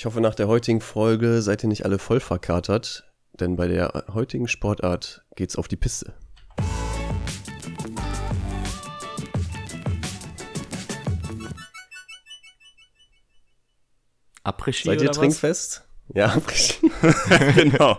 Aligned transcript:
Ich 0.00 0.06
hoffe, 0.06 0.22
nach 0.22 0.34
der 0.34 0.48
heutigen 0.48 0.80
Folge 0.80 1.42
seid 1.42 1.62
ihr 1.62 1.68
nicht 1.68 1.84
alle 1.84 1.98
voll 1.98 2.20
verkatert, 2.20 3.12
denn 3.34 3.56
bei 3.56 3.68
der 3.68 4.06
heutigen 4.14 4.48
Sportart 4.48 5.26
geht's 5.36 5.56
auf 5.56 5.68
die 5.68 5.76
Piste. 5.76 6.14
Après-Ski 14.42 14.88
Seid 14.88 15.02
ihr 15.02 15.10
was? 15.10 15.18
trinkfest? 15.18 15.86
Ja, 16.14 16.28
Après-Ski. 16.28 16.90
genau. 17.70 17.98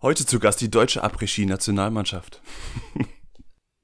Heute 0.00 0.24
zu 0.24 0.38
Gast 0.38 0.62
die 0.62 0.70
deutsche 0.70 1.04
Après-Ski-Nationalmannschaft. 1.04 2.40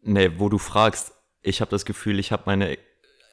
Nee, 0.00 0.30
wo 0.38 0.48
du 0.48 0.56
fragst, 0.56 1.12
ich 1.42 1.60
habe 1.60 1.70
das 1.70 1.84
Gefühl, 1.84 2.18
ich 2.18 2.32
habe 2.32 2.44
meine 2.46 2.78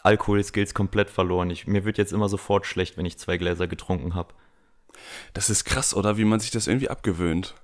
Alkohol-Skills 0.04 0.74
komplett 0.74 1.10
verloren. 1.10 1.50
Ich, 1.50 1.68
mir 1.68 1.86
wird 1.86 1.98
jetzt 1.98 2.14
immer 2.14 2.30
sofort 2.30 2.66
schlecht, 2.66 2.98
wenn 2.98 3.06
ich 3.06 3.18
zwei 3.18 3.38
Gläser 3.38 3.68
getrunken 3.68 4.16
habe. 4.16 4.34
Das 5.34 5.50
ist 5.50 5.64
krass, 5.66 5.96
oder? 5.96 6.18
Wie 6.18 6.26
man 6.26 6.40
sich 6.40 6.52
das 6.52 6.68
irgendwie 6.68 6.90
abgewöhnt. 6.90 7.56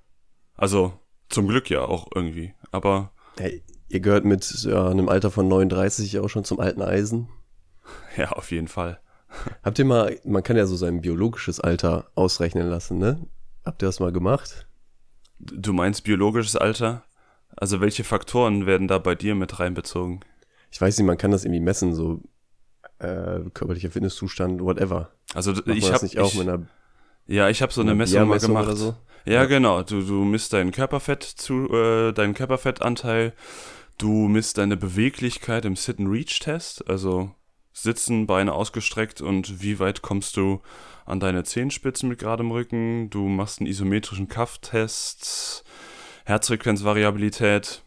Also, 0.55 0.99
zum 1.29 1.47
Glück 1.47 1.69
ja 1.69 1.81
auch 1.81 2.07
irgendwie. 2.13 2.53
Aber 2.71 3.11
Hey, 3.39 3.63
ihr 3.87 3.99
gehört 3.99 4.25
mit 4.25 4.49
ja, 4.63 4.89
einem 4.89 5.09
Alter 5.09 5.29
von 5.29 5.47
39 5.47 6.19
auch 6.19 6.27
schon 6.27 6.43
zum 6.43 6.59
alten 6.59 6.81
Eisen. 6.81 7.29
ja, 8.17 8.31
auf 8.31 8.51
jeden 8.51 8.67
Fall. 8.67 8.99
Habt 9.63 9.77
ihr 9.77 9.85
mal, 9.85 10.19
man 10.23 10.43
kann 10.43 10.57
ja 10.57 10.65
so 10.65 10.75
sein 10.75 11.01
biologisches 11.01 11.59
Alter 11.59 12.09
ausrechnen 12.15 12.67
lassen, 12.67 12.97
ne? 12.97 13.27
Habt 13.63 13.83
ihr 13.83 13.87
das 13.87 13.99
mal 13.99 14.11
gemacht? 14.11 14.67
Du 15.39 15.73
meinst 15.73 16.03
biologisches 16.03 16.55
Alter? 16.55 17.03
Also 17.55 17.79
welche 17.79 18.03
Faktoren 18.03 18.65
werden 18.65 18.87
da 18.87 18.97
bei 18.97 19.13
dir 19.13 19.35
mit 19.35 19.59
reinbezogen? 19.59 20.21
Ich 20.71 20.81
weiß 20.81 20.97
nicht, 20.97 21.07
man 21.07 21.17
kann 21.17 21.31
das 21.31 21.45
irgendwie 21.45 21.61
messen, 21.61 21.93
so 21.93 22.21
äh, 22.99 23.39
körperlicher 23.53 23.91
Fitnesszustand, 23.91 24.61
whatever. 24.61 25.11
Also 25.33 25.51
Macht 25.51 25.67
ich 25.67 25.91
habe 25.91 26.05
nicht 26.05 26.19
auch 26.19 26.33
mit 26.33 26.47
einer, 26.47 26.67
ja, 27.27 27.49
ich 27.49 27.61
habe 27.61 27.73
so 27.73 27.81
eine 27.81 27.95
Messung 27.95 28.27
mal 28.27 28.39
gemacht. 28.39 28.75
so? 28.77 28.95
Ja, 29.25 29.45
genau. 29.45 29.83
Du, 29.83 30.01
du 30.01 30.23
misst 30.23 30.53
deinen 30.53 30.71
Körperfett 30.71 31.23
zu, 31.23 31.69
äh, 31.73 32.13
deinen 32.13 32.33
Körperfettanteil. 32.33 33.33
Du 33.97 34.27
misst 34.27 34.57
deine 34.57 34.77
Beweglichkeit 34.77 35.65
im 35.65 35.75
Sit-and-Reach-Test, 35.75 36.87
also 36.87 37.31
Sitzen, 37.73 38.25
Beine 38.25 38.53
ausgestreckt 38.53 39.21
und 39.21 39.61
wie 39.61 39.79
weit 39.79 40.01
kommst 40.01 40.37
du 40.37 40.61
an 41.05 41.19
deine 41.19 41.43
Zehenspitzen 41.43 42.07
mit 42.09 42.19
geradem 42.19 42.51
Rücken. 42.51 43.09
Du 43.09 43.27
machst 43.27 43.59
einen 43.59 43.67
isometrischen 43.67 44.27
Kaff-Test, 44.27 45.63
Herzfrequenzvariabilität. 46.25 47.83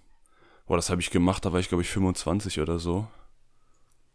Boah, 0.71 0.77
das 0.77 0.89
habe 0.89 1.01
ich 1.01 1.11
gemacht, 1.11 1.45
da 1.45 1.53
war 1.53 1.59
ich 1.59 1.67
glaube 1.67 1.83
ich 1.83 1.89
25 1.91 2.61
oder 2.61 2.79
so. 2.79 3.09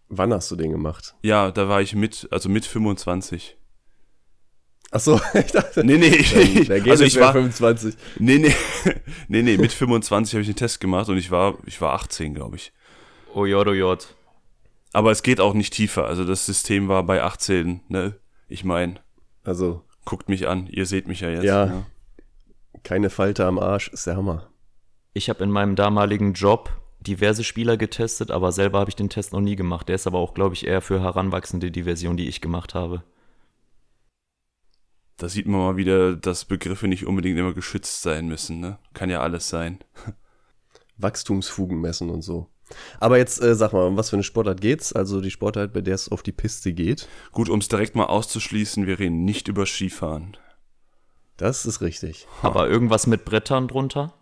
Wann 0.07 0.31
hast 0.31 0.49
du 0.49 0.55
den 0.55 0.71
gemacht? 0.71 1.13
Ja, 1.21 1.51
da 1.51 1.67
war 1.67 1.81
ich 1.81 1.95
mit, 1.95 2.29
also 2.31 2.47
mit 2.47 2.65
25. 2.65 3.57
Ach 4.89 5.01
so, 5.01 5.19
ich 5.33 5.51
dachte, 5.51 5.83
Nee, 5.83 5.97
nee, 5.97 6.07
ich, 6.07 6.33
geht 6.33 6.89
also 6.89 7.03
ich 7.03 7.19
war, 7.19 7.33
25. 7.33 7.95
Nee, 8.19 8.37
nee, 8.37 8.55
nee, 9.27 9.41
nee, 9.41 9.57
mit 9.57 9.73
25 9.73 10.33
habe 10.33 10.43
ich 10.43 10.47
den 10.47 10.55
Test 10.55 10.79
gemacht 10.79 11.09
und 11.09 11.17
ich 11.17 11.29
war, 11.29 11.57
ich 11.65 11.81
war 11.81 11.91
18, 11.91 12.33
glaube 12.33 12.55
ich. 12.55 12.71
Oh 13.33 13.45
Jod, 13.45 13.67
oh 13.67 13.73
Jod. 13.73 14.15
Aber 14.93 15.11
es 15.11 15.23
geht 15.23 15.41
auch 15.41 15.55
nicht 15.55 15.73
tiefer. 15.73 16.05
Also 16.05 16.23
das 16.23 16.45
System 16.45 16.87
war 16.87 17.03
bei 17.03 17.21
18, 17.21 17.81
ne? 17.89 18.15
Ich 18.47 18.63
meine, 18.63 19.01
Also, 19.43 19.83
guckt 20.05 20.29
mich 20.29 20.47
an, 20.47 20.67
ihr 20.67 20.85
seht 20.85 21.09
mich 21.09 21.19
ja 21.19 21.31
jetzt. 21.31 21.43
Ja. 21.43 21.65
ne? 21.65 21.85
keine 22.83 23.09
Falte 23.09 23.45
am 23.45 23.59
Arsch, 23.59 23.89
ist 23.89 24.07
der 24.07 24.15
Hammer. 24.15 24.47
Ich 25.17 25.29
habe 25.29 25.45
in 25.45 25.49
meinem 25.49 25.77
damaligen 25.77 26.33
Job 26.33 26.69
diverse 26.99 27.45
Spieler 27.45 27.77
getestet, 27.77 28.31
aber 28.31 28.51
selber 28.51 28.79
habe 28.79 28.89
ich 28.89 28.97
den 28.97 29.09
Test 29.09 29.31
noch 29.31 29.39
nie 29.39 29.55
gemacht. 29.55 29.87
Der 29.87 29.95
ist 29.95 30.07
aber 30.07 30.19
auch, 30.19 30.33
glaube 30.33 30.55
ich, 30.55 30.67
eher 30.67 30.81
für 30.81 30.99
heranwachsende 30.99 31.71
die 31.71 31.83
Version, 31.83 32.17
die 32.17 32.27
ich 32.27 32.41
gemacht 32.41 32.75
habe. 32.75 33.01
Da 35.15 35.29
sieht 35.29 35.45
man 35.45 35.61
mal 35.61 35.77
wieder, 35.77 36.17
dass 36.17 36.43
Begriffe 36.43 36.89
nicht 36.89 37.07
unbedingt 37.07 37.39
immer 37.39 37.53
geschützt 37.53 38.01
sein 38.01 38.27
müssen, 38.27 38.59
ne? 38.59 38.77
Kann 38.93 39.09
ja 39.09 39.21
alles 39.21 39.47
sein. 39.47 39.79
Wachstumsfugen 40.97 41.79
messen 41.79 42.09
und 42.09 42.21
so. 42.21 42.49
Aber 42.99 43.17
jetzt 43.17 43.41
äh, 43.41 43.55
sag 43.55 43.71
mal, 43.71 43.87
um 43.87 43.95
was 43.95 44.09
für 44.09 44.17
eine 44.17 44.23
Sportart 44.23 44.59
geht's? 44.59 44.91
Also 44.91 45.21
die 45.21 45.31
Sportart, 45.31 45.71
bei 45.71 45.79
der 45.79 45.95
es 45.95 46.09
auf 46.09 46.23
die 46.23 46.33
Piste 46.33 46.73
geht. 46.73 47.07
Gut, 47.31 47.47
um 47.47 47.59
es 47.59 47.69
direkt 47.69 47.95
mal 47.95 48.07
auszuschließen, 48.07 48.85
wir 48.85 48.99
reden 48.99 49.23
nicht 49.23 49.47
über 49.47 49.65
Skifahren. 49.65 50.35
Das 51.37 51.65
ist 51.65 51.79
richtig. 51.79 52.27
Aber 52.41 52.67
irgendwas 52.67 53.07
mit 53.07 53.23
Brettern 53.23 53.69
drunter? 53.69 54.13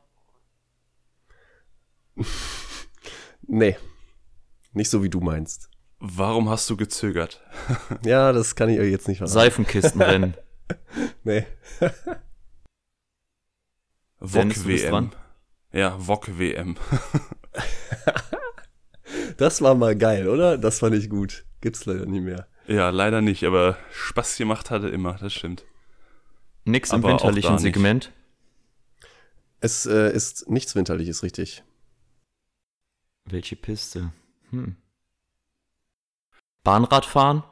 Nee. 3.45 3.77
Nicht 4.71 4.89
so 4.89 5.03
wie 5.03 5.09
du 5.09 5.19
meinst. 5.19 5.69
Warum 5.99 6.49
hast 6.49 6.69
du 6.69 6.77
gezögert? 6.77 7.41
Ja, 8.03 8.31
das 8.31 8.55
kann 8.55 8.69
ich 8.69 8.79
euch 8.79 8.89
jetzt 8.91 9.07
nicht 9.07 9.17
verraten. 9.17 9.33
Seifenkistenrennen. 9.33 10.35
Nee. 11.23 11.45
VOG-WM. 14.19 14.89
dran. 14.89 15.15
Ja, 15.73 15.97
VOG-WM. 15.99 16.77
Das 19.37 19.61
war 19.61 19.75
mal 19.75 19.95
geil, 19.95 20.29
oder? 20.29 20.57
Das 20.57 20.79
fand 20.79 20.95
ich 20.95 21.09
gut. 21.09 21.45
Gibt's 21.61 21.85
leider 21.85 22.05
nie 22.05 22.21
mehr. 22.21 22.47
Ja, 22.67 22.89
leider 22.89 23.21
nicht, 23.21 23.43
aber 23.43 23.77
Spaß 23.91 24.37
gemacht 24.37 24.71
hatte 24.71 24.87
immer, 24.89 25.15
das 25.15 25.33
stimmt. 25.33 25.65
Nix 26.65 26.91
im 26.91 26.99
Aber 26.99 27.09
winterlichen 27.09 27.53
nicht. 27.55 27.61
Segment. 27.61 28.11
Es 29.59 29.85
äh, 29.85 30.13
ist 30.13 30.49
nichts 30.49 30.75
Winterliches, 30.75 31.23
richtig. 31.23 31.63
Welche 33.25 33.55
Piste? 33.55 34.11
Hm. 34.49 34.75
Bahnradfahren? 36.63 37.43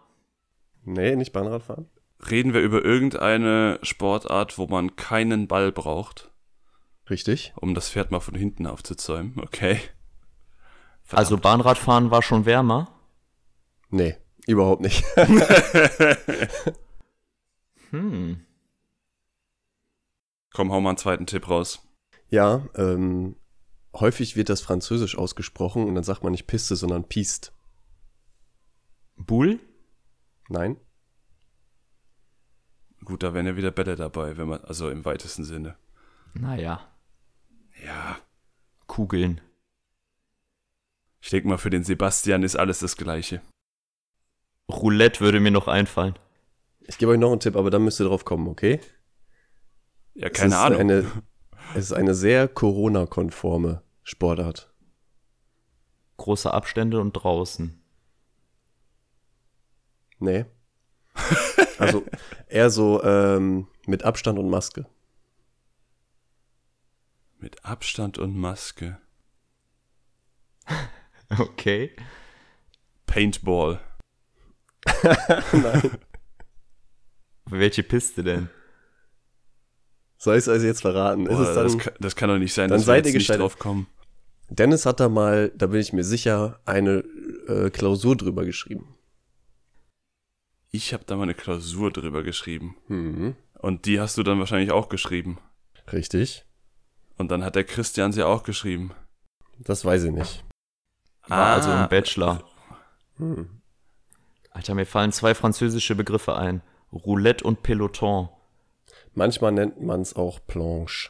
Nee, 0.83 1.15
nicht 1.15 1.31
Bahnradfahren. 1.33 1.89
Reden 2.29 2.53
wir 2.53 2.61
über 2.61 2.83
irgendeine 2.85 3.79
Sportart, 3.81 4.57
wo 4.57 4.67
man 4.67 4.95
keinen 4.95 5.47
Ball 5.47 5.71
braucht, 5.71 6.31
Richtig. 7.09 7.53
um 7.55 7.73
das 7.73 7.89
Pferd 7.89 8.11
mal 8.11 8.19
von 8.19 8.35
hinten 8.35 8.67
aufzuzäumen, 8.67 9.39
okay? 9.39 9.79
Also 11.11 11.37
Bahnradfahren 11.37 12.11
war 12.11 12.21
schon 12.21 12.45
wärmer. 12.45 12.93
Nee, 13.89 14.15
überhaupt 14.47 14.81
nicht. 14.81 15.03
Hm. 17.91 18.45
Komm, 20.53 20.71
hau 20.71 20.79
mal 20.79 20.91
einen 20.91 20.97
zweiten 20.97 21.25
Tipp 21.25 21.49
raus. 21.49 21.85
ja, 22.29 22.65
ähm, 22.75 23.35
häufig 23.93 24.35
wird 24.35 24.49
das 24.49 24.61
Französisch 24.61 25.17
ausgesprochen 25.17 25.85
und 25.85 25.95
dann 25.95 26.03
sagt 26.03 26.23
man 26.23 26.31
nicht 26.31 26.47
Piste, 26.47 26.75
sondern 26.75 27.07
Piste. 27.07 27.51
Bull? 29.17 29.59
Nein? 30.49 30.77
Gut, 33.03 33.23
da 33.23 33.33
wären 33.33 33.47
ja 33.47 33.55
wieder 33.55 33.71
Bälle 33.71 33.95
dabei, 33.95 34.37
wenn 34.37 34.47
man, 34.47 34.61
also 34.61 34.89
im 34.89 35.05
weitesten 35.05 35.43
Sinne. 35.43 35.75
Naja, 36.33 36.87
Ja. 37.85 38.17
Kugeln. 38.87 39.41
Ich 41.21 41.29
denke 41.29 41.47
mal, 41.47 41.57
für 41.57 41.69
den 41.69 41.83
Sebastian 41.83 42.43
ist 42.43 42.55
alles 42.55 42.79
das 42.79 42.97
Gleiche. 42.97 43.41
Roulette 44.69 45.19
würde 45.21 45.39
mir 45.39 45.51
noch 45.51 45.67
einfallen. 45.67 46.17
Ich 46.81 46.97
gebe 46.97 47.11
euch 47.11 47.19
noch 47.19 47.31
einen 47.31 47.39
Tipp, 47.39 47.55
aber 47.55 47.69
dann 47.69 47.83
müsst 47.83 47.99
ihr 48.01 48.05
drauf 48.05 48.25
kommen, 48.25 48.47
okay? 48.47 48.79
Ja, 50.13 50.27
Es 50.27 50.33
keine 50.33 50.53
ist 50.55 50.59
Ahnung. 50.59 50.79
Eine, 50.81 51.11
es 51.75 51.85
ist 51.85 51.93
eine 51.93 52.13
sehr 52.13 52.47
Corona-konforme 52.47 53.81
Sportart. 54.03 54.73
Große 56.17 56.53
Abstände 56.53 56.99
und 56.99 57.13
draußen. 57.13 57.81
Nee. 60.19 60.45
Also 61.79 62.05
eher 62.47 62.69
so 62.69 63.01
ähm, 63.03 63.67
mit 63.87 64.03
Abstand 64.03 64.37
und 64.37 64.49
Maske. 64.49 64.85
Mit 67.39 67.65
Abstand 67.65 68.17
und 68.17 68.35
Maske. 68.35 68.99
Okay. 71.39 71.95
Paintball. 73.05 73.79
Welche 77.45 77.83
Piste 77.83 78.21
denn? 78.21 78.49
Soll 80.23 80.35
ich 80.35 80.41
es 80.43 80.49
also 80.49 80.67
jetzt 80.67 80.81
verraten? 80.81 81.25
ist 81.25 81.35
Boah, 81.35 81.41
es 81.49 81.55
dann, 81.55 81.63
das, 81.63 81.77
kann, 81.79 81.93
das 81.99 82.15
kann 82.15 82.29
doch 82.29 82.37
nicht 82.37 82.53
sein, 82.53 82.69
dann 82.69 82.77
dass 82.77 82.85
wir 82.87 82.95
jetzt 82.95 83.05
nicht 83.05 83.13
gescheitert. 83.15 83.41
drauf 83.41 83.57
kommen. 83.57 83.87
Dennis 84.49 84.85
hat 84.85 84.99
da 84.99 85.09
mal, 85.09 85.51
da 85.55 85.65
bin 85.67 85.79
ich 85.79 85.93
mir 85.93 86.03
sicher, 86.03 86.59
eine 86.65 87.03
äh, 87.47 87.71
Klausur 87.71 88.15
drüber 88.15 88.45
geschrieben. 88.45 88.95
Ich 90.69 90.93
habe 90.93 91.03
da 91.05 91.15
mal 91.15 91.23
eine 91.23 91.33
Klausur 91.33 91.91
drüber 91.91 92.21
geschrieben. 92.21 92.75
Mhm. 92.87 93.35
Und 93.57 93.85
die 93.85 93.99
hast 93.99 94.17
du 94.17 94.23
dann 94.23 94.37
wahrscheinlich 94.39 94.71
auch 94.71 94.89
geschrieben. 94.89 95.39
Richtig. 95.91 96.45
Und 97.17 97.31
dann 97.31 97.43
hat 97.43 97.55
der 97.55 97.63
Christian 97.63 98.11
sie 98.11 98.23
auch 98.23 98.43
geschrieben. 98.43 98.91
Das 99.59 99.83
weiß 99.85 100.03
ich 100.03 100.11
nicht. 100.11 100.43
War 101.27 101.53
also 101.53 101.69
Ah. 101.69 101.83
im 101.83 101.89
Bachelor. 101.89 102.43
Hm. 103.17 103.61
Alter, 104.51 104.75
mir 104.75 104.85
fallen 104.85 105.11
zwei 105.11 105.33
französische 105.35 105.95
Begriffe 105.95 106.35
ein. 106.35 106.61
Roulette 106.91 107.43
und 107.43 107.63
Peloton. 107.63 108.29
Manchmal 109.13 109.51
nennt 109.51 109.81
man 109.81 110.01
es 110.01 110.15
auch 110.15 110.39
Planche. 110.47 111.09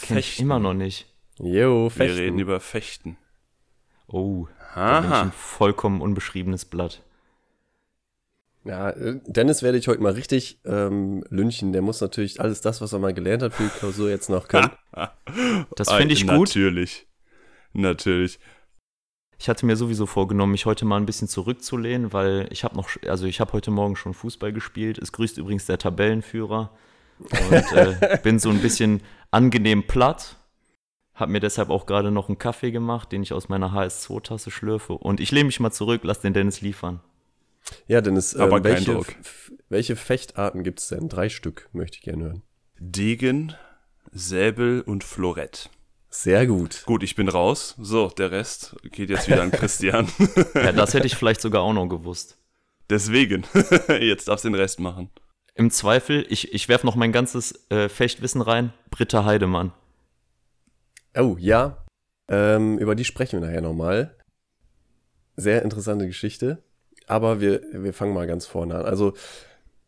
Kenn 0.00 0.18
ich 0.18 0.38
immer 0.40 0.58
noch 0.60 0.74
nicht. 0.74 1.06
Jo, 1.38 1.84
Wir 1.84 1.90
Fechten. 1.90 2.18
reden 2.18 2.38
über 2.38 2.60
Fechten. 2.60 3.16
Oh, 4.06 4.46
da 4.74 5.00
bin 5.00 5.10
ich 5.10 5.16
ein 5.16 5.20
Aha. 5.28 5.30
vollkommen 5.32 6.00
unbeschriebenes 6.00 6.64
Blatt. 6.64 7.02
Ja, 8.64 8.90
äh, 8.90 9.20
Dennis 9.26 9.62
werde 9.62 9.78
ich 9.78 9.88
heute 9.88 10.02
mal 10.02 10.12
richtig 10.12 10.60
ähm, 10.64 11.24
lünchen. 11.30 11.72
Der 11.72 11.82
muss 11.82 12.00
natürlich 12.00 12.40
alles 12.40 12.60
das, 12.60 12.80
was 12.80 12.92
er 12.92 12.98
mal 12.98 13.14
gelernt 13.14 13.42
hat 13.42 13.54
für 13.54 13.64
die 13.64 13.68
Klausur 13.70 14.10
jetzt 14.10 14.30
noch 14.30 14.48
können. 14.48 14.70
Das 15.76 15.92
finde 15.92 16.14
ich 16.14 16.26
gut. 16.26 16.48
Natürlich. 16.48 17.06
Natürlich. 17.72 18.40
Ich 19.40 19.48
hatte 19.48 19.66
mir 19.66 19.76
sowieso 19.76 20.06
vorgenommen, 20.06 20.52
mich 20.52 20.66
heute 20.66 20.84
mal 20.84 20.96
ein 20.96 21.06
bisschen 21.06 21.28
zurückzulehnen, 21.28 22.12
weil 22.12 22.48
ich 22.50 22.64
habe 22.64 22.76
noch, 22.76 22.90
also 23.06 23.26
ich 23.26 23.40
habe 23.40 23.52
heute 23.52 23.70
Morgen 23.70 23.94
schon 23.94 24.12
Fußball 24.12 24.52
gespielt. 24.52 24.98
Es 24.98 25.12
grüßt 25.12 25.38
übrigens 25.38 25.66
der 25.66 25.78
Tabellenführer 25.78 26.70
und 27.20 27.72
äh, 27.72 28.18
bin 28.22 28.40
so 28.40 28.50
ein 28.50 28.60
bisschen 28.60 29.00
angenehm 29.30 29.86
platt. 29.86 30.36
Habe 31.14 31.32
mir 31.32 31.40
deshalb 31.40 31.70
auch 31.70 31.86
gerade 31.86 32.10
noch 32.10 32.28
einen 32.28 32.38
Kaffee 32.38 32.72
gemacht, 32.72 33.12
den 33.12 33.22
ich 33.22 33.32
aus 33.32 33.48
meiner 33.48 33.72
HS2-Tasse 33.72 34.50
schlürfe. 34.50 34.94
Und 34.94 35.20
ich 35.20 35.30
lehne 35.30 35.46
mich 35.46 35.60
mal 35.60 35.72
zurück, 35.72 36.00
lass 36.04 36.20
den 36.20 36.32
Dennis 36.32 36.60
liefern. 36.60 37.00
Ja, 37.86 38.00
Dennis, 38.00 38.34
ähm, 38.34 38.42
Aber 38.42 38.60
kein 38.60 38.72
welche, 38.72 38.92
Druck. 38.92 39.14
welche 39.68 39.96
Fechtarten 39.96 40.64
gibt 40.64 40.80
es 40.80 40.88
denn? 40.88 41.08
Drei 41.08 41.28
Stück 41.28 41.68
möchte 41.72 41.96
ich 41.96 42.02
gerne 42.02 42.24
hören. 42.24 42.42
Degen, 42.78 43.54
Säbel 44.12 44.80
und 44.80 45.04
Florett. 45.04 45.70
Sehr 46.10 46.46
gut. 46.46 46.84
Gut, 46.86 47.02
ich 47.02 47.14
bin 47.14 47.28
raus. 47.28 47.74
So, 47.78 48.08
der 48.08 48.30
Rest 48.30 48.76
geht 48.82 49.10
jetzt 49.10 49.28
wieder 49.28 49.42
an 49.42 49.50
Christian. 49.50 50.08
Ja, 50.54 50.72
das 50.72 50.94
hätte 50.94 51.06
ich 51.06 51.16
vielleicht 51.16 51.40
sogar 51.40 51.62
auch 51.62 51.72
noch 51.72 51.86
gewusst. 51.86 52.38
Deswegen, 52.88 53.44
jetzt 54.00 54.28
darfst 54.28 54.44
du 54.44 54.48
den 54.48 54.54
Rest 54.54 54.80
machen. 54.80 55.10
Im 55.54 55.70
Zweifel, 55.70 56.24
ich, 56.30 56.54
ich 56.54 56.68
werfe 56.68 56.86
noch 56.86 56.94
mein 56.94 57.12
ganzes 57.12 57.68
äh, 57.70 57.88
Fechtwissen 57.88 58.40
rein. 58.40 58.72
Britta 58.90 59.24
Heidemann. 59.24 59.72
Oh, 61.16 61.36
ja. 61.38 61.84
Ähm, 62.28 62.78
über 62.78 62.94
die 62.94 63.04
sprechen 63.04 63.40
wir 63.40 63.46
nachher 63.46 63.60
nochmal. 63.60 64.16
Sehr 65.36 65.62
interessante 65.62 66.06
Geschichte. 66.06 66.62
Aber 67.06 67.40
wir, 67.40 67.62
wir 67.72 67.92
fangen 67.92 68.14
mal 68.14 68.26
ganz 68.26 68.46
vorne 68.46 68.76
an. 68.76 68.86
Also, 68.86 69.14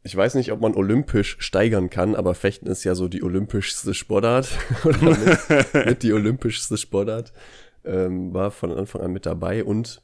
ich 0.03 0.17
weiß 0.17 0.35
nicht, 0.35 0.51
ob 0.53 0.61
man 0.61 0.75
olympisch 0.75 1.37
steigern 1.41 1.91
kann, 1.91 2.15
aber 2.15 2.35
Fechten 2.35 2.67
ist 2.67 2.85
ja 2.85 2.95
so 2.95 3.09
die 3.09 3.23
olympischste 3.23 3.93
Sportart. 3.93 4.49
Oder 4.85 4.99
mit, 4.99 5.87
mit 5.87 6.03
die 6.03 6.13
olympischste 6.13 6.79
Sportart. 6.79 7.33
Ähm, 7.85 8.33
war 8.33 8.51
von 8.51 8.73
Anfang 8.73 9.03
an 9.03 9.13
mit 9.13 9.27
dabei. 9.27 9.65
Und 9.65 10.03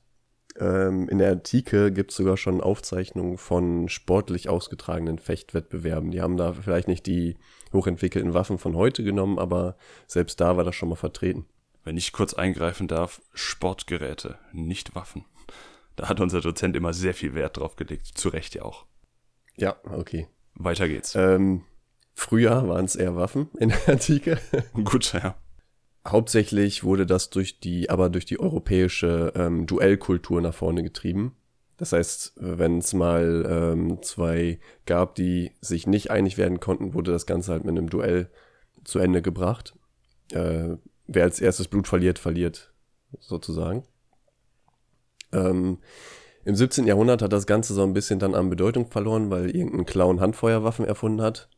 ähm, 0.58 1.08
in 1.08 1.19
der 1.19 1.32
Antike 1.32 1.93
gibt 1.93 2.10
es 2.10 2.16
sogar 2.19 2.37
schon 2.37 2.60
Aufzeichnungen 2.60 3.38
von 3.38 3.88
sportlich 3.88 4.48
ausgetragenen 4.48 5.19
Fechtwettbewerben. 5.19 6.10
Die 6.10 6.20
haben 6.20 6.37
da 6.37 6.52
vielleicht 6.52 6.88
nicht 6.88 7.06
die 7.06 7.37
hochentwickelten 7.72 8.34
Waffen 8.34 8.58
von 8.58 8.76
heute 8.76 9.02
genommen, 9.02 9.38
aber 9.38 9.76
selbst 10.06 10.40
da 10.40 10.56
war 10.56 10.64
das 10.64 10.75
schon 10.75 10.90
mal 10.90 10.96
vertreten. 10.96 11.46
Wenn 11.84 11.96
ich 11.96 12.12
kurz 12.12 12.34
eingreifen 12.34 12.88
darf, 12.88 13.22
Sportgeräte, 13.32 14.38
nicht 14.52 14.94
Waffen. 14.94 15.25
Da 15.94 16.08
hat 16.08 16.20
unser 16.20 16.40
Dozent 16.40 16.76
immer 16.76 16.93
sehr 16.93 17.14
viel 17.14 17.34
Wert 17.34 17.56
drauf 17.56 17.76
gelegt. 17.76 18.06
Zu 18.06 18.28
Recht 18.28 18.54
ja 18.54 18.62
auch. 18.62 18.87
Ja, 19.56 19.76
okay. 19.91 20.29
Weiter 20.55 20.88
geht's. 20.88 21.14
Ähm, 21.14 21.64
früher 22.14 22.69
waren 22.69 22.85
es 22.85 22.97
eher 22.97 23.17
Waffen 23.17 23.49
in 23.58 23.70
der 23.70 23.88
Antike. 23.88 24.38
Gut, 24.85 25.12
ja. 25.12 25.37
Hauptsächlich 26.06 26.85
wurde 26.85 27.05
das 27.05 27.31
durch 27.31 27.58
die, 27.61 27.91
aber 27.91 28.11
durch 28.11 28.26
die 28.26 28.38
europäische 28.38 29.32
ähm, 29.35 29.67
Duellkultur 29.67 30.41
nach 30.41 30.55
vorne 30.55 30.82
getrieben. 30.82 31.37
Das 31.79 31.93
heißt, 31.93 32.35
wenn 32.37 32.79
es 32.79 32.94
mal 32.94 33.44
ähm, 33.49 34.03
zwei 34.03 34.61
gab, 34.87 35.14
die 35.14 35.53
sich 35.61 35.87
nicht 35.87 36.11
einig 36.11 36.38
werden 36.38 36.61
konnten, 36.61 36.94
wurde 36.94 37.12
das 37.12 37.26
Ganze 37.26 37.53
halt 37.53 37.64
mit 37.64 37.76
einem 37.76 37.91
Duell 37.91 38.31
zu 38.85 38.99
Ende 38.99 39.20
gebracht. 39.20 39.75
Äh, 40.32 40.76
wer 41.06 41.25
als 41.25 41.41
erstes 41.41 41.69
Blut 41.69 41.87
verliert, 41.87 42.19
verliert 42.19 42.73
sozusagen. 43.20 43.85
Ähm, 45.32 45.79
Im 46.46 46.54
17. 46.54 46.87
Jahrhundert 46.87 47.22
hat 47.22 47.32
das 47.32 47.44
Ganze 47.48 47.75
so 47.75 47.82
ein 47.82 47.93
bisschen 47.93 48.20
dann 48.20 48.37
an 48.37 48.48
Bedeutung 48.50 48.87
verloren, 48.87 49.31
weil 49.31 49.50
irgendein 49.50 49.84
Clown 49.84 50.20
Handfeuerwaffen 50.20 50.84
erfunden 50.84 51.20
hat. 51.20 51.48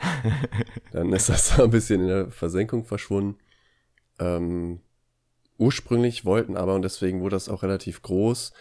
dann 0.92 1.12
ist 1.12 1.28
das 1.28 1.50
so 1.50 1.64
ein 1.64 1.70
bisschen 1.70 2.00
in 2.00 2.08
der 2.08 2.30
Versenkung 2.30 2.86
verschwunden. 2.86 3.36
Ähm, 4.18 4.80
ursprünglich 5.58 6.24
wollten 6.24 6.56
aber, 6.56 6.74
und 6.74 6.80
deswegen 6.80 7.20
wurde 7.20 7.36
das 7.36 7.50
auch 7.50 7.62
relativ 7.62 8.00
groß, 8.00 8.52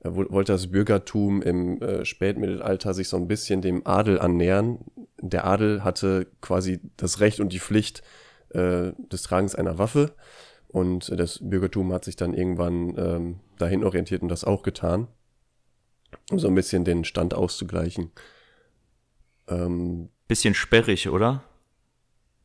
äh, 0.00 0.10
wo- 0.12 0.30
wollte 0.30 0.52
das 0.52 0.70
Bürgertum 0.70 1.40
im 1.40 1.80
äh, 1.80 2.04
Spätmittelalter 2.04 2.92
sich 2.92 3.08
so 3.08 3.16
ein 3.16 3.26
bisschen 3.26 3.62
dem 3.62 3.86
Adel 3.86 4.20
annähern. 4.20 4.80
Der 5.22 5.46
Adel 5.46 5.84
hatte 5.84 6.26
quasi 6.42 6.80
das 6.98 7.20
Recht 7.20 7.40
und 7.40 7.54
die 7.54 7.60
Pflicht 7.60 8.02
äh, 8.50 8.92
des 9.10 9.22
Tragens 9.22 9.54
einer 9.54 9.78
Waffe 9.78 10.14
und 10.74 11.08
das 11.20 11.38
Bürgertum 11.40 11.92
hat 11.92 12.04
sich 12.04 12.16
dann 12.16 12.34
irgendwann 12.34 12.98
ähm, 12.98 13.40
dahin 13.58 13.84
orientiert 13.84 14.22
und 14.22 14.28
das 14.28 14.42
auch 14.42 14.64
getan, 14.64 15.06
um 16.32 16.40
so 16.40 16.48
ein 16.48 16.54
bisschen 16.56 16.84
den 16.84 17.04
Stand 17.04 17.32
auszugleichen. 17.32 18.10
Ähm, 19.46 20.08
Bisschen 20.26 20.54
sperrig, 20.54 21.08
oder? 21.08 21.44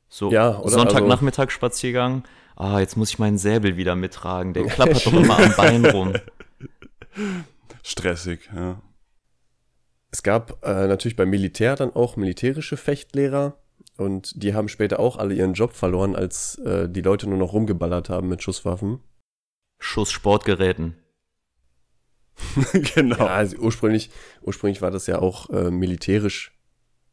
So 0.10 0.30
Ja, 0.32 0.60
oder? 0.60 0.70
Sonntagnachmittag 0.70 1.50
Spaziergang. 1.50 2.24
Ah, 2.56 2.80
jetzt 2.80 2.98
muss 2.98 3.10
ich 3.10 3.18
meinen 3.18 3.40
Säbel 3.40 3.78
wieder 3.78 3.96
mittragen. 3.96 4.54
Der 4.54 4.66
klappert 4.68 5.08
doch 5.08 5.14
immer 5.14 5.40
am 5.40 5.56
Bein 5.58 5.86
rum. 5.88 6.14
Stressig, 7.82 8.48
ja. 8.56 8.80
Es 10.12 10.22
gab 10.22 10.64
äh, 10.64 10.86
natürlich 10.86 11.16
beim 11.16 11.32
Militär 11.32 11.76
dann 11.76 11.96
auch 11.96 12.16
militärische 12.16 12.78
Fechtlehrer 12.78 13.58
und 14.00 14.42
die 14.42 14.54
haben 14.54 14.70
später 14.70 15.00
auch 15.00 15.18
alle 15.18 15.34
ihren 15.34 15.54
Job 15.54 15.74
verloren, 15.74 16.16
als 16.16 16.58
äh, 16.60 16.88
die 16.88 17.02
Leute 17.02 17.28
nur 17.28 17.38
noch 17.38 17.52
rumgeballert 17.52 18.10
haben 18.10 18.30
mit 18.30 18.42
Schusswaffen. 18.42 19.00
Schuss 19.78 20.12
Sportgeräten. 20.12 20.96
genau. 22.96 23.18
Ja, 23.18 23.28
also 23.28 23.58
ursprünglich, 23.58 24.10
ursprünglich 24.42 24.82
war 24.82 24.92
das 24.92 25.08
ja 25.08 25.20
auch 25.20 25.50
äh, 25.50 25.70
militärisch 25.70 26.58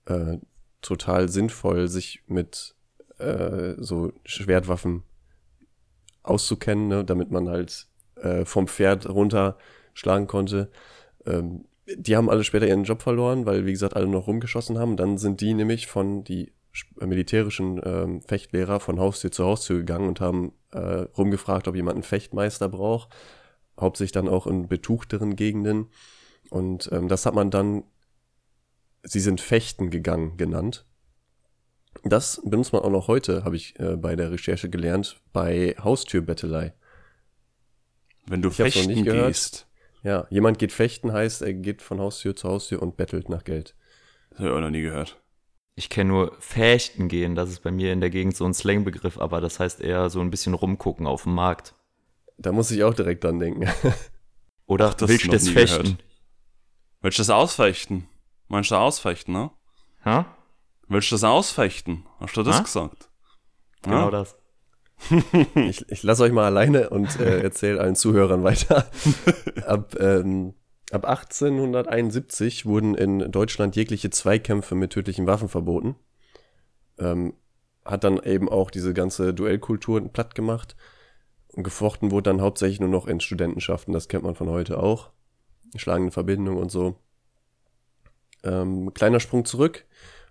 äh, 0.05 0.39
total 0.81 1.29
sinnvoll, 1.29 1.89
sich 1.89 2.23
mit 2.29 2.77
äh, 3.19 3.75
so 3.79 4.13
Schwertwaffen 4.25 5.03
auszukennen, 6.23 6.87
ne, 6.87 7.05
damit 7.05 7.33
man 7.33 7.49
halt 7.49 7.89
äh, 8.17 8.45
vom 8.45 8.69
Pferd 8.69 9.09
runterschlagen 9.09 10.29
konnte. 10.29 10.71
Ähm, 11.25 11.65
die 11.97 12.17
haben 12.17 12.31
alle 12.31 12.45
später 12.45 12.67
ihren 12.69 12.85
Job 12.85 13.03
verloren, 13.03 13.45
weil, 13.45 13.67
wie 13.67 13.73
gesagt, 13.73 13.97
alle 13.97 14.07
noch 14.07 14.29
rumgeschossen 14.29 14.79
haben. 14.79 14.97
Dann 14.97 15.19
sind 15.19 15.41
die 15.41 15.55
nämlich 15.55 15.87
von 15.89 16.23
die 16.23 16.53
militärischen 17.01 17.81
ähm, 17.85 18.23
Fechtlehrer 18.23 18.81
von 18.81 18.99
Haustür 18.99 19.31
zu 19.33 19.45
Haustür 19.45 19.79
gegangen 19.79 20.09
und 20.09 20.21
haben 20.21 20.53
äh, 20.73 20.79
rumgefragt, 20.79 21.69
ob 21.69 21.77
jemand 21.77 21.97
einen 21.97 22.03
Fechtmeister 22.03 22.69
braucht. 22.69 23.15
Hauptsächlich 23.79 24.13
dann 24.13 24.29
auch 24.29 24.47
in 24.47 24.69
betuchteren 24.69 25.37
Gegenden. 25.37 25.89
Und 26.51 26.89
ähm, 26.93 27.09
das 27.09 27.27
hat 27.27 27.35
man 27.35 27.51
dann, 27.51 27.85
sie 29.03 29.21
sind 29.21 29.41
fechten 29.41 29.91
gegangen 29.91 30.37
genannt. 30.37 30.85
Das 32.05 32.41
benutzt 32.45 32.73
man 32.73 32.83
auch 32.83 32.91
noch 32.91 33.09
heute, 33.09 33.45
habe 33.45 33.57
ich 33.57 33.79
äh, 33.81 33.97
bei 33.97 34.17
der 34.17 34.31
Recherche 34.31 34.69
gelernt, 34.71 35.21
bei 35.33 35.75
Haustürbettelei. 35.79 36.75
Wenn 38.27 38.43
du 38.43 38.49
Ich 38.49 38.57
fechten 38.57 38.87
nicht 38.89 39.05
gehört. 39.05 39.29
gehst, 39.29 39.67
Ja, 40.03 40.27
jemand 40.31 40.59
geht 40.59 40.73
fechten, 40.73 41.13
heißt, 41.13 41.43
er 41.43 41.55
geht 41.55 41.83
von 41.83 42.01
Haustür 42.01 42.37
zu 42.37 42.49
Haustür 42.49 42.83
und 42.83 42.97
bettelt 42.97 43.29
nach 43.29 43.45
Geld. 43.45 43.75
das 44.31 44.41
habe 44.41 44.49
ich 44.51 44.55
auch 44.55 44.61
noch 44.61 44.71
nie 44.71 44.83
gehört. 44.83 45.21
Ich 45.79 45.91
kenne 45.91 46.09
nur 46.11 46.37
Fechten 46.41 47.09
gehen. 47.09 47.35
Das 47.35 47.51
ist 47.51 47.61
bei 47.61 47.71
mir 47.71 47.93
in 47.93 48.01
der 48.01 48.09
Gegend 48.11 48.35
so 48.35 48.45
ein 48.47 48.55
Slangbegriff, 48.55 49.19
aber 49.19 49.41
das 49.43 49.61
heißt 49.61 49.81
eher 49.83 50.09
so 50.09 50.21
ein 50.21 50.31
bisschen 50.31 50.55
rumgucken 50.55 51.07
auf 51.07 51.25
dem 51.25 51.35
Markt. 51.35 51.75
Da 52.39 52.51
muss 52.51 52.71
ich 52.71 52.83
auch 52.83 52.95
direkt 52.95 53.25
dran 53.25 53.39
denken. 53.39 53.69
Oder 54.67 54.89
Ach, 54.89 54.95
das 54.95 55.09
willst 55.11 55.27
du 55.27 55.31
das 55.31 55.49
Fechten? 55.49 55.83
gehört. 55.83 56.05
Willst 57.03 57.19
du 57.19 57.21
das 57.21 57.31
ausfechten? 57.31 58.09
Meinst 58.49 58.71
du 58.71 58.75
ausfechten, 58.77 59.35
ne? 59.35 59.51
Ha? 60.05 60.27
Willst 60.89 61.11
du 61.11 61.15
das 61.15 61.25
ausfechten? 61.25 62.07
Hast 62.21 62.37
du 62.37 62.43
das 62.43 62.57
Ha? 62.57 62.63
gesagt? 62.63 63.11
Genau 63.83 64.05
Ja? 64.07 64.11
das. 64.11 64.37
Ich, 65.55 65.85
ich 65.91 66.03
lasse 66.03 66.23
euch 66.23 66.33
mal 66.33 66.47
alleine 66.47 66.89
und 66.89 67.21
äh, 67.21 67.41
erzähle 67.43 67.81
allen 67.83 67.97
Zuhörern 67.97 68.43
weiter. 68.45 68.91
Ab, 69.67 69.95
ähm, 70.01 70.55
ab 70.91 71.05
1871 71.05 72.67
wurden 72.67 72.95
in 72.95 73.31
Deutschland 73.31 73.77
jegliche 73.77 74.11
Zweikämpfe 74.11 74.75
mit 74.75 74.93
tödlichen 74.93 75.27
Waffen 75.27 75.49
verboten. 75.49 75.97
Ähm, 76.99 77.35
hat 77.85 78.05
dann 78.05 78.23
eben 78.23 78.49
auch 78.49 78.71
diese 78.71 78.95
ganze 78.95 79.33
Duellkultur 79.33 80.01
platt 80.13 80.35
gemacht. 80.35 80.77
Und 81.49 81.63
gefochten 81.63 82.11
wurde 82.11 82.31
dann 82.31 82.41
hauptsächlich 82.41 82.81
nur 82.81 82.89
noch 82.89 83.07
in 83.07 83.21
Studentenschaften. 83.21 83.93
Das 83.93 84.09
kennt 84.09 84.25
man 84.25 84.35
von 84.35 84.49
heute 84.49 84.79
auch. 84.83 85.11
Schlagende 85.77 86.13
Verbindung 86.13 86.57
und 86.57 86.71
so. 86.71 86.97
Ähm, 88.45 88.93
kleiner 88.93 89.21
Sprung 89.21 89.45
zurück. 89.45 89.85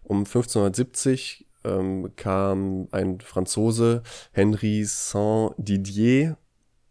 Um 0.03 0.19
1570 0.19 1.47
ähm, 1.63 2.15
kam 2.15 2.87
ein 2.91 3.19
Franzose, 3.21 4.03
Henri 4.31 4.83
Saint-Didier, 4.85 6.37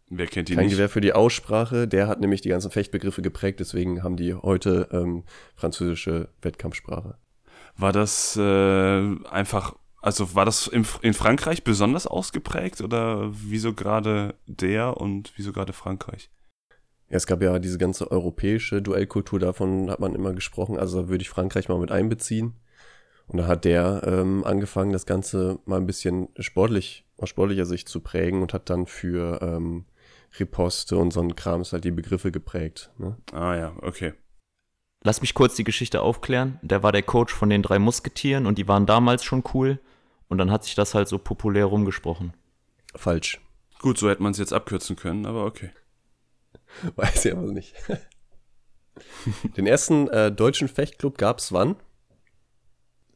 Wer 0.09 0.27
kennt 0.27 0.49
die 0.49 0.55
kein 0.55 0.65
nicht? 0.65 0.73
Gewehr 0.73 0.89
für 0.89 1.01
die 1.01 1.13
Aussprache, 1.13 1.87
der 1.87 2.07
hat 2.07 2.19
nämlich 2.19 2.41
die 2.41 2.49
ganzen 2.49 2.71
Fechtbegriffe 2.71 3.21
geprägt, 3.21 3.59
deswegen 3.59 4.03
haben 4.03 4.17
die 4.17 4.35
heute 4.35 4.87
ähm, 4.91 5.23
französische 5.55 6.29
Wettkampfsprache. 6.41 7.17
War 7.77 7.91
das 7.91 8.37
äh, 8.37 9.15
einfach, 9.29 9.75
also 10.01 10.35
war 10.35 10.45
das 10.45 10.67
in, 10.67 10.85
in 11.01 11.13
Frankreich 11.13 11.63
besonders 11.63 12.05
ausgeprägt 12.05 12.81
oder 12.81 13.31
wieso 13.31 13.73
gerade 13.73 14.35
der 14.45 14.97
und 14.97 15.33
wieso 15.35 15.51
gerade 15.51 15.73
Frankreich? 15.73 16.29
Ja, 17.09 17.17
es 17.17 17.27
gab 17.27 17.41
ja 17.41 17.59
diese 17.59 17.77
ganze 17.77 18.09
europäische 18.11 18.81
Duellkultur, 18.81 19.39
davon 19.39 19.89
hat 19.89 19.99
man 19.99 20.15
immer 20.15 20.33
gesprochen. 20.33 20.77
Also 20.77 21.03
da 21.03 21.07
würde 21.09 21.21
ich 21.21 21.29
Frankreich 21.29 21.67
mal 21.67 21.79
mit 21.79 21.91
einbeziehen. 21.91 22.53
Und 23.27 23.37
da 23.37 23.47
hat 23.47 23.65
der 23.65 24.03
ähm, 24.05 24.43
angefangen, 24.43 24.93
das 24.93 25.07
Ganze 25.07 25.59
mal 25.65 25.77
ein 25.77 25.87
bisschen 25.87 26.29
sportlich, 26.39 27.05
aus 27.17 27.29
sportlicher 27.29 27.65
Sicht 27.65 27.89
zu 27.89 28.01
prägen 28.01 28.41
und 28.41 28.53
hat 28.53 28.69
dann 28.69 28.85
für 28.85 29.41
ähm, 29.41 29.85
Riposte 30.39 30.97
und 30.97 31.11
so 31.11 31.21
ein 31.21 31.35
Krams 31.35 31.73
halt 31.73 31.83
die 31.83 31.91
Begriffe 31.91 32.31
geprägt. 32.31 32.91
Ne? 32.97 33.17
Ah 33.31 33.55
ja, 33.55 33.75
okay. 33.81 34.13
Lass 35.03 35.21
mich 35.21 35.33
kurz 35.33 35.55
die 35.55 35.63
Geschichte 35.63 36.01
aufklären. 36.01 36.59
Der 36.63 36.81
war 36.81 36.91
der 36.91 37.03
Coach 37.03 37.33
von 37.33 37.49
den 37.49 37.61
drei 37.61 37.77
Musketieren 37.77 38.47
und 38.47 38.57
die 38.57 38.67
waren 38.67 38.85
damals 38.85 39.23
schon 39.23 39.43
cool. 39.53 39.79
Und 40.27 40.39
dann 40.39 40.49
hat 40.49 40.63
sich 40.63 40.73
das 40.73 40.95
halt 40.95 41.07
so 41.07 41.19
populär 41.19 41.65
rumgesprochen. 41.65 42.33
Falsch. 42.95 43.39
Gut, 43.79 43.99
so 43.99 44.09
hätte 44.09 44.23
man 44.23 44.31
es 44.31 44.39
jetzt 44.39 44.53
abkürzen 44.53 44.95
können, 44.95 45.27
aber 45.27 45.45
okay. 45.45 45.69
Weiß 46.95 47.25
ich 47.25 47.33
aber 47.33 47.51
nicht. 47.51 47.75
Den 49.57 49.67
ersten 49.67 50.07
äh, 50.07 50.31
deutschen 50.31 50.67
Fechtclub 50.67 51.17
gab 51.17 51.39
es 51.39 51.51
wann? 51.51 51.75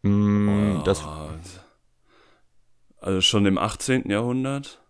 Mm, 0.04 0.84
das 0.84 1.04
Also 3.00 3.22
schon 3.22 3.46
im 3.46 3.58
18. 3.58 4.10
Jahrhundert? 4.10 4.82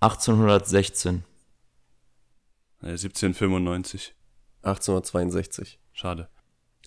1816. 0.00 1.24
Nee, 2.80 2.90
1795. 2.90 4.14
1862. 4.62 5.80
Schade. 5.92 6.28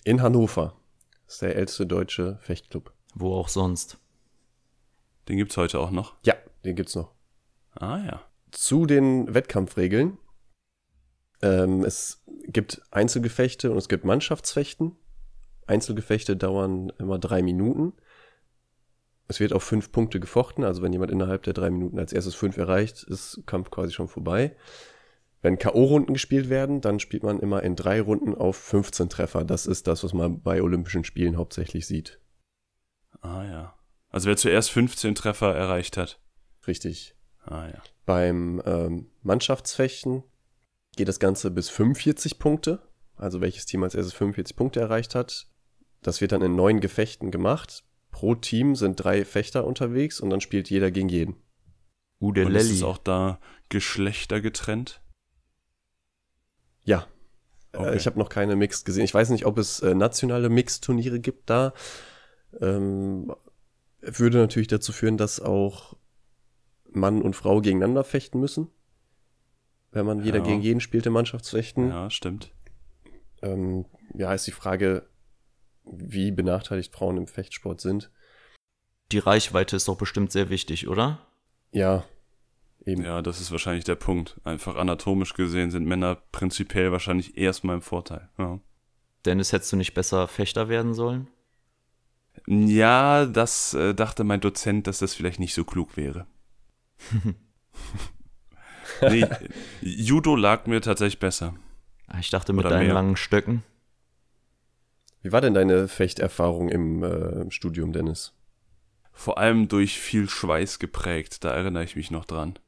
In 0.04 0.22
Hannover. 0.22 0.76
Das 1.26 1.34
ist 1.34 1.42
der 1.42 1.56
älteste 1.56 1.86
deutsche 1.86 2.38
Fechtclub. 2.42 2.92
Wo 3.14 3.34
auch 3.34 3.48
sonst. 3.48 3.98
Den 5.28 5.36
gibt's 5.36 5.56
heute 5.56 5.78
auch 5.78 5.90
noch. 5.90 6.14
Ja, 6.24 6.34
den 6.64 6.76
gibt's 6.76 6.94
noch. 6.94 7.12
Ah 7.74 7.98
ja. 7.98 8.22
Zu 8.50 8.86
den 8.86 9.32
Wettkampfregeln. 9.32 10.18
Ähm, 11.42 11.84
es 11.84 12.22
gibt 12.46 12.82
Einzelgefechte 12.90 13.70
und 13.70 13.78
es 13.78 13.88
gibt 13.88 14.04
Mannschaftsfechten. 14.04 14.96
Einzelgefechte 15.66 16.36
dauern 16.36 16.92
immer 16.98 17.18
drei 17.18 17.42
Minuten. 17.42 17.92
Es 19.28 19.40
wird 19.40 19.52
auf 19.52 19.62
fünf 19.62 19.92
Punkte 19.92 20.20
gefochten, 20.20 20.64
also 20.64 20.82
wenn 20.82 20.92
jemand 20.92 21.10
innerhalb 21.10 21.42
der 21.44 21.54
drei 21.54 21.70
Minuten 21.70 21.98
als 21.98 22.12
erstes 22.12 22.34
fünf 22.34 22.56
erreicht, 22.56 23.02
ist 23.04 23.42
Kampf 23.46 23.70
quasi 23.70 23.92
schon 23.92 24.08
vorbei. 24.08 24.56
Wenn 25.42 25.58
K.O.-Runden 25.58 26.12
gespielt 26.12 26.48
werden, 26.48 26.80
dann 26.80 27.00
spielt 27.00 27.24
man 27.24 27.40
immer 27.40 27.64
in 27.64 27.74
drei 27.74 28.00
Runden 28.00 28.34
auf 28.34 28.56
15 28.56 29.08
Treffer. 29.08 29.44
Das 29.44 29.66
ist 29.66 29.88
das, 29.88 30.04
was 30.04 30.12
man 30.12 30.40
bei 30.40 30.62
Olympischen 30.62 31.04
Spielen 31.04 31.36
hauptsächlich 31.36 31.86
sieht. 31.86 32.20
Ah 33.20 33.44
ja. 33.44 33.74
Also 34.08 34.28
wer 34.28 34.36
zuerst 34.36 34.70
15 34.70 35.16
Treffer 35.16 35.52
erreicht 35.54 35.96
hat. 35.96 36.20
Richtig. 36.66 37.16
Ah 37.44 37.66
ja. 37.66 37.82
Beim 38.06 38.62
ähm, 38.64 39.10
Mannschaftsfechten 39.22 40.22
geht 40.96 41.08
das 41.08 41.18
Ganze 41.18 41.50
bis 41.50 41.68
45 41.70 42.38
Punkte. 42.38 42.80
Also 43.16 43.40
welches 43.40 43.66
Team 43.66 43.82
als 43.82 43.96
erstes 43.96 44.14
45 44.14 44.56
Punkte 44.56 44.80
erreicht 44.80 45.16
hat. 45.16 45.48
Das 46.02 46.20
wird 46.20 46.32
dann 46.32 46.42
in 46.42 46.54
neun 46.54 46.80
Gefechten 46.80 47.32
gemacht. 47.32 47.84
Pro 48.12 48.36
Team 48.36 48.76
sind 48.76 48.96
drei 48.96 49.24
Fechter 49.24 49.64
unterwegs 49.64 50.20
und 50.20 50.30
dann 50.30 50.40
spielt 50.40 50.70
jeder 50.70 50.90
gegen 50.90 51.08
jeden. 51.08 51.36
Ude 52.20 52.44
Und 52.46 52.54
ist 52.54 52.64
Lelli. 52.64 52.76
es 52.76 52.82
auch 52.84 52.98
da 52.98 53.40
Geschlechter 53.68 54.40
getrennt? 54.40 55.01
Ja. 56.84 57.06
Okay. 57.72 57.92
Äh, 57.92 57.96
ich 57.96 58.06
habe 58.06 58.18
noch 58.18 58.28
keine 58.28 58.56
Mixed 58.56 58.84
gesehen. 58.84 59.04
Ich 59.04 59.14
weiß 59.14 59.30
nicht, 59.30 59.46
ob 59.46 59.58
es 59.58 59.80
äh, 59.80 59.94
nationale 59.94 60.48
Mixed-Turniere 60.48 61.20
gibt 61.20 61.48
da. 61.48 61.72
Ähm, 62.60 63.34
würde 64.00 64.38
natürlich 64.38 64.68
dazu 64.68 64.92
führen, 64.92 65.16
dass 65.16 65.40
auch 65.40 65.96
Mann 66.90 67.22
und 67.22 67.34
Frau 67.36 67.60
gegeneinander 67.60 68.04
fechten 68.04 68.40
müssen. 68.40 68.68
Wenn 69.90 70.06
man 70.06 70.22
jeder 70.22 70.38
Ja. 70.38 70.44
gegen 70.44 70.60
jeden 70.60 70.80
spielt 70.80 71.06
im 71.06 71.12
Mannschaftsfechten. 71.12 71.88
Ja, 71.88 72.10
stimmt. 72.10 72.52
Ähm, 73.42 73.86
ja, 74.14 74.32
ist 74.34 74.46
die 74.46 74.52
Frage, 74.52 75.06
wie 75.84 76.30
benachteiligt 76.30 76.92
Frauen 76.94 77.16
im 77.16 77.26
Fechtsport 77.26 77.80
sind. 77.80 78.10
Die 79.10 79.18
Reichweite 79.18 79.76
ist 79.76 79.88
doch 79.88 79.96
bestimmt 79.96 80.32
sehr 80.32 80.48
wichtig, 80.48 80.88
oder? 80.88 81.26
Ja, 81.70 82.04
eben. 82.86 83.02
Ja, 83.04 83.22
das 83.22 83.40
ist 83.40 83.50
wahrscheinlich 83.52 83.84
der 83.84 83.94
Punkt. 83.96 84.40
Einfach 84.44 84.76
anatomisch 84.76 85.34
gesehen 85.34 85.70
sind 85.70 85.86
Männer 85.86 86.16
prinzipiell 86.32 86.92
wahrscheinlich 86.92 87.36
erstmal 87.36 87.76
im 87.76 87.82
Vorteil. 87.82 88.28
Ja. 88.38 88.60
Dennis, 89.24 89.52
hättest 89.52 89.72
du 89.72 89.76
nicht 89.76 89.94
besser 89.94 90.26
Fechter 90.28 90.68
werden 90.68 90.94
sollen? 90.94 91.28
Ja, 92.46 93.26
das 93.26 93.74
äh, 93.74 93.94
dachte 93.94 94.24
mein 94.24 94.40
Dozent, 94.40 94.86
dass 94.86 94.98
das 94.98 95.14
vielleicht 95.14 95.38
nicht 95.38 95.54
so 95.54 95.64
klug 95.64 95.96
wäre. 95.96 96.26
nee, 99.02 99.26
Judo 99.80 100.34
lag 100.36 100.66
mir 100.66 100.80
tatsächlich 100.80 101.18
besser. 101.20 101.54
Ah, 102.06 102.18
Ich 102.20 102.30
dachte 102.30 102.52
mit 102.52 102.64
Oder 102.64 102.76
deinen 102.76 102.86
mehr. 102.86 102.94
langen 102.94 103.16
Stöcken. 103.16 103.62
Wie 105.22 105.30
war 105.32 105.40
denn 105.40 105.54
deine 105.54 105.88
Fechterfahrung 105.88 106.68
im 106.68 107.02
äh, 107.04 107.50
Studium, 107.50 107.92
Dennis? 107.92 108.34
Vor 109.12 109.38
allem 109.38 109.68
durch 109.68 109.98
viel 109.98 110.28
Schweiß 110.28 110.78
geprägt, 110.78 111.44
da 111.44 111.52
erinnere 111.54 111.84
ich 111.84 111.96
mich 111.96 112.10
noch 112.10 112.24
dran. 112.24 112.58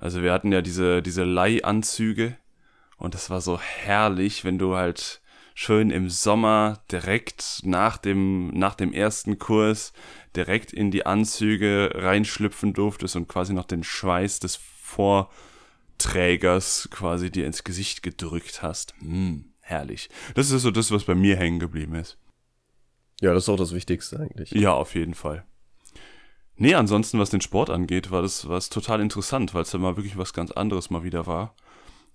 Also 0.00 0.22
wir 0.22 0.32
hatten 0.32 0.52
ja 0.52 0.62
diese, 0.62 1.02
diese 1.02 1.24
Leihanzüge 1.24 2.36
und 2.96 3.14
das 3.14 3.30
war 3.30 3.40
so 3.40 3.58
herrlich, 3.60 4.44
wenn 4.44 4.58
du 4.58 4.76
halt 4.76 5.20
schön 5.54 5.90
im 5.90 6.08
Sommer 6.08 6.84
direkt 6.90 7.60
nach 7.64 7.98
dem, 7.98 8.50
nach 8.50 8.74
dem 8.76 8.92
ersten 8.92 9.40
Kurs 9.40 9.92
direkt 10.36 10.72
in 10.72 10.92
die 10.92 11.04
Anzüge 11.04 11.90
reinschlüpfen 11.94 12.74
durftest 12.74 13.16
und 13.16 13.26
quasi 13.28 13.52
noch 13.52 13.64
den 13.64 13.82
Schweiß 13.82 14.38
des 14.38 14.60
Vorträgers 14.80 16.88
quasi 16.92 17.32
dir 17.32 17.46
ins 17.46 17.64
Gesicht 17.64 18.04
gedrückt 18.04 18.62
hast. 18.62 18.94
Hm, 19.00 19.46
herrlich. 19.60 20.10
Das 20.34 20.52
ist 20.52 20.62
so 20.62 20.70
das, 20.70 20.92
was 20.92 21.02
bei 21.04 21.16
mir 21.16 21.36
hängen 21.36 21.58
geblieben 21.58 21.96
ist. 21.96 22.18
Ja, 23.20 23.34
das 23.34 23.42
ist 23.44 23.48
auch 23.48 23.56
das 23.56 23.74
Wichtigste 23.74 24.20
eigentlich. 24.20 24.52
Ja, 24.52 24.74
auf 24.74 24.94
jeden 24.94 25.14
Fall. 25.14 25.44
Nee, 26.60 26.74
ansonsten, 26.74 27.20
was 27.20 27.30
den 27.30 27.40
Sport 27.40 27.70
angeht, 27.70 28.10
war 28.10 28.20
das, 28.20 28.48
war 28.48 28.56
es 28.56 28.68
total 28.68 29.00
interessant, 29.00 29.54
weil 29.54 29.62
es 29.62 29.70
dann 29.70 29.80
mal 29.80 29.96
wirklich 29.96 30.18
was 30.18 30.32
ganz 30.32 30.50
anderes 30.50 30.90
mal 30.90 31.04
wieder 31.04 31.26
war. 31.26 31.54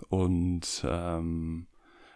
Und 0.10 0.86
ähm, 0.86 1.68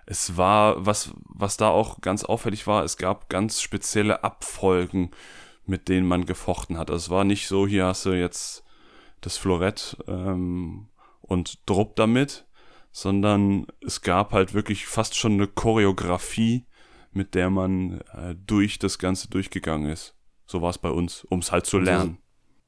es 0.06 0.36
war, 0.36 0.86
was, 0.86 1.14
was 1.24 1.56
da 1.56 1.70
auch 1.70 2.02
ganz 2.02 2.26
auffällig 2.26 2.68
war, 2.68 2.84
es 2.84 2.98
gab 2.98 3.30
ganz 3.30 3.62
spezielle 3.62 4.26
Abfolgen, 4.26 5.12
mit 5.66 5.88
denen 5.88 6.06
man 6.06 6.26
gefochten 6.26 6.78
hat. 6.78 6.92
Also 6.92 7.06
es 7.06 7.10
war 7.10 7.24
nicht 7.24 7.48
so, 7.48 7.66
hier 7.66 7.86
hast 7.86 8.06
du 8.06 8.12
jetzt 8.12 8.66
das 9.22 9.38
Florett 9.38 9.96
ähm, 10.08 10.88
und 11.22 11.60
drupp 11.66 11.96
damit, 11.96 12.46
sondern 12.92 13.68
es 13.86 14.02
gab 14.02 14.34
halt 14.34 14.54
wirklich 14.54 14.86
fast 14.86 15.16
schon 15.16 15.34
eine 15.34 15.48
Choreografie, 15.48 16.66
mit 17.14 17.36
der 17.36 17.50
man 17.50 18.02
äh, 18.14 18.36
durch 18.36 18.80
das 18.80 19.00
Ganze 19.00 19.30
durchgegangen 19.30 19.90
ist. 19.90 20.17
So 20.48 20.62
war 20.62 20.70
es 20.70 20.78
bei 20.78 20.90
uns, 20.90 21.26
um 21.30 21.40
es 21.40 21.52
halt 21.52 21.66
zu 21.66 21.78
lernen. 21.78 22.18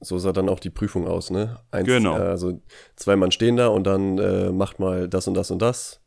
So 0.01 0.17
sah 0.17 0.31
dann 0.31 0.47
auch 0.47 0.59
die 0.59 0.69
Prüfung 0.69 1.07
aus, 1.07 1.29
ne? 1.29 1.59
Eins, 1.71 1.87
Genau. 1.87 2.17
Äh, 2.17 2.21
also 2.21 2.61
zwei 2.95 3.15
Mann 3.15 3.31
stehen 3.31 3.57
da 3.57 3.67
und 3.67 3.85
dann 3.85 4.17
äh, 4.17 4.51
macht 4.51 4.79
mal 4.79 5.09
das 5.09 5.27
und 5.27 5.33
das 5.33 5.51
und 5.51 5.61
das. 5.61 6.01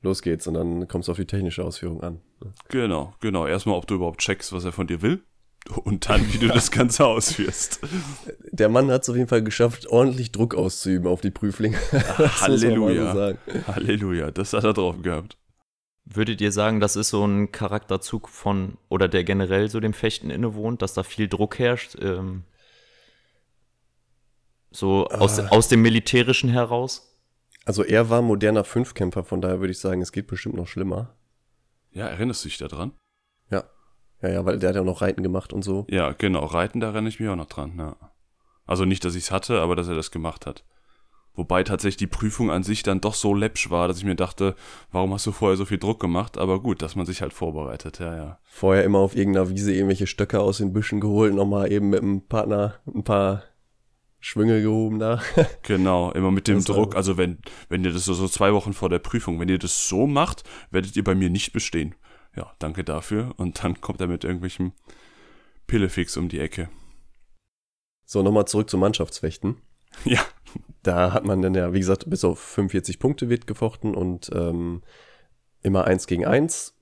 Los 0.00 0.22
geht's 0.22 0.46
und 0.46 0.54
dann 0.54 0.86
kommst 0.86 1.08
du 1.08 1.12
auf 1.12 1.18
die 1.18 1.26
technische 1.26 1.64
Ausführung 1.64 2.02
an. 2.02 2.20
ne? 2.42 2.52
Genau, 2.68 3.12
genau. 3.20 3.46
Erstmal, 3.46 3.76
ob 3.76 3.86
du 3.86 3.96
überhaupt 3.96 4.20
checkst, 4.20 4.52
was 4.52 4.64
er 4.64 4.72
von 4.72 4.86
dir 4.86 5.02
will. 5.02 5.22
Und 5.84 6.08
dann, 6.08 6.32
wie 6.32 6.38
du 6.38 6.46
das 6.46 6.70
Ganze 6.70 7.04
ausführst. 7.04 7.80
Der 8.52 8.68
Mann 8.68 8.90
hat 8.90 9.02
es 9.02 9.10
auf 9.10 9.16
jeden 9.16 9.28
Fall 9.28 9.42
geschafft, 9.42 9.88
ordentlich 9.88 10.30
Druck 10.32 10.54
auszuüben 10.54 11.08
auf 11.08 11.20
die 11.20 11.32
Prüflinge. 11.32 11.76
So 12.16 12.28
Halleluja. 12.40 13.34
Halleluja, 13.66 14.30
das 14.30 14.52
hat 14.52 14.64
er 14.64 14.72
drauf 14.72 15.02
gehabt. 15.02 15.36
Würdet 16.10 16.40
ihr 16.40 16.52
sagen, 16.52 16.80
das 16.80 16.96
ist 16.96 17.10
so 17.10 17.24
ein 17.26 17.52
Charakterzug 17.52 18.28
von, 18.30 18.78
oder 18.88 19.08
der 19.08 19.24
generell 19.24 19.68
so 19.68 19.78
dem 19.78 19.92
Fechten 19.92 20.30
innewohnt, 20.30 20.80
dass 20.80 20.94
da 20.94 21.02
viel 21.02 21.28
Druck 21.28 21.58
herrscht? 21.58 21.96
Ähm, 22.00 22.44
so 24.70 25.06
aus, 25.08 25.38
Ah. 25.38 25.48
aus 25.48 25.68
dem 25.68 25.82
Militärischen 25.82 26.50
heraus? 26.50 27.14
Also 27.64 27.84
er 27.84 28.08
war 28.08 28.22
moderner 28.22 28.64
Fünfkämpfer, 28.64 29.24
von 29.24 29.40
daher 29.42 29.60
würde 29.60 29.72
ich 29.72 29.78
sagen, 29.78 30.00
es 30.00 30.12
geht 30.12 30.26
bestimmt 30.26 30.54
noch 30.56 30.66
schlimmer. 30.66 31.14
Ja, 31.90 32.06
erinnerst 32.06 32.44
du 32.44 32.48
dich 32.48 32.58
da 32.58 32.68
dran? 32.68 32.92
Ja. 33.50 33.64
Ja, 34.22 34.28
ja, 34.30 34.44
weil 34.46 34.58
der 34.58 34.70
hat 34.70 34.76
ja 34.76 34.82
auch 34.82 34.86
noch 34.86 35.02
Reiten 35.02 35.22
gemacht 35.22 35.52
und 35.52 35.62
so. 35.62 35.86
Ja, 35.90 36.12
genau. 36.12 36.44
Reiten, 36.46 36.80
da 36.80 36.88
erinnere 36.88 37.08
ich 37.10 37.20
mich 37.20 37.28
auch 37.28 37.36
noch 37.36 37.46
dran. 37.46 37.74
Ja. 37.78 37.96
Also 38.66 38.84
nicht, 38.84 39.04
dass 39.04 39.14
ich 39.14 39.24
es 39.24 39.30
hatte, 39.30 39.60
aber 39.60 39.76
dass 39.76 39.88
er 39.88 39.94
das 39.94 40.10
gemacht 40.10 40.46
hat. 40.46 40.64
Wobei 41.38 41.62
tatsächlich 41.62 41.98
die 41.98 42.08
Prüfung 42.08 42.50
an 42.50 42.64
sich 42.64 42.82
dann 42.82 43.00
doch 43.00 43.14
so 43.14 43.32
läppsch 43.32 43.70
war, 43.70 43.86
dass 43.86 43.98
ich 43.98 44.04
mir 44.04 44.16
dachte, 44.16 44.56
warum 44.90 45.14
hast 45.14 45.24
du 45.24 45.30
vorher 45.30 45.56
so 45.56 45.66
viel 45.66 45.78
Druck 45.78 46.00
gemacht? 46.00 46.36
Aber 46.36 46.60
gut, 46.60 46.82
dass 46.82 46.96
man 46.96 47.06
sich 47.06 47.22
halt 47.22 47.32
vorbereitet, 47.32 48.00
ja, 48.00 48.16
ja. 48.16 48.38
Vorher 48.42 48.82
immer 48.82 48.98
auf 48.98 49.14
irgendeiner 49.14 49.48
Wiese 49.48 49.72
irgendwelche 49.72 50.08
Stöcke 50.08 50.40
aus 50.40 50.58
den 50.58 50.72
Büschen 50.72 50.98
geholt, 51.00 51.32
nochmal 51.32 51.70
eben 51.70 51.90
mit 51.90 52.00
dem 52.00 52.26
Partner 52.26 52.74
ein 52.92 53.04
paar 53.04 53.44
Schwünge 54.18 54.62
gehoben 54.62 54.98
da. 54.98 55.22
Genau, 55.62 56.10
immer 56.10 56.32
mit 56.32 56.48
dem 56.48 56.56
Das 56.56 56.64
Druck. 56.64 56.96
Also 56.96 57.16
wenn, 57.16 57.38
wenn 57.68 57.84
ihr 57.84 57.92
das 57.92 58.04
so, 58.04 58.14
so 58.14 58.26
zwei 58.26 58.52
Wochen 58.52 58.72
vor 58.72 58.88
der 58.88 58.98
Prüfung, 58.98 59.38
wenn 59.38 59.48
ihr 59.48 59.60
das 59.60 59.86
so 59.86 60.08
macht, 60.08 60.42
werdet 60.72 60.96
ihr 60.96 61.04
bei 61.04 61.14
mir 61.14 61.30
nicht 61.30 61.52
bestehen. 61.52 61.94
Ja, 62.34 62.52
danke 62.58 62.82
dafür. 62.82 63.32
Und 63.36 63.62
dann 63.62 63.80
kommt 63.80 64.00
er 64.00 64.08
mit 64.08 64.24
irgendwelchem 64.24 64.72
Pillefix 65.68 66.16
um 66.16 66.28
die 66.28 66.40
Ecke. 66.40 66.68
So, 68.06 68.24
nochmal 68.24 68.48
zurück 68.48 68.68
zum 68.68 68.80
Mannschaftsfechten. 68.80 69.58
Ja, 70.04 70.20
Da 70.82 71.12
hat 71.12 71.24
man 71.24 71.42
dann 71.42 71.54
ja, 71.54 71.72
wie 71.72 71.80
gesagt, 71.80 72.08
bis 72.08 72.24
auf 72.24 72.38
45 72.38 72.98
Punkte 72.98 73.28
wird 73.28 73.46
gefochten 73.46 73.94
und 73.94 74.30
ähm, 74.32 74.82
immer 75.62 75.84
eins 75.84 76.06
gegen 76.06 76.26
eins. 76.26 76.74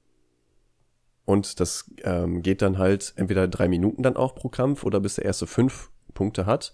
Und 1.24 1.58
das 1.58 1.90
ähm, 2.04 2.42
geht 2.42 2.62
dann 2.62 2.78
halt 2.78 3.12
entweder 3.16 3.48
drei 3.48 3.68
Minuten 3.68 4.02
dann 4.02 4.16
auch 4.16 4.34
pro 4.34 4.48
Kampf 4.48 4.84
oder 4.84 5.00
bis 5.00 5.16
der 5.16 5.24
erste 5.24 5.46
fünf 5.46 5.90
Punkte 6.14 6.46
hat. 6.46 6.72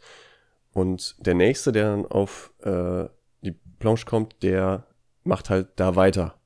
Und 0.73 1.17
der 1.25 1.35
nächste, 1.35 1.73
der 1.73 1.91
dann 1.91 2.07
auf 2.07 2.53
äh, 2.61 3.09
die 3.43 3.53
Planche 3.79 4.05
kommt, 4.05 4.43
der 4.43 4.87
macht 5.25 5.49
halt 5.49 5.69
da 5.77 5.97
weiter. 5.97 6.39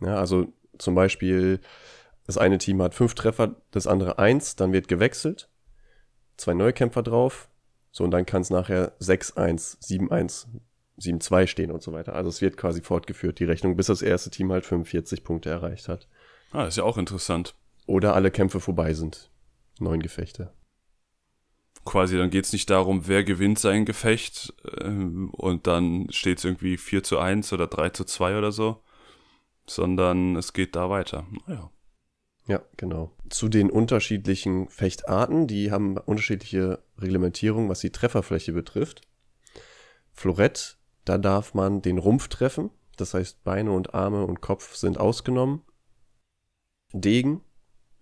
Ja, 0.00 0.16
also 0.16 0.52
zum 0.78 0.94
Beispiel, 0.94 1.60
das 2.26 2.38
eine 2.38 2.58
Team 2.58 2.80
hat 2.80 2.94
fünf 2.94 3.14
Treffer, 3.14 3.56
das 3.70 3.86
andere 3.86 4.18
eins, 4.18 4.56
dann 4.56 4.72
wird 4.72 4.88
gewechselt. 4.88 5.50
Zwei 6.38 6.54
Neukämpfer 6.54 7.02
drauf. 7.02 7.49
So, 7.90 8.04
und 8.04 8.10
dann 8.12 8.26
kann 8.26 8.42
es 8.42 8.50
nachher 8.50 8.92
6-1, 9.00 9.80
7-1, 9.82 10.46
7-2 10.98 11.46
stehen 11.46 11.70
und 11.70 11.82
so 11.82 11.92
weiter. 11.92 12.14
Also 12.14 12.28
es 12.28 12.40
wird 12.40 12.56
quasi 12.56 12.82
fortgeführt, 12.82 13.38
die 13.38 13.44
Rechnung, 13.44 13.76
bis 13.76 13.86
das 13.86 14.02
erste 14.02 14.30
Team 14.30 14.52
halt 14.52 14.64
45 14.64 15.24
Punkte 15.24 15.50
erreicht 15.50 15.88
hat. 15.88 16.08
Ah, 16.52 16.66
ist 16.66 16.76
ja 16.76 16.84
auch 16.84 16.98
interessant. 16.98 17.54
Oder 17.86 18.14
alle 18.14 18.30
Kämpfe 18.30 18.60
vorbei 18.60 18.94
sind. 18.94 19.30
Neun 19.78 20.00
Gefechte. 20.00 20.52
Quasi, 21.84 22.18
dann 22.18 22.30
geht 22.30 22.44
es 22.44 22.52
nicht 22.52 22.68
darum, 22.68 23.08
wer 23.08 23.24
gewinnt 23.24 23.58
sein 23.58 23.86
Gefecht 23.86 24.52
äh, 24.64 24.86
und 24.86 25.66
dann 25.66 26.06
steht 26.10 26.38
es 26.38 26.44
irgendwie 26.44 26.76
4 26.76 27.02
zu 27.02 27.18
1 27.18 27.52
oder 27.52 27.66
3 27.66 27.90
zu 27.90 28.04
2 28.04 28.36
oder 28.36 28.52
so, 28.52 28.82
sondern 29.66 30.36
es 30.36 30.52
geht 30.52 30.76
da 30.76 30.90
weiter. 30.90 31.26
Naja. 31.46 31.70
Ja, 32.50 32.62
genau. 32.76 33.12
Zu 33.28 33.48
den 33.48 33.70
unterschiedlichen 33.70 34.68
Fechtarten, 34.70 35.46
die 35.46 35.70
haben 35.70 35.96
unterschiedliche 35.96 36.82
Reglementierungen, 36.98 37.68
was 37.68 37.78
die 37.78 37.92
Trefferfläche 37.92 38.52
betrifft. 38.52 39.02
Florett, 40.12 40.76
da 41.04 41.16
darf 41.16 41.54
man 41.54 41.80
den 41.80 41.98
Rumpf 41.98 42.26
treffen, 42.26 42.70
das 42.96 43.14
heißt 43.14 43.44
Beine 43.44 43.70
und 43.70 43.94
Arme 43.94 44.26
und 44.26 44.40
Kopf 44.40 44.74
sind 44.74 44.98
ausgenommen. 44.98 45.62
Degen 46.92 47.44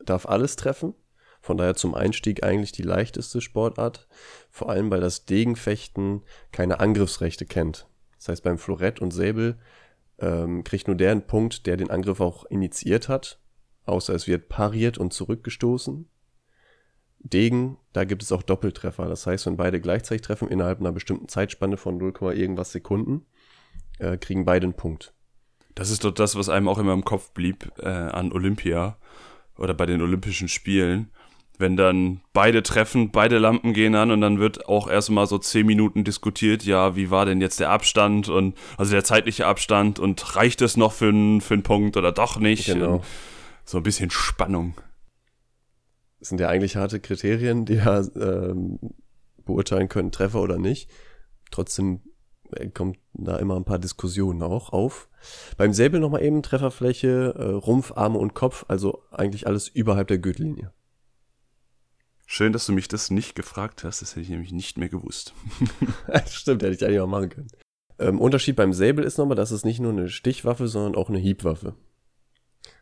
darf 0.02 0.24
alles 0.24 0.56
treffen, 0.56 0.94
von 1.42 1.58
daher 1.58 1.74
zum 1.74 1.94
Einstieg 1.94 2.42
eigentlich 2.42 2.72
die 2.72 2.80
leichteste 2.80 3.42
Sportart, 3.42 4.08
vor 4.50 4.70
allem 4.70 4.90
weil 4.90 5.02
das 5.02 5.26
Degenfechten 5.26 6.22
keine 6.52 6.80
Angriffsrechte 6.80 7.44
kennt. 7.44 7.86
Das 8.16 8.28
heißt, 8.30 8.44
beim 8.44 8.56
Florett 8.56 8.98
und 9.00 9.10
Säbel 9.10 9.58
ähm, 10.18 10.64
kriegt 10.64 10.86
nur 10.86 10.96
der 10.96 11.12
einen 11.12 11.26
Punkt, 11.26 11.66
der 11.66 11.76
den 11.76 11.90
Angriff 11.90 12.22
auch 12.22 12.46
initiiert 12.46 13.10
hat, 13.10 13.38
außer 13.88 14.14
es 14.14 14.26
wird 14.26 14.48
pariert 14.48 14.98
und 14.98 15.12
zurückgestoßen. 15.12 16.08
Degen, 17.20 17.78
da 17.92 18.04
gibt 18.04 18.22
es 18.22 18.30
auch 18.30 18.42
Doppeltreffer. 18.42 19.06
Das 19.06 19.26
heißt, 19.26 19.46
wenn 19.46 19.56
beide 19.56 19.80
gleichzeitig 19.80 20.22
treffen 20.22 20.48
innerhalb 20.48 20.80
einer 20.80 20.92
bestimmten 20.92 21.28
Zeitspanne 21.28 21.76
von 21.76 21.98
0, 21.98 22.14
irgendwas 22.34 22.72
Sekunden, 22.72 23.26
äh, 23.98 24.16
kriegen 24.16 24.44
beide 24.44 24.64
einen 24.64 24.74
Punkt. 24.74 25.12
Das 25.74 25.90
ist 25.90 26.04
doch 26.04 26.12
das, 26.12 26.36
was 26.36 26.48
einem 26.48 26.68
auch 26.68 26.78
immer 26.78 26.92
im 26.92 27.04
Kopf 27.04 27.32
blieb 27.32 27.72
äh, 27.78 27.88
an 27.88 28.32
Olympia 28.32 28.96
oder 29.56 29.74
bei 29.74 29.86
den 29.86 30.02
Olympischen 30.02 30.48
Spielen. 30.48 31.10
Wenn 31.58 31.76
dann 31.76 32.20
beide 32.32 32.62
treffen, 32.62 33.10
beide 33.10 33.38
Lampen 33.38 33.72
gehen 33.72 33.96
an 33.96 34.12
und 34.12 34.20
dann 34.20 34.38
wird 34.38 34.68
auch 34.68 34.88
erstmal 34.88 35.26
so 35.26 35.38
zehn 35.38 35.66
Minuten 35.66 36.04
diskutiert, 36.04 36.64
ja, 36.64 36.94
wie 36.94 37.10
war 37.10 37.26
denn 37.26 37.40
jetzt 37.40 37.58
der 37.58 37.70
Abstand 37.70 38.28
und 38.28 38.56
also 38.76 38.92
der 38.92 39.02
zeitliche 39.02 39.46
Abstand 39.46 39.98
und 39.98 40.36
reicht 40.36 40.62
es 40.62 40.76
noch 40.76 40.92
für, 40.92 41.08
einen 41.08 41.40
für 41.40 41.54
einen 41.54 41.64
Punkt 41.64 41.96
oder 41.96 42.12
doch 42.12 42.38
nicht? 42.38 42.66
Genau. 42.66 42.94
Und 42.94 43.04
so 43.68 43.76
ein 43.76 43.82
bisschen 43.82 44.10
Spannung. 44.10 44.80
Das 46.20 46.30
sind 46.30 46.40
ja 46.40 46.48
eigentlich 46.48 46.76
harte 46.76 47.00
Kriterien, 47.00 47.66
die 47.66 47.74
ja 47.74 48.00
ähm, 48.16 48.78
beurteilen 49.44 49.90
können, 49.90 50.10
Treffer 50.10 50.40
oder 50.40 50.58
nicht. 50.58 50.90
Trotzdem 51.50 52.00
äh, 52.52 52.68
kommt 52.70 52.98
da 53.12 53.36
immer 53.36 53.56
ein 53.56 53.66
paar 53.66 53.78
Diskussionen 53.78 54.42
auch 54.42 54.72
auf. 54.72 55.10
Beim 55.58 55.74
Säbel 55.74 56.00
nochmal 56.00 56.24
eben 56.24 56.42
Trefferfläche, 56.42 57.34
äh, 57.36 57.44
Rumpf, 57.44 57.92
Arme 57.92 58.18
und 58.18 58.32
Kopf, 58.32 58.64
also 58.68 59.02
eigentlich 59.10 59.46
alles 59.46 59.68
überhalb 59.68 60.08
der 60.08 60.18
Gürtellinie. 60.18 60.72
Schön, 62.24 62.54
dass 62.54 62.64
du 62.64 62.72
mich 62.72 62.88
das 62.88 63.10
nicht 63.10 63.34
gefragt 63.34 63.84
hast, 63.84 64.00
das 64.00 64.12
hätte 64.12 64.22
ich 64.22 64.30
nämlich 64.30 64.52
nicht 64.52 64.78
mehr 64.78 64.88
gewusst. 64.88 65.34
Stimmt, 66.26 66.62
hätte 66.62 66.74
ich 66.74 66.84
eigentlich 66.84 67.00
auch 67.00 67.06
machen 67.06 67.28
können. 67.28 67.48
Ähm, 67.98 68.18
Unterschied 68.18 68.56
beim 68.56 68.72
Säbel 68.72 69.04
ist 69.04 69.18
nochmal, 69.18 69.36
dass 69.36 69.50
es 69.50 69.64
nicht 69.64 69.80
nur 69.80 69.92
eine 69.92 70.08
Stichwaffe, 70.08 70.68
sondern 70.68 70.94
auch 70.94 71.10
eine 71.10 71.18
Hiebwaffe. 71.18 71.74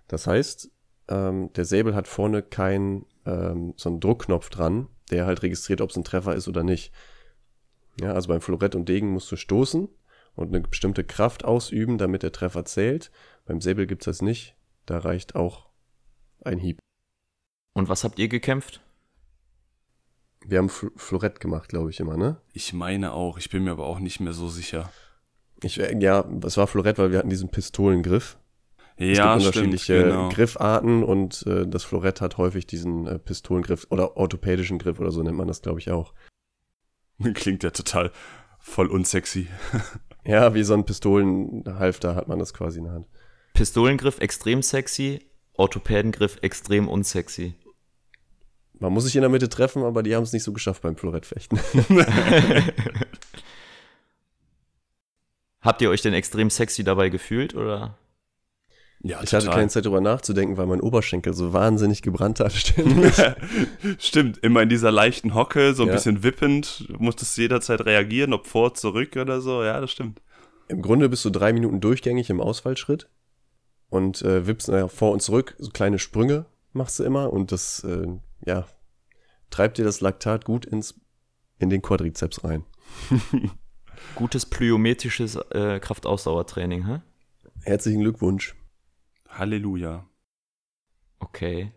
Das 0.09 0.29
heißt, 0.29 0.70
ähm, 1.09 1.53
der 1.55 1.64
Säbel 1.64 1.95
hat 1.95 2.09
vorne 2.09 2.42
keinen 2.42 3.07
ähm, 3.25 3.75
so 3.77 3.88
einen 3.88 4.01
Druckknopf 4.01 4.51
dran, 4.51 4.88
der 5.11 5.27
halt 5.27 5.42
registriert, 5.42 5.81
ob 5.81 5.90
es 5.90 5.97
ein 5.97 6.05
Treffer 6.05 6.35
ist 6.35 6.49
oder 6.49 6.64
nicht. 6.64 6.92
Ja, 8.01 8.12
also 8.12 8.29
beim 8.29 8.40
Florett 8.40 8.75
und 8.75 8.88
Degen 8.88 9.11
musst 9.11 9.31
du 9.31 9.37
stoßen 9.37 9.88
und 10.35 10.49
eine 10.49 10.61
bestimmte 10.61 11.05
Kraft 11.05 11.45
ausüben, 11.45 11.99
damit 11.99 12.23
der 12.23 12.33
Treffer 12.33 12.64
zählt. 12.64 13.11
Beim 13.47 13.61
Säbel 13.61 13.87
gibt's 13.87 14.05
das 14.05 14.23
nicht. 14.23 14.55
Da 14.85 14.99
reicht 14.99 15.35
auch 15.35 15.69
ein 16.45 16.59
Hieb. 16.59 16.79
Und 17.75 17.88
was 17.88 18.05
habt 18.05 18.19
ihr 18.19 18.29
gekämpft? 18.29 18.81
Wir 20.45 20.59
haben 20.59 20.69
Fl 20.69 20.90
Florett 20.97 21.40
gemacht, 21.40 21.69
glaube 21.69 21.90
ich 21.90 21.99
immer, 21.99 22.16
ne? 22.16 22.40
Ich 22.53 22.73
meine 22.73 23.12
auch, 23.12 23.38
ich 23.38 23.51
bin 23.51 23.64
mir 23.64 23.73
aber 23.73 23.87
auch 23.87 23.99
nicht 23.99 24.21
mehr 24.21 24.33
so 24.33 24.49
sicher. 24.49 24.92
Ich, 25.62 25.81
äh, 25.81 25.97
ja, 25.99 26.23
das 26.23 26.57
war 26.57 26.66
Florett, 26.66 26.99
weil 26.99 27.11
wir 27.11 27.19
hatten 27.19 27.31
diesen 27.31 27.51
Pistolengriff. 27.51 28.38
Es 28.97 29.19
Ja, 29.19 29.35
gibt 29.37 29.49
stimmt, 29.49 29.67
unterschiedliche 29.67 30.05
genau. 30.05 30.29
Griffarten 30.31 31.03
und 31.05 31.47
äh, 31.47 31.67
das 31.67 31.85
Florett 31.85 32.21
hat 32.21 32.39
häufig 32.39 32.67
diesen 32.67 33.07
äh, 33.07 33.19
Pistolengriff 33.19 33.87
oder 33.91 34.17
orthopädischen 34.17 34.79
Griff 34.79 34.99
oder 34.99 35.13
so 35.13 35.23
nennt 35.23 35.37
man 35.37 35.49
das, 35.49 35.61
glaube 35.63 35.81
ich, 35.81 35.91
auch. 35.91 36.15
Klingt 37.35 37.63
ja 37.63 37.71
total 37.71 38.11
voll 38.59 38.89
unsexy. 38.89 39.49
Ja, 40.29 40.55
wie 40.55 40.65
so 40.65 40.75
ein 40.75 40.85
Pistolenhalfter 40.85 42.17
hat 42.17 42.27
man 42.27 42.41
das 42.41 42.53
quasi 42.53 42.79
in 42.79 42.87
der 42.87 42.95
Hand. 42.95 43.07
Pistolengriff 43.55 44.19
extrem 44.19 44.61
sexy, 44.61 45.25
Orthopädengriff 45.53 46.39
extrem 46.43 46.89
unsexy. 46.89 47.55
Man 48.81 48.93
muss 48.93 49.05
sich 49.05 49.15
in 49.15 49.21
der 49.23 49.31
Mitte 49.31 49.49
treffen, 49.49 49.85
aber 49.85 50.03
die 50.03 50.17
haben 50.17 50.25
es 50.25 50.33
nicht 50.33 50.43
so 50.43 50.53
geschafft 50.53 50.83
beim 50.83 50.97
Florettfechten. 50.97 51.61
Habt 55.61 55.81
ihr 55.81 55.91
euch 55.91 56.03
denn 56.03 56.13
extrem 56.13 56.51
sexy 56.51 56.83
dabei 56.83 57.09
gefühlt 57.09 57.55
oder? 57.55 57.97
Ja, 59.09 59.23
Ich 59.23 59.33
hatte 59.35 59.47
keine 59.49 59.69
Zeit 59.69 59.85
drüber 59.85 60.01
nachzudenken, 60.01 60.57
weil 60.57 60.66
mein 60.66 60.81
Oberschenkel 60.81 61.33
so 61.35 61.53
wahnsinnig 61.53 62.03
gebrannt 62.03 62.40
hat. 62.40 62.53
Stimmt. 63.99 64.38
Immer 64.38 64.62
in 64.62 64.69
dieser 64.69 64.90
leichten 64.90 65.35
Hocke, 65.35 65.75
so 65.75 65.83
ein 65.85 65.88
Ja. 65.88 65.95
bisschen 65.95 66.23
wippend, 66.23 66.87
du 66.88 66.95
musstest 66.99 67.37
jederzeit 67.38 67.85
reagieren, 67.85 68.33
ob 68.33 68.47
vor, 68.47 68.75
zurück 68.75 69.16
oder 69.16 69.40
so. 69.40 69.62
Ja, 69.62 69.81
das 69.81 69.92
stimmt. 69.92 70.21
Im 70.69 70.83
Grunde 70.83 71.09
bist 71.09 71.25
du 71.25 71.31
drei 71.31 71.53
Minuten 71.53 71.81
durchgängig 71.81 72.31
im 72.31 72.40
Ausfallschritt 72.40 73.09
und 73.88 74.23
äh, 74.23 74.47
wippst 74.47 74.69
naja, 74.69 74.88
vor 74.88 75.12
und 75.12 75.21
zurück, 75.23 75.55
so 75.59 75.71
kleine 75.71 75.99
Sprünge 76.01 76.47
machst 76.73 76.99
du 76.99 77.05
immer 77.05 77.33
und 77.33 77.53
das, 77.53 77.85
äh, 77.85 78.07
ja, 78.45 78.66
treibt 79.51 79.79
dir 79.79 79.85
das 79.85 80.01
Laktat 80.01 80.45
gut 80.45 80.64
ins, 80.66 80.99
in 81.61 81.71
den 81.71 81.83
Quadrizeps 81.83 82.42
rein. 82.42 82.64
Gutes 84.16 84.47
plyometrisches 84.47 85.37
äh, 85.53 85.79
Kraftausdauertraining, 85.79 86.87
hä? 86.87 87.01
Herzlichen 87.62 88.01
Glückwunsch. 88.01 88.55
Halleluja. 89.38 90.07
Okay. 91.18 91.72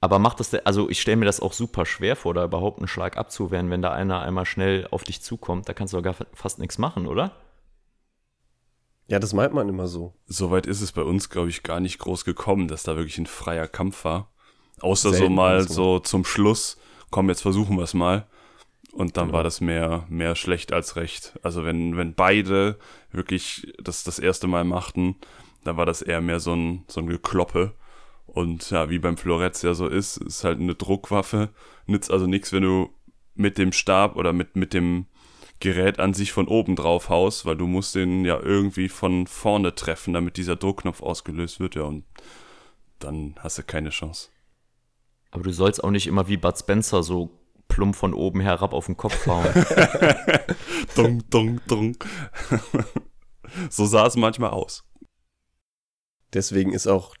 Aber 0.00 0.18
macht 0.18 0.40
das, 0.40 0.50
der, 0.50 0.66
also 0.66 0.90
ich 0.90 1.00
stelle 1.00 1.16
mir 1.18 1.26
das 1.26 1.40
auch 1.40 1.52
super 1.52 1.86
schwer 1.86 2.16
vor, 2.16 2.34
da 2.34 2.44
überhaupt 2.44 2.78
einen 2.78 2.88
Schlag 2.88 3.16
abzuwehren, 3.16 3.70
wenn 3.70 3.82
da 3.82 3.92
einer 3.92 4.20
einmal 4.20 4.46
schnell 4.46 4.88
auf 4.90 5.04
dich 5.04 5.22
zukommt. 5.22 5.68
Da 5.68 5.74
kannst 5.74 5.92
du 5.92 5.98
doch 5.98 6.04
gar 6.04 6.14
fa- 6.14 6.26
fast 6.32 6.58
nichts 6.58 6.78
machen, 6.78 7.06
oder? 7.06 7.32
Ja, 9.08 9.18
das 9.18 9.32
meint 9.32 9.52
man 9.54 9.68
immer 9.68 9.88
so. 9.88 10.14
Soweit 10.26 10.66
ist 10.66 10.80
es 10.80 10.92
bei 10.92 11.02
uns, 11.02 11.28
glaube 11.28 11.50
ich, 11.50 11.62
gar 11.62 11.80
nicht 11.80 11.98
groß 11.98 12.24
gekommen, 12.24 12.66
dass 12.68 12.82
da 12.82 12.96
wirklich 12.96 13.18
ein 13.18 13.26
freier 13.26 13.68
Kampf 13.68 14.04
war. 14.04 14.32
Außer 14.80 15.10
so 15.10 15.16
Selten, 15.16 15.34
mal 15.34 15.54
also. 15.56 15.72
so 15.74 15.98
zum 16.00 16.24
Schluss, 16.24 16.78
komm, 17.10 17.28
jetzt 17.28 17.42
versuchen 17.42 17.76
wir 17.76 17.84
es 17.84 17.94
mal. 17.94 18.26
Und 18.92 19.16
dann 19.16 19.26
Genau. 19.28 19.38
war 19.38 19.44
das 19.44 19.60
mehr, 19.60 20.04
mehr 20.08 20.34
schlecht 20.34 20.72
als 20.72 20.96
recht. 20.96 21.38
Also 21.42 21.64
wenn, 21.64 21.96
wenn 21.96 22.14
beide 22.14 22.78
wirklich 23.10 23.72
das 23.82 24.02
das 24.04 24.18
erste 24.18 24.46
Mal 24.48 24.64
machten, 24.64 25.16
dann 25.64 25.76
war 25.76 25.86
das 25.86 26.02
eher 26.02 26.20
mehr 26.20 26.40
so 26.40 26.54
ein, 26.54 26.84
so 26.88 27.00
ein 27.00 27.06
Gekloppe. 27.06 27.74
Und 28.26 28.70
ja, 28.70 28.88
wie 28.88 28.98
beim 28.98 29.16
Floretz 29.16 29.62
ja 29.62 29.74
so 29.74 29.86
ist, 29.86 30.16
ist 30.16 30.44
halt 30.44 30.60
eine 30.60 30.74
Druckwaffe. 30.74 31.50
Nützt 31.86 32.10
also 32.10 32.26
nichts, 32.26 32.52
wenn 32.52 32.62
du 32.62 32.90
mit 33.34 33.58
dem 33.58 33.72
Stab 33.72 34.16
oder 34.16 34.32
mit, 34.32 34.56
mit 34.56 34.72
dem 34.72 35.06
Gerät 35.60 36.00
an 36.00 36.12
sich 36.12 36.32
von 36.32 36.48
oben 36.48 36.74
drauf 36.76 37.08
haust, 37.08 37.46
weil 37.46 37.56
du 37.56 37.66
musst 37.66 37.94
den 37.94 38.24
ja 38.24 38.38
irgendwie 38.38 38.88
von 38.88 39.26
vorne 39.26 39.74
treffen, 39.74 40.12
damit 40.12 40.36
dieser 40.36 40.56
Druckknopf 40.56 41.02
ausgelöst 41.02 41.60
wird, 41.60 41.76
ja, 41.76 41.82
und 41.82 42.04
dann 42.98 43.36
hast 43.38 43.58
du 43.58 43.62
keine 43.62 43.90
Chance. 43.90 44.30
Aber 45.30 45.44
du 45.44 45.52
sollst 45.52 45.82
auch 45.82 45.90
nicht 45.90 46.06
immer 46.06 46.28
wie 46.28 46.36
Bud 46.36 46.58
Spencer 46.58 47.02
so 47.02 47.30
plump 47.68 47.96
von 47.96 48.12
oben 48.12 48.40
herab 48.40 48.74
auf 48.74 48.86
den 48.86 48.96
Kopf 48.96 49.26
hauen. 49.26 49.46
Dung, 50.94 51.22
dung, 51.30 51.60
dung. 51.66 51.96
so 53.70 53.86
sah 53.86 54.06
es 54.06 54.16
manchmal 54.16 54.50
aus. 54.50 54.84
Deswegen 56.32 56.72
ist 56.72 56.86
auch 56.86 57.14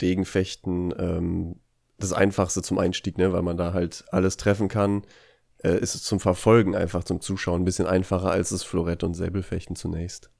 Degenfechten 0.00 0.94
ähm, 0.98 1.60
das 1.98 2.12
einfachste 2.12 2.62
zum 2.62 2.78
Einstieg, 2.78 3.18
ne? 3.18 3.32
weil 3.32 3.42
man 3.42 3.56
da 3.56 3.72
halt 3.72 4.04
alles 4.10 4.36
treffen 4.36 4.68
kann. 4.68 5.02
äh, 5.62 5.78
ist 5.78 5.94
es 5.94 6.02
zum 6.02 6.20
Verfolgen 6.20 6.76
einfach, 6.76 7.04
zum 7.04 7.20
Zuschauen 7.20 7.62
ein 7.62 7.64
bisschen 7.64 7.86
einfacher 7.86 8.30
als 8.30 8.50
das 8.50 8.62
Florett- 8.62 9.04
und 9.04 9.14
Säbelfechten 9.14 9.76
zunächst. 9.76 10.30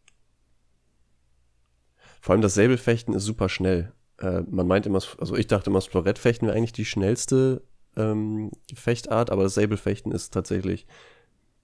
Vor 2.21 2.33
allem 2.33 2.43
das 2.43 2.55
Säbelfechten 2.55 3.15
ist 3.15 3.25
super 3.25 3.49
schnell. 3.49 3.93
Äh, 4.19 4.43
man 4.51 4.67
meint 4.67 4.87
immer, 4.87 5.01
also 5.19 5.37
ich 5.37 5.47
dachte 5.47 5.71
immer, 5.71 5.79
das 5.79 5.87
Florettfechten 5.87 6.49
wäre 6.49 6.57
eigentlich 6.57 6.73
die 6.73 6.85
schnellste 6.85 7.63
ähm, 7.97 8.51
Fechtart, 8.75 9.31
aber 9.31 9.43
das 9.43 9.55
Säbelfechten 9.55 10.13
ist 10.13 10.33
tatsächlich 10.33 10.87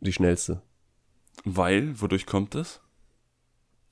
die 0.00 0.12
schnellste. 0.12 0.62
Weil, 1.44 2.00
wodurch 2.00 2.26
kommt 2.26 2.54
das? 2.54 2.80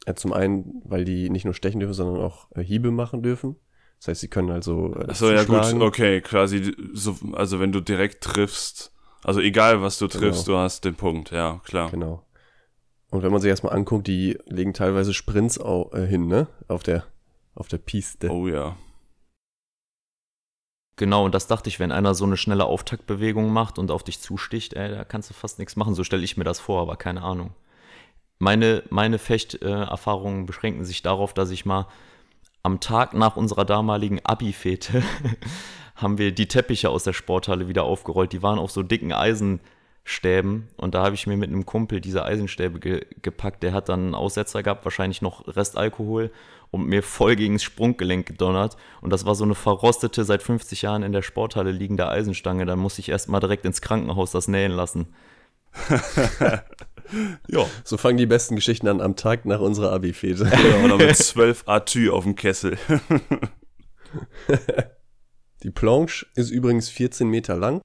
Ja, 0.06 0.16
zum 0.16 0.32
einen, 0.32 0.82
weil 0.84 1.04
die 1.04 1.30
nicht 1.30 1.44
nur 1.44 1.54
stechen 1.54 1.80
dürfen, 1.80 1.94
sondern 1.94 2.22
auch 2.22 2.48
äh, 2.54 2.62
Hiebe 2.62 2.90
machen 2.90 3.22
dürfen. 3.22 3.56
Das 3.98 4.08
heißt, 4.08 4.20
sie 4.22 4.28
können 4.28 4.50
also. 4.50 4.94
Äh, 4.94 5.10
Achso, 5.10 5.30
ja 5.30 5.44
gut, 5.44 5.80
okay, 5.82 6.20
quasi, 6.22 6.74
so, 6.94 7.16
also 7.32 7.60
wenn 7.60 7.70
du 7.70 7.80
direkt 7.80 8.24
triffst, 8.24 8.92
also 9.22 9.40
egal 9.40 9.82
was 9.82 9.98
du 9.98 10.08
triffst, 10.08 10.46
genau. 10.46 10.58
du 10.58 10.62
hast 10.62 10.84
den 10.84 10.94
Punkt, 10.94 11.30
ja, 11.30 11.60
klar. 11.64 11.90
Genau. 11.90 12.24
Und 13.10 13.22
wenn 13.22 13.32
man 13.32 13.40
sich 13.40 13.50
erstmal 13.50 13.74
anguckt, 13.74 14.06
die 14.06 14.38
legen 14.46 14.72
teilweise 14.72 15.12
Sprints 15.12 15.58
auch, 15.58 15.92
äh, 15.92 16.06
hin, 16.06 16.28
ne? 16.28 16.46
Auf 16.68 16.82
der, 16.82 17.04
auf 17.54 17.68
der 17.68 17.78
Piste. 17.78 18.30
Oh 18.30 18.48
ja. 18.48 18.76
Genau, 20.96 21.24
und 21.24 21.34
das 21.34 21.46
dachte 21.46 21.68
ich, 21.68 21.80
wenn 21.80 21.92
einer 21.92 22.14
so 22.14 22.24
eine 22.24 22.36
schnelle 22.36 22.66
Auftaktbewegung 22.66 23.52
macht 23.52 23.78
und 23.78 23.90
auf 23.90 24.02
dich 24.02 24.20
zusticht, 24.20 24.74
ey, 24.74 24.90
da 24.90 25.04
kannst 25.04 25.30
du 25.30 25.34
fast 25.34 25.58
nichts 25.58 25.76
machen. 25.76 25.94
So 25.94 26.04
stelle 26.04 26.22
ich 26.22 26.36
mir 26.36 26.44
das 26.44 26.60
vor, 26.60 26.80
aber 26.82 26.96
keine 26.96 27.22
Ahnung. 27.22 27.54
Meine, 28.42 28.82
meine 28.88 29.18
Fechterfahrungen 29.18 30.46
beschränken 30.46 30.86
sich 30.86 31.02
darauf, 31.02 31.34
dass 31.34 31.50
ich 31.50 31.66
mal 31.66 31.86
am 32.62 32.80
Tag 32.80 33.12
nach 33.12 33.36
unserer 33.36 33.66
damaligen 33.66 34.18
Abi-Fete 34.24 35.02
haben 35.94 36.16
wir 36.16 36.32
die 36.32 36.48
Teppiche 36.48 36.88
aus 36.88 37.04
der 37.04 37.12
Sporthalle 37.12 37.68
wieder 37.68 37.84
aufgerollt. 37.84 38.32
Die 38.32 38.42
waren 38.42 38.58
auf 38.58 38.70
so 38.70 38.82
dicken 38.82 39.12
Eisenstäben 39.12 40.68
und 40.78 40.94
da 40.94 41.04
habe 41.04 41.14
ich 41.14 41.26
mir 41.26 41.36
mit 41.36 41.50
einem 41.50 41.66
Kumpel 41.66 42.00
diese 42.00 42.24
Eisenstäbe 42.24 42.80
ge 42.80 43.04
gepackt. 43.20 43.62
Der 43.62 43.74
hat 43.74 43.90
dann 43.90 44.06
einen 44.06 44.14
Aussetzer 44.14 44.62
gehabt, 44.62 44.86
wahrscheinlich 44.86 45.20
noch 45.20 45.46
Restalkohol 45.46 46.30
und 46.70 46.86
mir 46.86 47.02
voll 47.02 47.36
gegen 47.36 47.56
das 47.56 47.62
Sprunggelenk 47.62 48.24
gedonnert. 48.24 48.78
Und 49.02 49.10
das 49.10 49.26
war 49.26 49.34
so 49.34 49.44
eine 49.44 49.54
verrostete, 49.54 50.24
seit 50.24 50.42
50 50.42 50.80
Jahren 50.80 51.02
in 51.02 51.12
der 51.12 51.20
Sporthalle 51.20 51.72
liegende 51.72 52.08
Eisenstange. 52.08 52.64
Da 52.64 52.74
musste 52.74 53.02
ich 53.02 53.10
erst 53.10 53.28
mal 53.28 53.40
direkt 53.40 53.66
ins 53.66 53.82
Krankenhaus 53.82 54.30
das 54.30 54.48
nähen 54.48 54.72
lassen. 54.72 55.14
ja. 57.48 57.66
So 57.84 57.96
fangen 57.96 58.16
die 58.16 58.26
besten 58.26 58.56
Geschichten 58.56 58.88
an 58.88 59.00
am 59.00 59.16
Tag 59.16 59.44
nach 59.44 59.60
unserer 59.60 59.92
Abi-Fete. 59.92 60.50
Oder 60.84 60.96
mit 60.96 61.16
zwölf 61.16 61.64
Atü 61.66 62.10
auf 62.10 62.24
dem 62.24 62.34
Kessel. 62.34 62.78
die 65.62 65.70
Planche 65.70 66.26
ist 66.34 66.50
übrigens 66.50 66.88
14 66.88 67.28
Meter 67.28 67.56
lang. 67.56 67.80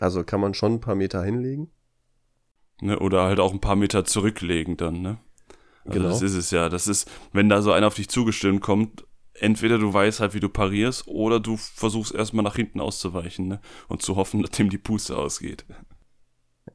Also 0.00 0.22
kann 0.24 0.40
man 0.40 0.54
schon 0.54 0.74
ein 0.74 0.80
paar 0.80 0.94
Meter 0.94 1.22
hinlegen. 1.22 1.70
Ne, 2.80 2.98
oder 2.98 3.24
halt 3.24 3.40
auch 3.40 3.52
ein 3.52 3.60
paar 3.60 3.76
Meter 3.76 4.04
zurücklegen 4.04 4.76
dann, 4.76 5.02
ne? 5.02 5.18
Also 5.84 5.98
genau. 5.98 6.08
Das 6.10 6.22
ist 6.22 6.34
es 6.34 6.50
ja. 6.52 6.68
Das 6.68 6.86
ist, 6.86 7.10
wenn 7.32 7.48
da 7.48 7.62
so 7.62 7.72
einer 7.72 7.88
auf 7.88 7.94
dich 7.94 8.08
zugestimmt 8.08 8.60
kommt, 8.60 9.04
entweder 9.34 9.78
du 9.78 9.92
weißt 9.92 10.20
halt, 10.20 10.34
wie 10.34 10.40
du 10.40 10.48
parierst, 10.48 11.08
oder 11.08 11.40
du 11.40 11.56
versuchst 11.56 12.14
erstmal 12.14 12.44
nach 12.44 12.54
hinten 12.54 12.80
auszuweichen, 12.80 13.48
ne? 13.48 13.60
Und 13.88 14.02
zu 14.02 14.14
hoffen, 14.14 14.42
dass 14.42 14.52
dem 14.52 14.70
die 14.70 14.78
Puste 14.78 15.16
ausgeht. 15.16 15.64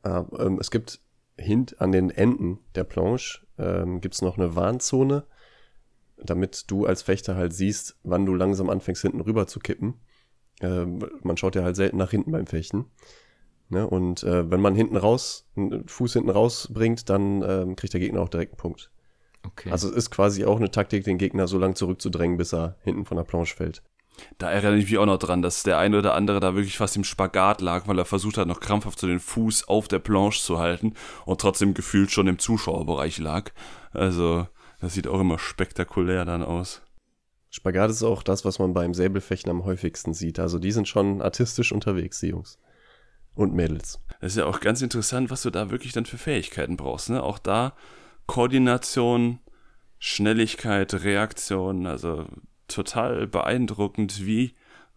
Ja, 0.03 0.27
ähm, 0.39 0.57
es 0.59 0.71
gibt 0.71 0.99
hint 1.37 1.81
an 1.81 1.91
den 1.91 2.09
Enden 2.09 2.59
der 2.75 2.83
Planche 2.83 3.41
ähm, 3.57 4.01
gibt 4.01 4.15
es 4.15 4.21
noch 4.21 4.37
eine 4.37 4.55
Warnzone, 4.55 5.25
damit 6.17 6.69
du 6.71 6.85
als 6.85 7.01
Fechter 7.01 7.35
halt 7.35 7.53
siehst, 7.53 7.97
wann 8.03 8.25
du 8.25 8.35
langsam 8.35 8.69
anfängst, 8.69 9.01
hinten 9.01 9.21
rüber 9.21 9.47
zu 9.47 9.59
kippen. 9.59 9.95
Ähm, 10.61 10.99
man 11.23 11.37
schaut 11.37 11.55
ja 11.55 11.63
halt 11.63 11.75
selten 11.75 11.97
nach 11.97 12.11
hinten 12.11 12.31
beim 12.31 12.47
Fechten. 12.47 12.85
Ne? 13.69 13.87
Und 13.87 14.23
äh, 14.23 14.49
wenn 14.49 14.61
man 14.61 14.75
hinten 14.75 14.97
raus, 14.97 15.47
einen 15.55 15.87
Fuß 15.87 16.13
hinten 16.13 16.29
rausbringt, 16.29 17.09
dann 17.09 17.41
ähm, 17.41 17.75
kriegt 17.75 17.93
der 17.93 17.99
Gegner 17.99 18.21
auch 18.21 18.29
direkt 18.29 18.53
einen 18.53 18.57
Punkt. 18.57 18.91
Okay. 19.45 19.71
Also 19.71 19.89
es 19.89 19.95
ist 19.95 20.11
quasi 20.11 20.45
auch 20.45 20.57
eine 20.57 20.71
Taktik, 20.71 21.03
den 21.03 21.17
Gegner 21.17 21.47
so 21.47 21.57
lang 21.57 21.75
zurückzudrängen, 21.75 22.37
bis 22.37 22.53
er 22.53 22.77
hinten 22.83 23.05
von 23.05 23.17
der 23.17 23.25
Planche 23.25 23.55
fällt. 23.55 23.83
Da 24.37 24.51
erinnere 24.51 24.77
ich 24.77 24.85
mich 24.85 24.97
auch 24.97 25.05
noch 25.05 25.17
dran, 25.17 25.41
dass 25.41 25.63
der 25.63 25.77
eine 25.77 25.97
oder 25.97 26.13
andere 26.13 26.39
da 26.39 26.55
wirklich 26.55 26.77
fast 26.77 26.95
im 26.95 27.03
Spagat 27.03 27.61
lag, 27.61 27.87
weil 27.87 27.97
er 27.97 28.05
versucht 28.05 28.37
hat, 28.37 28.47
noch 28.47 28.59
krampfhaft 28.59 28.99
so 28.99 29.07
den 29.07 29.19
Fuß 29.19 29.67
auf 29.67 29.87
der 29.87 29.99
Planche 29.99 30.41
zu 30.41 30.59
halten 30.59 30.93
und 31.25 31.41
trotzdem 31.41 31.73
gefühlt 31.73 32.11
schon 32.11 32.27
im 32.27 32.39
Zuschauerbereich 32.39 33.17
lag. 33.17 33.51
Also, 33.91 34.47
das 34.79 34.93
sieht 34.93 35.07
auch 35.07 35.19
immer 35.19 35.39
spektakulär 35.39 36.25
dann 36.25 36.43
aus. 36.43 36.81
Spagat 37.49 37.91
ist 37.91 38.03
auch 38.03 38.23
das, 38.23 38.45
was 38.45 38.59
man 38.59 38.73
beim 38.73 38.93
Säbelfechten 38.93 39.51
am 39.51 39.63
häufigsten 39.65 40.13
sieht. 40.13 40.39
Also, 40.39 40.59
die 40.59 40.71
sind 40.71 40.87
schon 40.87 41.21
artistisch 41.21 41.71
unterwegs, 41.71 42.19
die 42.19 42.27
Jungs. 42.27 42.59
Und 43.35 43.53
Mädels. 43.53 43.99
Das 44.21 44.33
ist 44.33 44.37
ja 44.37 44.45
auch 44.45 44.59
ganz 44.59 44.81
interessant, 44.81 45.31
was 45.31 45.41
du 45.41 45.49
da 45.49 45.71
wirklich 45.71 45.91
dann 45.91 46.05
für 46.05 46.19
Fähigkeiten 46.19 46.77
brauchst. 46.77 47.09
Ne? 47.09 47.23
Auch 47.23 47.39
da 47.39 47.73
Koordination, 48.27 49.39
Schnelligkeit, 49.97 50.93
Reaktion, 50.93 51.87
also 51.87 52.27
total 52.67 53.27
beeindruckend, 53.27 54.25
wie, 54.25 54.53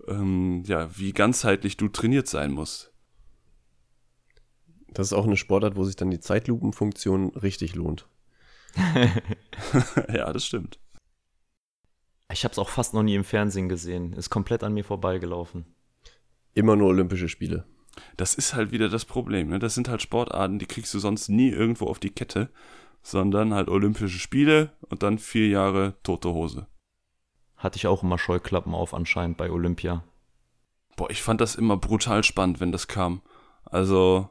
ähm, 0.09 0.63
ja, 0.67 0.97
wie 0.97 1.13
ganzheitlich 1.13 1.77
du 1.77 1.89
trainiert 1.89 2.29
sein 2.29 2.53
musst. 2.53 2.93
Das 4.89 5.09
ist 5.09 5.13
auch 5.13 5.27
eine 5.27 5.37
Sportart, 5.37 5.77
wo 5.77 5.85
sich 5.85 5.97
dann 5.97 6.11
die 6.11 6.21
Zeitlupenfunktion 6.21 7.37
richtig 7.37 7.75
lohnt. 7.75 8.09
ja, 10.13 10.33
das 10.33 10.47
stimmt. 10.47 10.79
Ich 12.33 12.45
habe 12.45 12.53
es 12.53 12.59
auch 12.59 12.69
fast 12.69 12.95
noch 12.95 13.03
nie 13.03 13.15
im 13.15 13.25
Fernsehen 13.25 13.69
gesehen. 13.69 14.13
Ist 14.15 14.31
komplett 14.31 14.65
an 14.65 14.75
mir 14.75 14.85
vorbeigelaufen. 14.85 15.67
Immer 16.55 16.77
nur 16.77 16.89
Olympische 16.89 17.29
Spiele. 17.29 17.67
Das 18.17 18.35
ist 18.35 18.55
halt 18.55 18.73
wieder 18.73 18.89
das 18.89 19.05
Problem. 19.05 19.49
Ne? 19.49 19.59
Das 19.59 19.75
sind 19.75 19.89
halt 19.89 20.03
Sportarten, 20.03 20.59
die 20.59 20.67
kriegst 20.67 20.93
du 20.93 20.99
sonst 20.99 21.29
nie 21.29 21.51
irgendwo 21.51 21.87
auf 21.87 21.99
die 21.99 22.11
Kette, 22.11 22.51
sondern 23.03 23.55
halt 23.55 23.69
Olympische 23.69 24.19
Spiele 24.19 24.73
und 24.81 25.03
dann 25.03 25.19
vier 25.19 25.49
Jahre 25.49 25.95
tote 26.03 26.31
Hose 26.31 26.67
hatte 27.67 27.77
ich 27.77 27.87
auch 27.87 28.03
immer 28.03 28.19
Scheuklappen 28.19 28.75
auf 28.75 28.95
anscheinend 28.95 29.37
bei 29.37 29.51
Olympia. 29.51 30.03
Boah, 30.97 31.11
ich 31.11 31.23
fand 31.23 31.43
das 31.43 31.55
immer 31.55 31.77
brutal 31.77 32.25
spannend, 32.25 32.59
wenn 32.61 32.73
das 32.73 32.89
kam. 32.89 33.21
Also 33.65 34.31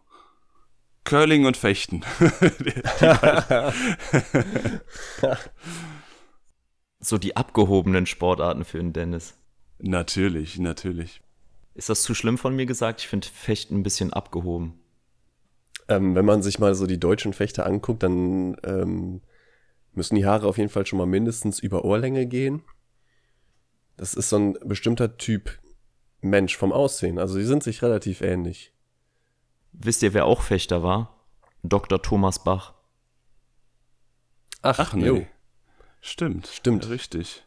Curling 1.03 1.45
und 1.45 1.55
Fechten. 1.57 2.01
so 6.99 7.19
die 7.19 7.37
abgehobenen 7.37 8.07
Sportarten 8.07 8.65
für 8.65 8.79
den 8.79 8.93
Dennis. 8.93 9.35
Natürlich, 9.77 10.57
natürlich. 10.57 11.21
Ist 11.75 11.89
das 11.89 12.01
zu 12.01 12.15
schlimm 12.15 12.37
von 12.37 12.55
mir 12.55 12.65
gesagt? 12.65 13.01
Ich 13.01 13.07
finde 13.07 13.27
Fechten 13.27 13.75
ein 13.75 13.83
bisschen 13.83 14.13
abgehoben. 14.13 14.79
Ähm, 15.87 16.15
wenn 16.15 16.25
man 16.25 16.41
sich 16.41 16.57
mal 16.57 16.73
so 16.73 16.87
die 16.87 16.99
deutschen 16.99 17.33
Fechter 17.33 17.67
anguckt, 17.67 18.01
dann 18.01 18.57
ähm, 18.63 19.21
müssen 19.93 20.15
die 20.15 20.25
Haare 20.25 20.47
auf 20.47 20.57
jeden 20.57 20.69
Fall 20.69 20.85
schon 20.87 20.97
mal 20.97 21.05
mindestens 21.05 21.59
über 21.59 21.85
Ohrlänge 21.85 22.25
gehen. 22.25 22.63
Das 23.97 24.13
ist 24.13 24.29
so 24.29 24.37
ein 24.37 24.57
bestimmter 24.65 25.17
Typ 25.17 25.59
Mensch 26.21 26.57
vom 26.57 26.71
Aussehen. 26.71 27.19
Also 27.19 27.37
die 27.37 27.45
sind 27.45 27.63
sich 27.63 27.81
relativ 27.81 28.21
ähnlich. 28.21 28.73
Wisst 29.71 30.03
ihr, 30.03 30.13
wer 30.13 30.25
auch 30.25 30.41
Fechter 30.41 30.83
war? 30.83 31.25
Dr. 31.63 32.01
Thomas 32.01 32.43
Bach. 32.43 32.73
Ach, 34.61 34.79
Ach 34.79 34.93
nee. 34.93 35.05
Jo. 35.05 35.25
Stimmt. 36.01 36.47
Stimmt. 36.47 36.89
richtig. 36.89 37.43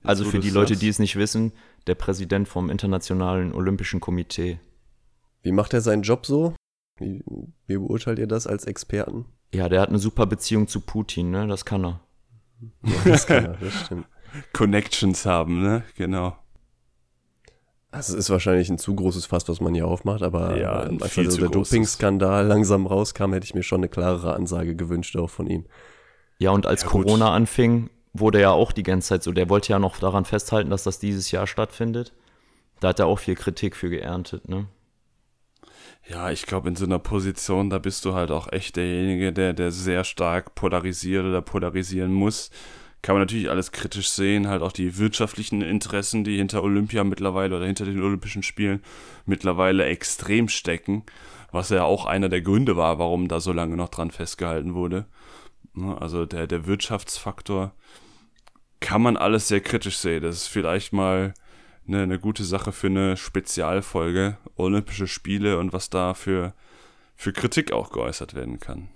Jetzt 0.00 0.08
also 0.08 0.24
für 0.24 0.38
die 0.38 0.50
Leute, 0.50 0.76
die 0.76 0.88
es 0.88 0.98
nicht 0.98 1.16
wissen, 1.16 1.52
der 1.86 1.94
Präsident 1.94 2.48
vom 2.48 2.68
Internationalen 2.68 3.52
Olympischen 3.52 4.00
Komitee. 4.00 4.60
Wie 5.42 5.52
macht 5.52 5.72
er 5.72 5.80
seinen 5.80 6.02
Job 6.02 6.26
so? 6.26 6.54
Wie, 6.98 7.22
wie 7.66 7.76
beurteilt 7.76 8.18
ihr 8.18 8.26
das 8.26 8.46
als 8.46 8.64
Experten? 8.64 9.26
Ja, 9.52 9.68
der 9.68 9.80
hat 9.80 9.88
eine 9.88 9.98
super 9.98 10.26
Beziehung 10.26 10.68
zu 10.68 10.80
Putin, 10.80 11.30
ne? 11.30 11.46
Das 11.46 11.64
kann 11.64 11.84
er. 11.84 12.00
Ja, 12.82 13.02
das 13.04 13.26
kann 13.26 13.44
er, 13.44 13.52
das 13.54 13.72
stimmt. 13.84 14.06
Connections 14.52 15.26
haben, 15.26 15.62
ne? 15.62 15.82
Genau. 15.96 16.36
Also 17.94 18.14
es 18.14 18.24
ist 18.24 18.30
wahrscheinlich 18.30 18.68
ein 18.70 18.78
zu 18.78 18.94
großes 18.94 19.26
Fass, 19.26 19.48
was 19.48 19.60
man 19.60 19.72
hier 19.72 19.86
aufmacht, 19.86 20.22
aber 20.22 20.58
ja, 20.58 20.72
als 20.72 21.16
also 21.16 21.38
der 21.38 21.48
Doping-Skandal 21.48 22.44
langsam 22.48 22.86
rauskam, 22.86 23.32
hätte 23.32 23.44
ich 23.44 23.54
mir 23.54 23.62
schon 23.62 23.80
eine 23.80 23.88
klarere 23.88 24.34
Ansage 24.34 24.74
gewünscht, 24.74 25.16
auch 25.16 25.30
von 25.30 25.46
ihm. 25.46 25.64
Ja, 26.38 26.50
und 26.50 26.66
als 26.66 26.82
ja, 26.82 26.88
Corona 26.88 27.32
anfing, 27.32 27.90
wurde 28.12 28.40
ja 28.40 28.50
auch 28.50 28.72
die 28.72 28.82
ganze 28.82 29.10
Zeit 29.10 29.22
so, 29.22 29.30
der 29.30 29.48
wollte 29.48 29.70
ja 29.70 29.78
noch 29.78 29.98
daran 29.98 30.24
festhalten, 30.24 30.70
dass 30.70 30.82
das 30.82 30.98
dieses 30.98 31.30
Jahr 31.30 31.46
stattfindet. 31.46 32.12
Da 32.80 32.88
hat 32.88 32.98
er 32.98 33.06
auch 33.06 33.20
viel 33.20 33.36
Kritik 33.36 33.76
für 33.76 33.90
geerntet, 33.90 34.48
ne? 34.48 34.66
Ja, 36.06 36.30
ich 36.30 36.44
glaube, 36.44 36.68
in 36.68 36.76
so 36.76 36.84
einer 36.84 36.98
Position, 36.98 37.70
da 37.70 37.78
bist 37.78 38.04
du 38.04 38.12
halt 38.12 38.30
auch 38.30 38.52
echt 38.52 38.76
derjenige, 38.76 39.32
der, 39.32 39.52
der 39.52 39.70
sehr 39.70 40.04
stark 40.04 40.54
polarisiert 40.54 41.24
oder 41.24 41.40
polarisieren 41.40 42.12
muss 42.12 42.50
kann 43.04 43.16
man 43.16 43.20
natürlich 43.20 43.50
alles 43.50 43.70
kritisch 43.70 44.08
sehen, 44.08 44.48
halt 44.48 44.62
auch 44.62 44.72
die 44.72 44.96
wirtschaftlichen 44.96 45.60
Interessen, 45.60 46.24
die 46.24 46.38
hinter 46.38 46.62
Olympia 46.62 47.04
mittlerweile 47.04 47.54
oder 47.54 47.66
hinter 47.66 47.84
den 47.84 48.02
Olympischen 48.02 48.42
Spielen 48.42 48.82
mittlerweile 49.26 49.84
extrem 49.84 50.48
stecken, 50.48 51.02
was 51.52 51.68
ja 51.68 51.84
auch 51.84 52.06
einer 52.06 52.30
der 52.30 52.40
Gründe 52.40 52.78
war, 52.78 52.98
warum 52.98 53.28
da 53.28 53.40
so 53.40 53.52
lange 53.52 53.76
noch 53.76 53.90
dran 53.90 54.10
festgehalten 54.10 54.74
wurde. 54.74 55.04
Ne, 55.74 56.00
also 56.00 56.24
der, 56.24 56.46
der 56.46 56.64
Wirtschaftsfaktor 56.64 57.74
kann 58.80 59.02
man 59.02 59.18
alles 59.18 59.48
sehr 59.48 59.60
kritisch 59.60 59.98
sehen. 59.98 60.22
Das 60.22 60.36
ist 60.36 60.46
vielleicht 60.46 60.94
mal 60.94 61.34
eine, 61.86 62.04
eine 62.04 62.18
gute 62.18 62.44
Sache 62.44 62.72
für 62.72 62.86
eine 62.86 63.18
Spezialfolge 63.18 64.38
Olympische 64.56 65.08
Spiele 65.08 65.58
und 65.58 65.74
was 65.74 65.90
da 65.90 66.14
für, 66.14 66.54
für 67.16 67.34
Kritik 67.34 67.70
auch 67.70 67.90
geäußert 67.90 68.32
werden 68.32 68.60
kann. 68.60 68.88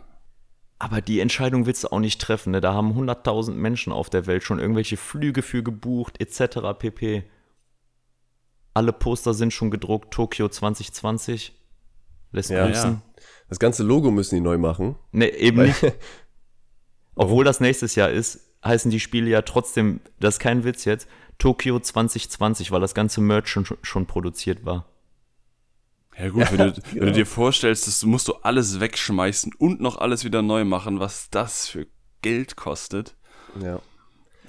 Aber 0.78 1.00
die 1.00 1.20
Entscheidung 1.20 1.66
willst 1.66 1.84
du 1.84 1.88
auch 1.88 1.98
nicht 1.98 2.20
treffen. 2.20 2.52
Ne? 2.52 2.60
Da 2.60 2.72
haben 2.72 2.92
100.000 2.92 3.52
Menschen 3.52 3.92
auf 3.92 4.10
der 4.10 4.26
Welt 4.26 4.44
schon 4.44 4.60
irgendwelche 4.60 4.96
Flüge 4.96 5.42
für 5.42 5.62
gebucht, 5.62 6.20
etc. 6.20 6.78
pp. 6.78 7.24
Alle 8.74 8.92
Poster 8.92 9.34
sind 9.34 9.52
schon 9.52 9.70
gedruckt. 9.72 10.12
Tokio 10.14 10.48
2020 10.48 11.52
lässt 12.30 12.50
Ja, 12.50 12.66
grüßen. 12.66 12.92
ja. 12.92 13.02
Das 13.48 13.58
ganze 13.58 13.82
Logo 13.82 14.10
müssen 14.10 14.36
die 14.36 14.40
neu 14.40 14.58
machen. 14.58 14.96
Ne, 15.10 15.30
eben 15.30 15.62
nicht. 15.62 15.84
Obwohl 17.16 17.44
das 17.44 17.58
nächstes 17.60 17.96
Jahr 17.96 18.10
ist, 18.10 18.40
heißen 18.64 18.90
die 18.90 19.00
Spiele 19.00 19.30
ja 19.30 19.42
trotzdem, 19.42 20.00
das 20.20 20.36
ist 20.36 20.40
kein 20.40 20.62
Witz 20.62 20.84
jetzt, 20.84 21.08
Tokio 21.38 21.80
2020, 21.80 22.70
weil 22.70 22.80
das 22.80 22.94
ganze 22.94 23.20
Merch 23.20 23.48
schon, 23.48 23.66
schon 23.82 24.06
produziert 24.06 24.64
war. 24.64 24.86
Ja 26.18 26.28
gut, 26.30 26.50
wenn, 26.50 26.58
du, 26.58 26.82
wenn 26.94 27.06
du 27.06 27.12
dir 27.12 27.26
vorstellst, 27.26 27.86
das 27.86 28.04
musst 28.04 28.28
du 28.28 28.34
alles 28.42 28.80
wegschmeißen 28.80 29.52
und 29.58 29.80
noch 29.80 29.98
alles 29.98 30.24
wieder 30.24 30.42
neu 30.42 30.64
machen, 30.64 31.00
was 31.00 31.30
das 31.30 31.68
für 31.68 31.86
Geld 32.22 32.56
kostet. 32.56 33.16
Ja. 33.62 33.80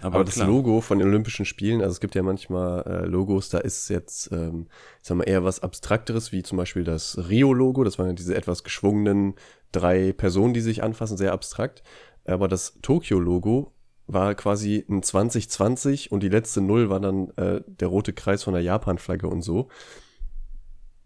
Aber, 0.02 0.16
Aber 0.16 0.24
das. 0.24 0.38
Logo 0.38 0.82
von 0.82 1.00
den 1.00 1.10
Olympischen 1.10 1.46
Spielen, 1.46 1.82
also 1.82 1.92
es 1.92 2.00
gibt 2.00 2.16
ja 2.16 2.24
manchmal 2.24 2.84
äh, 2.86 3.06
Logos, 3.06 3.50
da 3.50 3.58
ist 3.58 3.90
jetzt, 3.90 4.32
ähm, 4.32 4.68
ich 5.02 5.08
sag 5.08 5.18
mal, 5.18 5.26
eher 5.26 5.44
was 5.44 5.62
Abstrakteres, 5.62 6.32
wie 6.32 6.42
zum 6.42 6.58
Beispiel 6.58 6.86
das 6.86 7.18
Rio-Logo. 7.30 7.84
Das 7.84 8.00
waren 8.00 8.08
ja 8.08 8.14
diese 8.14 8.36
etwas 8.36 8.64
geschwungenen 8.64 9.36
drei 9.72 10.14
Personen, 10.14 10.54
die 10.54 10.62
sich 10.62 10.84
anfassen, 10.84 11.18
sehr 11.18 11.34
abstrakt. 11.34 11.84
Aber 12.26 12.48
das 12.48 12.78
Tokio-Logo 12.82 13.74
war 14.08 14.36
quasi 14.36 14.86
ein 14.90 15.04
2020 15.04 16.12
und 16.12 16.24
die 16.24 16.30
letzte 16.30 16.62
Null 16.62 16.90
war 16.90 17.00
dann 17.00 17.30
äh, 17.36 17.62
der 17.68 17.90
rote 17.90 18.14
Kreis 18.14 18.44
von 18.44 18.54
der 18.54 18.64
Japan-Flagge 18.64 19.28
und 19.28 19.42
so. 19.42 19.68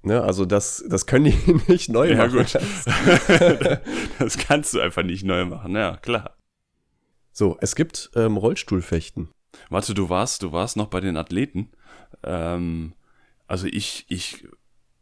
Ne, 0.05 0.21
also 0.21 0.45
das, 0.45 0.83
das 0.89 1.05
können 1.05 1.25
die 1.25 1.53
nicht 1.71 1.89
neu 1.89 2.11
Ja, 2.11 2.27
machen. 2.27 2.37
gut. 2.37 2.53
das 4.19 4.37
kannst 4.37 4.73
du 4.73 4.79
einfach 4.81 5.03
nicht 5.03 5.23
neu 5.23 5.45
machen, 5.45 5.75
ja, 5.75 5.95
klar. 5.97 6.35
So, 7.31 7.57
es 7.61 7.75
gibt 7.75 8.11
ähm, 8.15 8.37
Rollstuhlfechten. 8.37 9.29
Warte, 9.69 9.93
du 9.93 10.09
warst, 10.09 10.43
du 10.43 10.51
warst 10.51 10.77
noch 10.77 10.87
bei 10.87 10.99
den 10.99 11.17
Athleten. 11.17 11.69
Ähm, 12.23 12.93
also 13.47 13.65
ich, 13.67 14.05
ich 14.09 14.45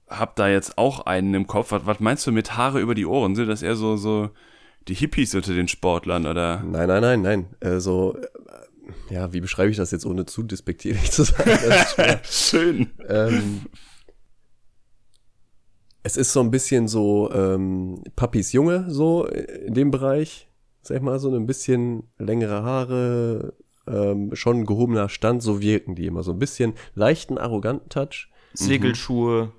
hab 0.08 0.36
da 0.36 0.48
jetzt 0.48 0.78
auch 0.78 1.06
einen 1.06 1.34
im 1.34 1.48
Kopf. 1.48 1.72
Was, 1.72 1.86
was 1.86 2.00
meinst 2.00 2.26
du 2.28 2.32
mit 2.32 2.56
Haare 2.56 2.80
über 2.80 2.96
die 2.96 3.06
Ohren? 3.06 3.36
Sind 3.36 3.48
das 3.48 3.64
eher 3.64 3.76
so, 3.76 3.98
so 3.98 4.30
die 4.88 4.94
Hippies 4.94 5.34
unter 5.36 5.54
den 5.54 5.68
Sportlern 5.68 6.26
oder? 6.26 6.62
Nein, 6.64 6.88
nein, 6.88 7.22
nein, 7.22 7.22
nein. 7.60 7.80
So, 7.82 8.16
äh, 8.18 9.14
ja, 9.14 9.34
wie 9.34 9.42
beschreibe 9.42 9.72
ich 9.72 9.78
das 9.78 9.92
jetzt, 9.92 10.06
ohne 10.06 10.26
zu 10.26 10.44
despektierlich 10.44 11.12
zu 11.12 11.24
sein? 11.24 11.60
Schön. 12.30 12.92
ähm, 13.08 13.62
es 16.04 16.18
ist 16.18 16.34
so 16.34 16.40
ein 16.42 16.52
bisschen 16.52 16.88
so 16.88 17.32
ähm, 17.32 18.04
Papis 18.16 18.52
Junge, 18.54 18.86
so 18.90 19.26
in 19.26 19.74
dem 19.74 19.92
Bereich. 19.92 20.48
Sag 20.82 20.98
ich 20.98 21.04
mal, 21.04 21.20
so 21.20 21.34
ein 21.34 21.46
bisschen 21.46 22.10
längere 22.18 22.64
Haare, 22.64 23.54
ähm, 23.88 24.34
schon 24.34 24.66
gehobener 24.66 25.10
Stand, 25.10 25.44
so 25.44 25.62
wirken 25.62 25.94
die 25.96 26.08
immer. 26.08 26.24
So 26.24 26.32
ein 26.32 26.40
bisschen 26.40 26.74
leichten, 26.96 27.38
arroganten 27.38 27.90
Touch. 27.90 28.30
Segelschuhe, 28.54 29.52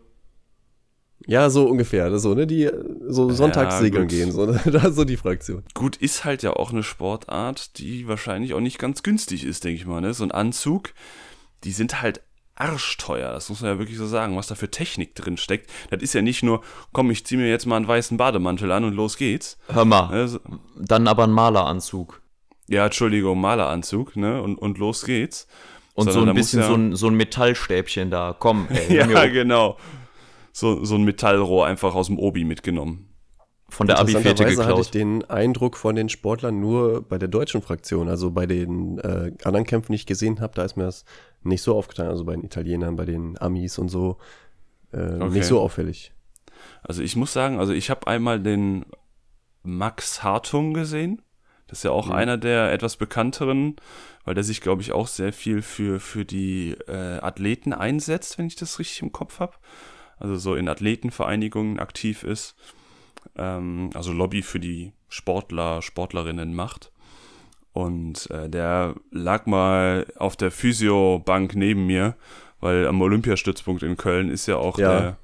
Ja, 1.27 1.49
so 1.51 1.67
ungefähr. 1.69 2.19
So, 2.19 2.35
ne? 2.35 2.47
Die 2.49 2.65
äh, 2.65 2.85
so 3.07 3.31
sonntags 3.31 3.79
segeln 3.79 4.09
gut. 4.09 4.11
gehen. 4.11 4.33
So, 4.33 4.47
da 4.71 4.89
ist 4.89 4.97
so 4.97 5.05
die 5.05 5.17
Fraktion. 5.17 5.63
Gut, 5.75 5.97
ist 5.97 6.25
halt 6.25 6.43
ja 6.43 6.55
auch 6.55 6.73
eine 6.73 6.83
Sportart, 6.83 7.79
die 7.79 8.09
wahrscheinlich 8.09 8.55
auch 8.55 8.61
nicht 8.61 8.79
ganz 8.81 9.03
günstig 9.05 9.45
ist, 9.45 9.63
denke 9.65 9.77
ich 9.77 9.87
mal. 9.87 10.01
Ne? 10.01 10.15
So 10.15 10.25
ein 10.25 10.33
Anzug, 10.33 10.93
die 11.63 11.73
sind 11.73 12.03
halt 12.03 12.21
arschteuer. 12.55 13.33
Das 13.33 13.49
muss 13.49 13.61
man 13.61 13.73
ja 13.73 13.79
wirklich 13.79 13.99
so 13.99 14.07
sagen, 14.07 14.37
was 14.37 14.47
da 14.47 14.55
für 14.55 14.71
Technik 14.71 15.15
drin 15.15 15.37
steckt. 15.37 15.71
Das 15.91 16.03
ist 16.03 16.13
ja 16.13 16.23
nicht 16.23 16.43
nur, 16.43 16.63
komm, 16.93 17.11
ich 17.11 17.25
zieh 17.27 17.37
mir 17.37 17.49
jetzt 17.49 17.67
mal 17.67 17.77
einen 17.77 17.89
weißen 17.89 18.17
Bademantel 18.17 18.71
an 18.73 18.85
und 18.85 18.95
los 18.95 19.17
geht's. 19.17 19.59
hör 19.69 19.85
mal, 19.85 20.09
Also, 20.09 20.39
dann 20.77 21.09
aber 21.09 21.25
ein 21.25 21.33
Maleranzug. 21.33 22.21
ja, 22.69 22.85
Entschuldigung, 22.87 23.41
Maleranzug, 23.41 24.17
ne? 24.17 24.43
Und, 24.43 24.57
und 24.57 24.79
los 24.79 25.05
geht's. 25.05 25.47
Und 25.95 26.05
Sondern 26.11 26.25
so 26.25 26.31
ein 26.31 26.35
bisschen 26.37 26.61
ja- 26.61 26.67
so, 26.69 26.75
ein, 26.75 26.97
so 26.97 27.07
ein 27.09 27.15
Metallstäbchen 27.15 28.11
da. 28.11 28.35
Komm, 28.39 28.67
ey, 28.71 28.97
Ja, 28.97 29.27
genau. 29.27 29.77
So, 30.53 30.85
so 30.85 30.95
ein 30.97 31.05
Metallrohr 31.05 31.67
einfach 31.67 31.95
aus 31.95 32.07
dem 32.09 32.19
Obi 32.19 32.45
mitgenommen. 32.45 33.09
Von 33.73 33.87
der 33.87 33.99
Abi-Fete 33.99 34.29
Interessanterweise 34.29 34.67
hatte 34.67 34.81
ich 34.81 34.91
geklaut. 34.91 34.95
den 34.95 35.31
Eindruck 35.31 35.77
von 35.77 35.95
den 35.97 36.09
Sportlern 36.09 36.61
nur 36.61 37.03
bei 37.03 37.19
der 37.19 37.29
deutschen 37.29 37.63
Fraktion, 37.63 38.09
also 38.09 38.31
bei 38.31 38.47
den 38.47 38.99
äh, 38.99 39.33
anderen 39.45 39.67
Kämpfen, 39.67 39.93
die 39.93 39.97
ich 39.97 40.07
gesehen 40.07 40.41
habe, 40.41 40.55
da 40.55 40.65
ist 40.65 40.77
mir 40.77 40.85
das 40.85 41.05
nicht 41.43 41.63
so 41.63 41.75
aufgetan, 41.77 42.09
also 42.09 42.25
bei 42.25 42.35
den 42.35 42.45
Italienern, 42.45 42.97
bei 42.97 43.07
den 43.07 43.41
Amis 43.41 43.79
und 43.79 43.89
so, 43.89 44.19
äh, 44.93 44.99
Okay. 44.99 45.31
nicht 45.31 45.47
so 45.47 45.61
auffällig. 45.61 46.13
Also 46.83 47.03
ich 47.03 47.17
muss 47.17 47.33
sagen, 47.33 47.59
also 47.59 47.73
ich 47.73 47.89
habe 47.91 48.07
einmal 48.07 48.41
den 48.41 48.85
Max 49.63 50.23
Hartung 50.23 50.75
gesehen. 50.75 51.23
Das 51.67 51.79
ist 51.79 51.85
ja 51.85 51.91
auch 51.93 52.11
einer 52.11 52.37
der 52.37 52.71
etwas 52.73 52.97
bekannteren, 52.99 53.77
weil 54.25 54.35
der 54.35 54.45
sich, 54.45 54.61
glaube 54.61 54.83
ich, 54.83 54.93
auch 54.93 55.07
sehr 55.07 55.33
viel 55.33 55.63
für, 55.63 55.99
für 56.01 56.27
die 56.27 56.73
äh, 56.87 57.19
Athleten 57.21 57.73
einsetzt, 57.73 58.37
wenn 58.37 58.47
ich 58.47 58.57
das 58.57 58.79
richtig 58.79 59.01
im 59.01 59.13
Kopf 59.13 59.41
habe. 59.41 59.55
Also 60.19 60.37
so 60.37 60.55
in 60.55 60.69
Athletenvereinigungen 60.69 61.79
aktiv 61.81 62.23
ist. 62.25 62.55
Ähm, 63.37 63.91
also 63.95 64.13
Lobby 64.13 64.43
für 64.43 64.61
die 64.61 64.93
Sportler, 65.09 65.83
Sportlerinnen 65.83 66.55
macht. 66.55 66.93
Und 67.73 68.31
äh, 68.31 68.51
der 68.51 68.95
lag 69.11 69.47
mal 69.47 70.07
auf 70.17 70.37
der 70.37 70.51
Physiobank 70.51 71.55
neben 71.55 71.87
mir, 71.87 72.17
weil 72.61 72.87
am 72.87 73.01
Olympiastützpunkt 73.01 73.83
in 73.83 73.97
Köln 73.97 74.29
ist 74.31 74.47
ja 74.47 74.57
auch 74.57 74.79
Ja. 74.79 75.01
der, 75.01 75.17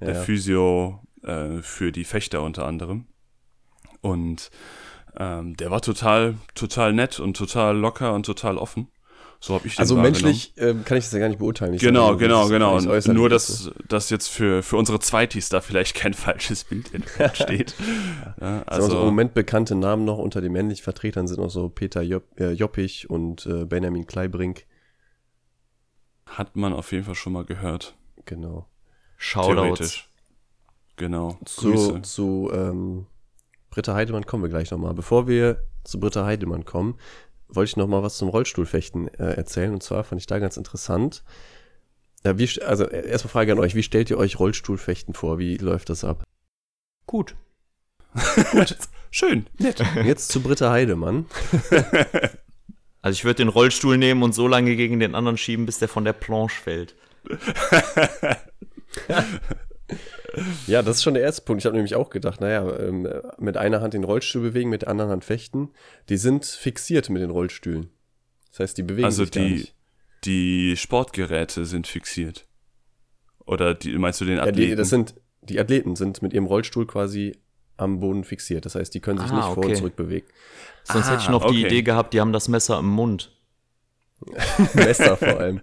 der 0.00 0.14
Ja. 0.14 0.20
Physio 0.22 1.02
äh, 1.22 1.58
für 1.62 1.90
die 1.92 2.04
Fechter 2.04 2.42
unter 2.42 2.64
anderem. 2.66 3.06
Und 4.00 4.50
ähm, 5.18 5.56
der 5.56 5.70
war 5.70 5.80
total, 5.80 6.34
total 6.54 6.92
nett 6.92 7.18
und 7.18 7.36
total 7.36 7.76
locker 7.76 8.14
und 8.14 8.24
total 8.26 8.58
offen. 8.58 8.88
So 9.40 9.54
habe 9.54 9.66
ich 9.66 9.74
den 9.76 9.80
Also 9.80 9.96
menschlich 9.96 10.54
ähm, 10.56 10.84
kann 10.84 10.96
ich 10.96 11.04
das 11.04 11.12
ja 11.12 11.18
gar 11.18 11.28
nicht 11.28 11.38
beurteilen. 11.38 11.74
Ich 11.74 11.80
Genau, 11.80 12.06
sag 12.08 12.10
nur, 12.12 12.18
genau, 12.18 12.42
das 12.42 12.50
genau. 12.50 12.70
völlig 12.72 12.88
äußerlich 12.90 13.18
Nur, 13.18 13.28
dass 13.28 13.70
das 13.88 14.10
jetzt 14.10 14.28
für, 14.28 14.62
für 14.62 14.76
unsere 14.76 14.98
Zweitis 14.98 15.48
da 15.50 15.60
vielleicht 15.60 15.94
kein 15.94 16.14
falsches 16.14 16.64
Bild 16.64 16.90
entsteht. 17.18 17.74
ja, 18.40 18.62
Also, 18.66 18.84
also 18.86 18.98
im 19.00 19.04
Moment 19.06 19.34
bekannte 19.34 19.74
Namen 19.74 20.04
noch 20.04 20.18
unter 20.18 20.40
den 20.40 20.52
männlichen 20.52 20.82
Vertretern 20.82 21.28
sind 21.28 21.38
noch 21.38 21.50
so 21.50 21.68
Peter 21.68 22.02
Jopp, 22.02 22.24
äh, 22.40 22.52
Joppich 22.52 23.08
und 23.10 23.46
äh, 23.46 23.64
Benjamin 23.66 24.06
Kleibrink. 24.06 24.64
hat 26.26 26.56
man 26.56 26.72
auf 26.72 26.92
jeden 26.92 27.04
Fall 27.04 27.14
schon 27.14 27.32
mal 27.34 27.44
gehört. 27.44 27.94
Genau. 28.24 28.66
Shoutouts. 29.16 29.54
Theoretisch. 29.54 30.08
Genau. 30.96 31.38
Zu, 31.44 31.70
Grüße. 31.72 32.02
zu 32.02 32.50
ähm, 32.52 33.06
Britta 33.70 33.94
Heidemann 33.94 34.24
kommen 34.26 34.42
wir 34.42 34.48
gleich 34.50 34.70
nochmal. 34.70 34.94
Bevor 34.94 35.28
wir 35.28 35.62
zu 35.84 36.00
Britta 36.00 36.24
Heidemann 36.24 36.64
kommen, 36.64 36.96
wollte 37.48 37.68
ich 37.70 37.76
noch 37.76 37.86
mal 37.88 38.02
was 38.02 38.16
zum 38.18 38.28
Rollstuhlfechten 38.28 39.08
äh, 39.14 39.34
erzählen. 39.34 39.72
Und 39.72 39.82
zwar 39.82 40.04
fand 40.04 40.20
ich 40.20 40.26
da 40.26 40.38
ganz 40.38 40.56
interessant. 40.56 41.22
Ja, 42.24 42.38
wie, 42.38 42.44
st- 42.46 42.60
also 42.62 42.84
äh, 42.88 43.08
erstmal 43.08 43.30
Frage 43.32 43.52
an 43.52 43.58
euch, 43.58 43.74
wie 43.74 43.82
stellt 43.82 44.10
ihr 44.10 44.18
euch 44.18 44.38
Rollstuhlfechten 44.38 45.14
vor? 45.14 45.38
Wie 45.38 45.56
läuft 45.56 45.90
das 45.90 46.04
ab? 46.04 46.24
Gut. 47.06 47.36
Schön. 49.10 49.46
Nett. 49.58 49.82
Jetzt 50.04 50.28
zu 50.30 50.40
Britta 50.42 50.70
Heidemann. 50.70 51.26
Also 53.02 53.14
ich 53.18 53.24
würde 53.24 53.36
den 53.36 53.48
Rollstuhl 53.48 53.98
nehmen 53.98 54.24
und 54.24 54.34
so 54.34 54.48
lange 54.48 54.74
gegen 54.74 54.98
den 54.98 55.14
anderen 55.14 55.36
schieben, 55.38 55.64
bis 55.64 55.78
der 55.78 55.86
von 55.86 56.04
der 56.04 56.12
Planche 56.12 56.60
fällt. 56.60 56.96
Ja, 60.66 60.82
das 60.82 60.96
ist 60.96 61.02
schon 61.04 61.14
der 61.14 61.22
erste 61.22 61.42
Punkt. 61.42 61.62
Ich 61.62 61.66
habe 61.66 61.76
nämlich 61.76 61.94
auch 61.94 62.10
gedacht, 62.10 62.40
naja, 62.40 62.68
ähm, 62.78 63.08
mit 63.38 63.56
einer 63.56 63.80
Hand 63.80 63.94
den 63.94 64.04
Rollstuhl 64.04 64.42
bewegen, 64.42 64.68
mit 64.70 64.82
der 64.82 64.88
anderen 64.88 65.10
Hand 65.10 65.24
fechten. 65.24 65.70
Die 66.08 66.16
sind 66.16 66.44
fixiert 66.44 67.08
mit 67.08 67.22
den 67.22 67.30
Rollstühlen. 67.30 67.90
Das 68.50 68.60
heißt, 68.60 68.78
die 68.78 68.82
bewegen 68.82 69.04
Also 69.06 69.22
sich 69.24 69.32
gar 69.32 69.44
die, 69.44 69.50
nicht. 69.54 69.74
die 70.24 70.76
Sportgeräte 70.76 71.64
sind 71.64 71.86
fixiert. 71.86 72.46
Oder 73.46 73.74
die, 73.74 73.96
meinst 73.96 74.20
du 74.20 74.24
den 74.24 74.36
Ja, 74.38 74.42
Athleten? 74.42 74.70
die, 74.70 74.76
das 74.76 74.90
sind, 74.90 75.14
die 75.42 75.60
Athleten 75.60 75.94
sind 75.96 76.20
mit 76.22 76.32
ihrem 76.32 76.46
Rollstuhl 76.46 76.86
quasi 76.86 77.38
am 77.76 78.00
Boden 78.00 78.24
fixiert. 78.24 78.64
Das 78.64 78.74
heißt, 78.74 78.92
die 78.94 79.00
können 79.00 79.18
sich 79.18 79.30
Ah, 79.30 79.36
nicht 79.36 79.44
vor 79.54 79.58
okay. 79.58 79.68
und 79.68 79.76
zurück 79.76 79.96
bewegen. 79.96 80.26
Sonst 80.84 81.06
Ah, 81.06 81.12
hätte 81.12 81.22
ich 81.22 81.28
noch 81.28 81.42
die 81.50 81.58
okay. 81.58 81.66
Idee 81.66 81.82
gehabt, 81.82 82.12
die 82.14 82.20
haben 82.20 82.32
das 82.32 82.48
Messer 82.48 82.78
im 82.78 82.86
Mund. 82.88 83.35
Messer 84.74 85.16
vor 85.16 85.38
allem. 85.40 85.60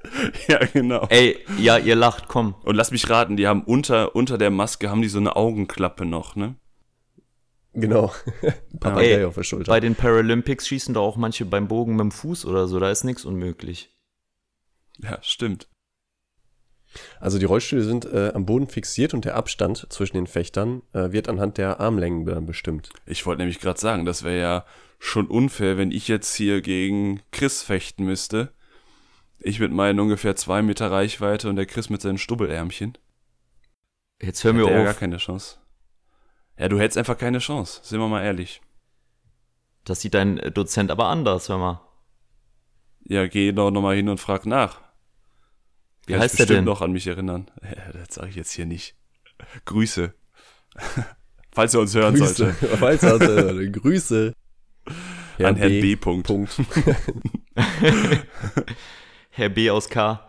ja, 0.48 0.58
genau. 0.72 1.06
Ey, 1.10 1.38
ja, 1.58 1.78
ihr 1.78 1.96
lacht, 1.96 2.28
komm. 2.28 2.54
Und 2.62 2.76
lass 2.76 2.90
mich 2.90 3.08
raten, 3.10 3.36
die 3.36 3.46
haben 3.46 3.62
unter, 3.62 4.14
unter 4.14 4.38
der 4.38 4.50
Maske 4.50 4.90
haben 4.90 5.02
die 5.02 5.08
so 5.08 5.18
eine 5.18 5.36
Augenklappe 5.36 6.06
noch, 6.06 6.36
ne? 6.36 6.56
Genau. 7.72 8.12
Papagei 8.80 9.12
Ey, 9.12 9.24
auf 9.24 9.34
der 9.34 9.42
Schulter. 9.42 9.70
Bei 9.70 9.80
den 9.80 9.94
Paralympics 9.94 10.66
schießen 10.66 10.94
doch 10.94 11.02
auch 11.02 11.16
manche 11.16 11.44
beim 11.44 11.68
Bogen 11.68 11.92
mit 11.92 12.04
dem 12.04 12.10
Fuß 12.12 12.46
oder 12.46 12.68
so, 12.68 12.80
da 12.80 12.90
ist 12.90 13.04
nichts 13.04 13.24
unmöglich. 13.24 13.94
Ja, 14.98 15.18
stimmt. 15.22 15.68
Also 17.20 17.38
die 17.38 17.44
Rollstühle 17.44 17.82
sind 17.82 18.04
äh, 18.06 18.32
am 18.34 18.46
Boden 18.46 18.68
fixiert 18.68 19.14
und 19.14 19.24
der 19.24 19.36
Abstand 19.36 19.86
zwischen 19.90 20.16
den 20.16 20.26
Fechtern 20.26 20.82
äh, 20.92 21.12
wird 21.12 21.28
anhand 21.28 21.58
der 21.58 21.80
Armlängen 21.80 22.46
bestimmt. 22.46 22.90
Ich 23.04 23.26
wollte 23.26 23.40
nämlich 23.40 23.60
gerade 23.60 23.80
sagen, 23.80 24.04
das 24.04 24.22
wäre 24.22 24.40
ja 24.40 24.64
schon 24.98 25.26
unfair, 25.26 25.76
wenn 25.76 25.90
ich 25.90 26.08
jetzt 26.08 26.34
hier 26.34 26.60
gegen 26.62 27.20
Chris 27.32 27.62
fechten 27.62 28.04
müsste. 28.04 28.52
Ich 29.38 29.60
mit 29.60 29.72
meinen 29.72 30.00
ungefähr 30.00 30.34
zwei 30.36 30.62
Meter 30.62 30.90
Reichweite 30.90 31.48
und 31.48 31.56
der 31.56 31.66
Chris 31.66 31.90
mit 31.90 32.00
seinen 32.00 32.18
Stubbelärmchen. 32.18 32.96
Jetzt 34.20 34.42
hör 34.44 34.52
mir 34.52 34.64
Hätte 34.64 34.72
er 34.72 34.80
auf. 34.80 34.86
gar 34.86 34.94
keine 34.94 35.18
Chance. 35.18 35.58
Ja, 36.58 36.68
du 36.68 36.78
hättest 36.78 36.96
einfach 36.96 37.18
keine 37.18 37.38
Chance, 37.38 37.80
sind 37.82 38.00
wir 38.00 38.08
mal 38.08 38.24
ehrlich. 38.24 38.62
Das 39.84 40.00
sieht 40.00 40.14
dein 40.14 40.38
äh, 40.38 40.50
Dozent 40.50 40.90
aber 40.90 41.06
anders, 41.08 41.48
hör 41.48 41.58
mal. 41.58 41.80
Ja, 43.04 43.26
geh 43.26 43.52
doch 43.52 43.70
nochmal 43.70 43.96
hin 43.96 44.08
und 44.08 44.18
frag 44.18 44.46
nach. 44.46 44.80
Wie 46.06 46.12
Kann 46.12 46.22
heißt 46.22 46.34
ich 46.34 46.38
der 46.38 46.44
bestimmt 46.44 46.58
denn? 46.58 46.64
noch 46.64 46.82
an 46.82 46.92
mich 46.92 47.06
erinnern. 47.06 47.50
Das 47.92 48.14
sage 48.14 48.28
ich 48.30 48.36
jetzt 48.36 48.52
hier 48.52 48.66
nicht. 48.66 48.94
Grüße. 49.64 50.14
Falls 51.52 51.74
er 51.74 51.80
uns 51.80 51.94
hören 51.94 52.14
Grüße. 52.14 52.34
sollte. 52.34 52.54
Falls 52.78 53.02
er 53.02 53.14
uns 53.14 53.24
hört, 53.24 53.72
Grüße. 53.72 54.32
An 55.38 55.56
Herrn 55.56 55.70
B. 55.80 55.96
Punkt. 55.96 56.26
Punkt. 56.26 56.56
Herr 59.30 59.48
B 59.48 59.70
aus 59.70 59.88
K. 59.88 60.28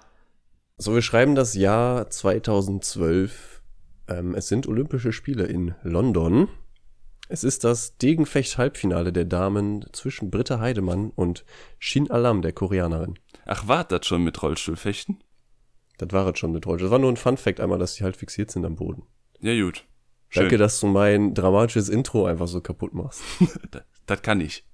So, 0.77 0.93
wir 0.95 1.01
schreiben 1.01 1.35
das 1.35 1.53
Jahr 1.53 2.09
2012. 2.09 3.61
Ähm, 4.09 4.35
es 4.35 4.47
sind 4.47 4.67
Olympische 4.67 5.11
Spiele 5.11 5.45
in 5.45 5.75
London. 5.83 6.47
Es 7.29 7.43
ist 7.43 7.63
das 7.63 7.97
Degenfecht-Halbfinale 7.97 9.11
der 9.11 9.25
Damen 9.25 9.85
zwischen 9.91 10.31
Britta 10.31 10.59
Heidemann 10.59 11.09
und 11.11 11.45
Shin 11.77 12.09
Alam, 12.09 12.41
der 12.41 12.53
Koreanerin. 12.53 13.19
Ach, 13.45 13.67
war 13.67 13.83
das 13.83 14.05
schon 14.05 14.23
mit 14.23 14.41
Rollstuhlfechten? 14.41 15.21
Das 15.97 16.09
war 16.11 16.27
es 16.27 16.37
schon 16.37 16.51
mit 16.51 16.65
heute. 16.65 16.83
Das 16.83 16.91
war 16.91 16.99
nur 16.99 17.11
ein 17.11 17.17
Fun-Fact 17.17 17.59
einmal, 17.59 17.79
dass 17.79 17.95
die 17.95 18.03
halt 18.03 18.17
fixiert 18.17 18.51
sind 18.51 18.65
am 18.65 18.75
Boden. 18.75 19.03
Ja, 19.39 19.59
gut. 19.59 19.85
Schön. 20.29 20.43
Danke, 20.43 20.57
dass 20.57 20.79
du 20.79 20.87
mein 20.87 21.33
dramatisches 21.33 21.89
Intro 21.89 22.25
einfach 22.25 22.47
so 22.47 22.61
kaputt 22.61 22.93
machst. 22.93 23.21
Das, 23.71 23.83
das 24.05 24.21
kann 24.21 24.41
ich. 24.41 24.65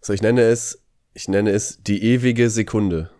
So, 0.00 0.12
ich 0.12 0.22
nenne 0.22 0.42
es, 0.42 0.82
ich 1.14 1.28
nenne 1.28 1.50
es 1.50 1.82
die 1.82 2.02
ewige 2.02 2.48
Sekunde. 2.50 3.10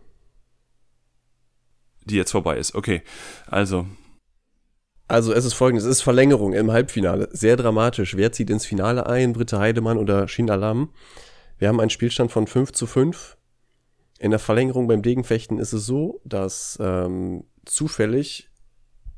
Die 2.05 2.17
jetzt 2.17 2.31
vorbei 2.31 2.57
ist. 2.59 2.75
Okay. 2.75 3.03
Also, 3.47 3.87
Also 5.09 5.33
es 5.33 5.45
ist 5.45 5.55
folgendes, 5.55 5.85
es 5.85 5.99
ist 5.99 6.03
Verlängerung 6.03 6.53
im 6.53 6.71
Halbfinale. 6.71 7.29
Sehr 7.33 7.57
dramatisch. 7.57 8.17
Wer 8.17 8.33
zieht 8.33 8.51
ins 8.51 8.67
Finale 8.67 9.07
ein? 9.07 9.33
Britta 9.33 9.59
Heidemann 9.59 9.99
oder 9.99 10.29
Shin 10.29 10.51
Alam? 10.51 10.91
Wir 11.59 11.69
haben 11.69 11.81
einen 11.81 11.91
Spielstand 11.91 12.31
von 12.33 12.47
5 12.47 12.73
zu 12.73 12.87
5. 12.87 13.37
In 14.19 14.31
der 14.31 14.41
Verlängerung 14.41 14.89
beim 14.89 15.03
Degenfechten 15.03 15.59
ist 15.59 15.73
es 15.73 15.87
so, 15.87 16.21
dass 16.25 16.79
ähm, 16.81 17.45
zufällig 17.65 18.51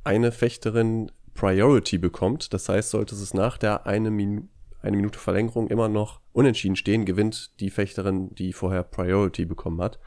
eine 0.05 0.33
Fechterin 0.33 1.13
Priority 1.35 1.99
bekommt. 1.99 2.53
Das 2.53 2.69
heißt, 2.69 2.91
sollte 2.91 3.15
es 3.15 3.35
nach 3.35 3.59
der 3.59 3.87
eine, 3.87 4.11
Minu 4.11 4.49
eine 4.81 4.97
Minute 4.97 5.19
Verlängerung 5.19 5.69
immer 5.69 5.89
noch 5.89 6.21
unentschieden 6.33 6.77
stehen, 6.77 7.05
gewinnt 7.05 7.61
die 7.61 7.71
Fechterin, 7.71 8.35
die 8.35 8.53
vorher 8.53 8.85
Priority 8.85 9.45
bekommen 9.45 9.81
hat. 9.81 9.99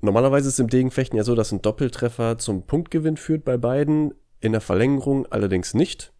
Normalerweise 0.00 0.48
ist 0.48 0.60
im 0.60 0.68
Degenfechten 0.68 1.16
ja 1.16 1.24
so, 1.24 1.34
dass 1.34 1.52
ein 1.52 1.62
Doppeltreffer 1.62 2.38
zum 2.38 2.66
Punktgewinn 2.66 3.16
führt 3.16 3.44
bei 3.44 3.56
beiden. 3.56 4.14
In 4.40 4.52
der 4.52 4.60
Verlängerung 4.60 5.26
allerdings 5.26 5.74
nicht. 5.74 6.12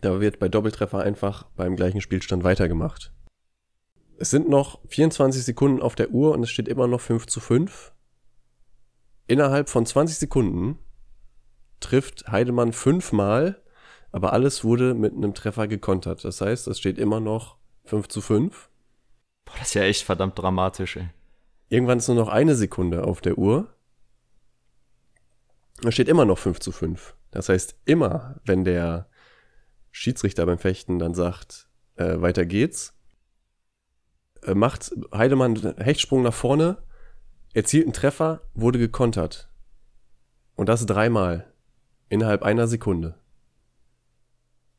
Da 0.00 0.20
wird 0.20 0.38
bei 0.38 0.48
Doppeltreffer 0.48 1.00
einfach 1.00 1.44
beim 1.56 1.76
gleichen 1.76 2.00
Spielstand 2.00 2.42
weitergemacht. 2.42 3.12
Es 4.20 4.28
sind 4.28 4.50
noch 4.50 4.80
24 4.88 5.42
Sekunden 5.42 5.80
auf 5.80 5.94
der 5.94 6.10
Uhr 6.10 6.32
und 6.32 6.42
es 6.42 6.50
steht 6.50 6.68
immer 6.68 6.86
noch 6.86 7.00
5 7.00 7.26
zu 7.26 7.40
5. 7.40 7.94
Innerhalb 9.26 9.70
von 9.70 9.86
20 9.86 10.18
Sekunden 10.18 10.78
trifft 11.80 12.28
Heidemann 12.28 12.74
fünfmal, 12.74 13.62
aber 14.12 14.34
alles 14.34 14.62
wurde 14.62 14.92
mit 14.92 15.14
einem 15.14 15.32
Treffer 15.32 15.68
gekontert. 15.68 16.22
Das 16.22 16.42
heißt, 16.42 16.68
es 16.68 16.78
steht 16.78 16.98
immer 16.98 17.18
noch 17.18 17.56
5 17.84 18.08
zu 18.08 18.20
5. 18.20 18.68
Boah, 19.46 19.54
das 19.58 19.68
ist 19.68 19.74
ja 19.74 19.84
echt 19.84 20.04
verdammt 20.04 20.38
dramatisch, 20.38 20.98
ey. 20.98 21.08
Irgendwann 21.70 21.96
ist 21.96 22.08
nur 22.08 22.18
noch 22.18 22.28
eine 22.28 22.56
Sekunde 22.56 23.04
auf 23.04 23.22
der 23.22 23.38
Uhr. 23.38 23.72
Da 25.80 25.90
steht 25.90 26.08
immer 26.08 26.26
noch 26.26 26.36
5 26.36 26.60
zu 26.60 26.72
5. 26.72 27.14
Das 27.30 27.48
heißt, 27.48 27.74
immer, 27.86 28.38
wenn 28.44 28.66
der 28.66 29.08
Schiedsrichter 29.92 30.44
beim 30.44 30.58
Fechten 30.58 30.98
dann 30.98 31.14
sagt, 31.14 31.70
äh, 31.96 32.20
weiter 32.20 32.44
geht's, 32.44 32.99
macht 34.54 34.92
Heidemann 35.14 35.56
einen 35.56 35.76
Hechtsprung 35.76 36.22
nach 36.22 36.34
vorne, 36.34 36.78
erzielt 37.54 37.84
einen 37.84 37.92
Treffer, 37.92 38.42
wurde 38.54 38.78
gekontert. 38.78 39.48
Und 40.56 40.68
das 40.68 40.86
dreimal. 40.86 41.46
Innerhalb 42.08 42.42
einer 42.42 42.66
Sekunde. 42.66 43.14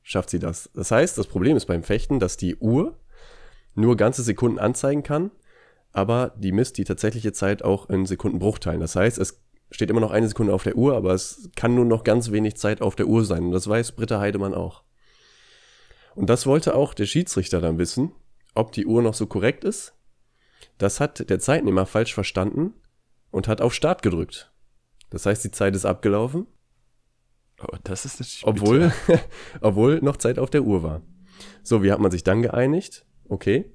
Schafft 0.04 0.30
sie 0.30 0.39
das. 0.39 0.69
Das 0.74 0.91
heißt, 0.91 1.17
das 1.17 1.28
Problem 1.28 1.56
ist 1.56 1.65
beim 1.65 1.84
Fechten, 1.84 2.19
dass 2.19 2.38
die 2.38 2.58
Uhr 2.58 2.97
nur 3.76 3.95
ganze 3.95 4.24
Sekunden 4.24 4.60
anzeigen 4.60 5.04
kann, 5.04 5.32
aber 5.93 6.34
die 6.38 6.52
misst 6.52 6.78
die 6.78 6.84
tatsächliche 6.84 7.32
Zeit 7.34 7.63
auch 7.63 7.89
in 7.89 8.06
Sekundenbruchteilen. 8.06 8.82
Das 8.82 8.95
heißt, 8.95 9.17
es 9.17 9.41
steht 9.69 9.89
immer 9.89 10.02
noch 10.02 10.12
eine 10.12 10.28
Sekunde 10.28 10.54
auf 10.54 10.63
der 10.63 10.76
Uhr, 10.76 10.95
aber 10.95 11.13
es 11.13 11.50
kann 11.56 11.76
nur 11.76 11.86
noch 11.86 12.04
ganz 12.04 12.32
wenig 12.32 12.58
Zeit 12.58 12.82
auf 12.82 12.95
der 12.95 13.08
Uhr 13.08 13.24
sein. 13.24 13.45
Und 13.45 13.52
das 13.52 13.67
weiß 13.67 13.93
Britta 13.93 14.19
Heidemann 14.19 14.54
auch. 14.54 14.84
Und 16.15 16.30
das 16.30 16.45
wollte 16.45 16.76
auch 16.76 16.93
der 16.93 17.06
Schiedsrichter 17.06 17.62
dann 17.62 17.78
wissen, 17.78 18.12
ob 18.53 18.71
die 18.71 18.85
Uhr 18.85 19.01
noch 19.01 19.13
so 19.13 19.27
korrekt 19.27 19.63
ist. 19.63 19.93
Das 20.77 20.99
hat 20.99 21.29
der 21.29 21.39
Zeitnehmer 21.39 21.85
falsch 21.85 22.13
verstanden 22.13 22.73
und 23.31 23.47
hat 23.47 23.61
auf 23.61 23.73
Start 23.73 24.01
gedrückt. 24.01 24.51
Das 25.09 25.25
heißt, 25.25 25.43
die 25.43 25.51
Zeit 25.51 25.75
ist 25.75 25.85
abgelaufen, 25.85 26.47
oh, 27.61 27.77
das 27.83 28.05
ist 28.05 28.19
natürlich 28.19 28.43
obwohl, 28.45 28.91
obwohl 29.61 29.99
noch 30.01 30.17
Zeit 30.17 30.39
auf 30.39 30.49
der 30.49 30.63
Uhr 30.63 30.83
war. 30.83 31.01
So, 31.63 31.83
wie 31.83 31.91
hat 31.91 31.99
man 31.99 32.11
sich 32.11 32.23
dann 32.23 32.41
geeinigt? 32.41 33.05
Okay, 33.27 33.71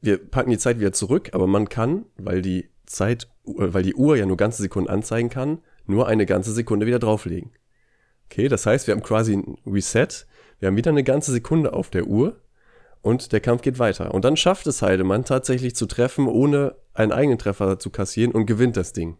wir 0.00 0.18
packen 0.18 0.50
die 0.50 0.58
Zeit 0.58 0.80
wieder 0.80 0.92
zurück, 0.92 1.30
aber 1.32 1.46
man 1.46 1.68
kann, 1.68 2.06
weil 2.16 2.42
die 2.42 2.70
Zeit, 2.86 3.28
weil 3.44 3.82
die 3.82 3.94
Uhr 3.94 4.16
ja 4.16 4.26
nur 4.26 4.36
ganze 4.36 4.62
Sekunden 4.62 4.90
anzeigen 4.90 5.28
kann, 5.28 5.62
nur 5.86 6.06
eine 6.06 6.26
ganze 6.26 6.52
Sekunde 6.52 6.86
wieder 6.86 6.98
drauflegen. 6.98 7.52
Okay, 8.26 8.48
das 8.48 8.66
heißt, 8.66 8.86
wir 8.86 8.94
haben 8.94 9.02
quasi 9.02 9.34
ein 9.34 9.58
Reset, 9.66 10.26
wir 10.58 10.68
haben 10.68 10.76
wieder 10.76 10.90
eine 10.90 11.04
ganze 11.04 11.32
Sekunde 11.32 11.72
auf 11.72 11.90
der 11.90 12.06
Uhr 12.06 12.40
und 13.02 13.32
der 13.32 13.40
Kampf 13.40 13.62
geht 13.62 13.78
weiter. 13.78 14.14
Und 14.14 14.24
dann 14.24 14.36
schafft 14.36 14.66
es 14.66 14.82
Heidemann 14.82 15.24
tatsächlich 15.24 15.74
zu 15.74 15.86
treffen, 15.86 16.26
ohne 16.26 16.76
einen 16.94 17.12
eigenen 17.12 17.38
Treffer 17.38 17.78
zu 17.78 17.90
kassieren 17.90 18.32
und 18.32 18.46
gewinnt 18.46 18.76
das 18.76 18.92
Ding. 18.92 19.16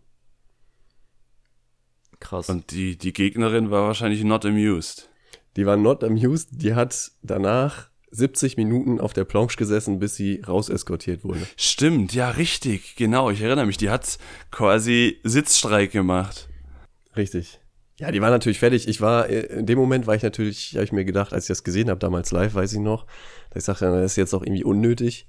Krass. 2.18 2.50
Und 2.50 2.70
die, 2.70 2.98
die 2.98 3.12
Gegnerin 3.12 3.70
war 3.70 3.86
wahrscheinlich 3.86 4.22
not 4.24 4.44
amused. 4.44 5.08
Die 5.56 5.66
war 5.66 5.76
not 5.76 6.04
amused, 6.04 6.50
die 6.52 6.74
hat 6.74 7.12
danach 7.22 7.88
70 8.10 8.56
Minuten 8.56 9.00
auf 9.00 9.12
der 9.12 9.24
Planche 9.24 9.56
gesessen, 9.56 9.98
bis 9.98 10.16
sie 10.16 10.42
rauseskortiert 10.46 11.24
wurde. 11.24 11.46
Stimmt, 11.56 12.12
ja, 12.12 12.30
richtig, 12.30 12.96
genau. 12.96 13.30
Ich 13.30 13.40
erinnere 13.40 13.66
mich, 13.66 13.76
die 13.76 13.90
hat 13.90 14.18
quasi 14.50 15.18
Sitzstreik 15.22 15.92
gemacht. 15.92 16.48
Richtig. 17.16 17.59
Ja, 18.00 18.10
die 18.10 18.20
war 18.20 18.30
natürlich 18.30 18.58
fertig. 18.58 18.88
Ich 18.88 19.00
war, 19.00 19.28
äh, 19.28 19.40
in 19.58 19.66
dem 19.66 19.78
Moment 19.78 20.06
war 20.06 20.14
ich 20.14 20.22
natürlich, 20.22 20.72
habe 20.74 20.84
ich 20.84 20.92
mir 20.92 21.04
gedacht, 21.04 21.32
als 21.32 21.44
ich 21.44 21.48
das 21.48 21.64
gesehen 21.64 21.90
habe, 21.90 22.00
damals 22.00 22.32
live, 22.32 22.54
weiß 22.54 22.72
ich 22.72 22.78
noch, 22.80 23.06
dass 23.50 23.62
ich 23.62 23.66
sagte, 23.66 23.84
das 23.86 24.12
ist 24.12 24.16
jetzt 24.16 24.34
auch 24.34 24.42
irgendwie 24.42 24.64
unnötig. 24.64 25.26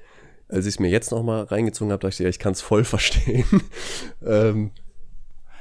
Als 0.48 0.66
ich 0.66 0.76
es 0.76 0.80
mir 0.80 0.90
jetzt 0.90 1.12
nochmal 1.12 1.44
reingezogen 1.46 1.92
habe, 1.92 2.02
dachte 2.02 2.14
ich, 2.14 2.20
ja, 2.20 2.30
ich 2.30 2.40
kann 2.40 2.54
es 2.54 2.62
voll 2.62 2.84
verstehen. 2.96 3.46
ähm, 4.26 4.72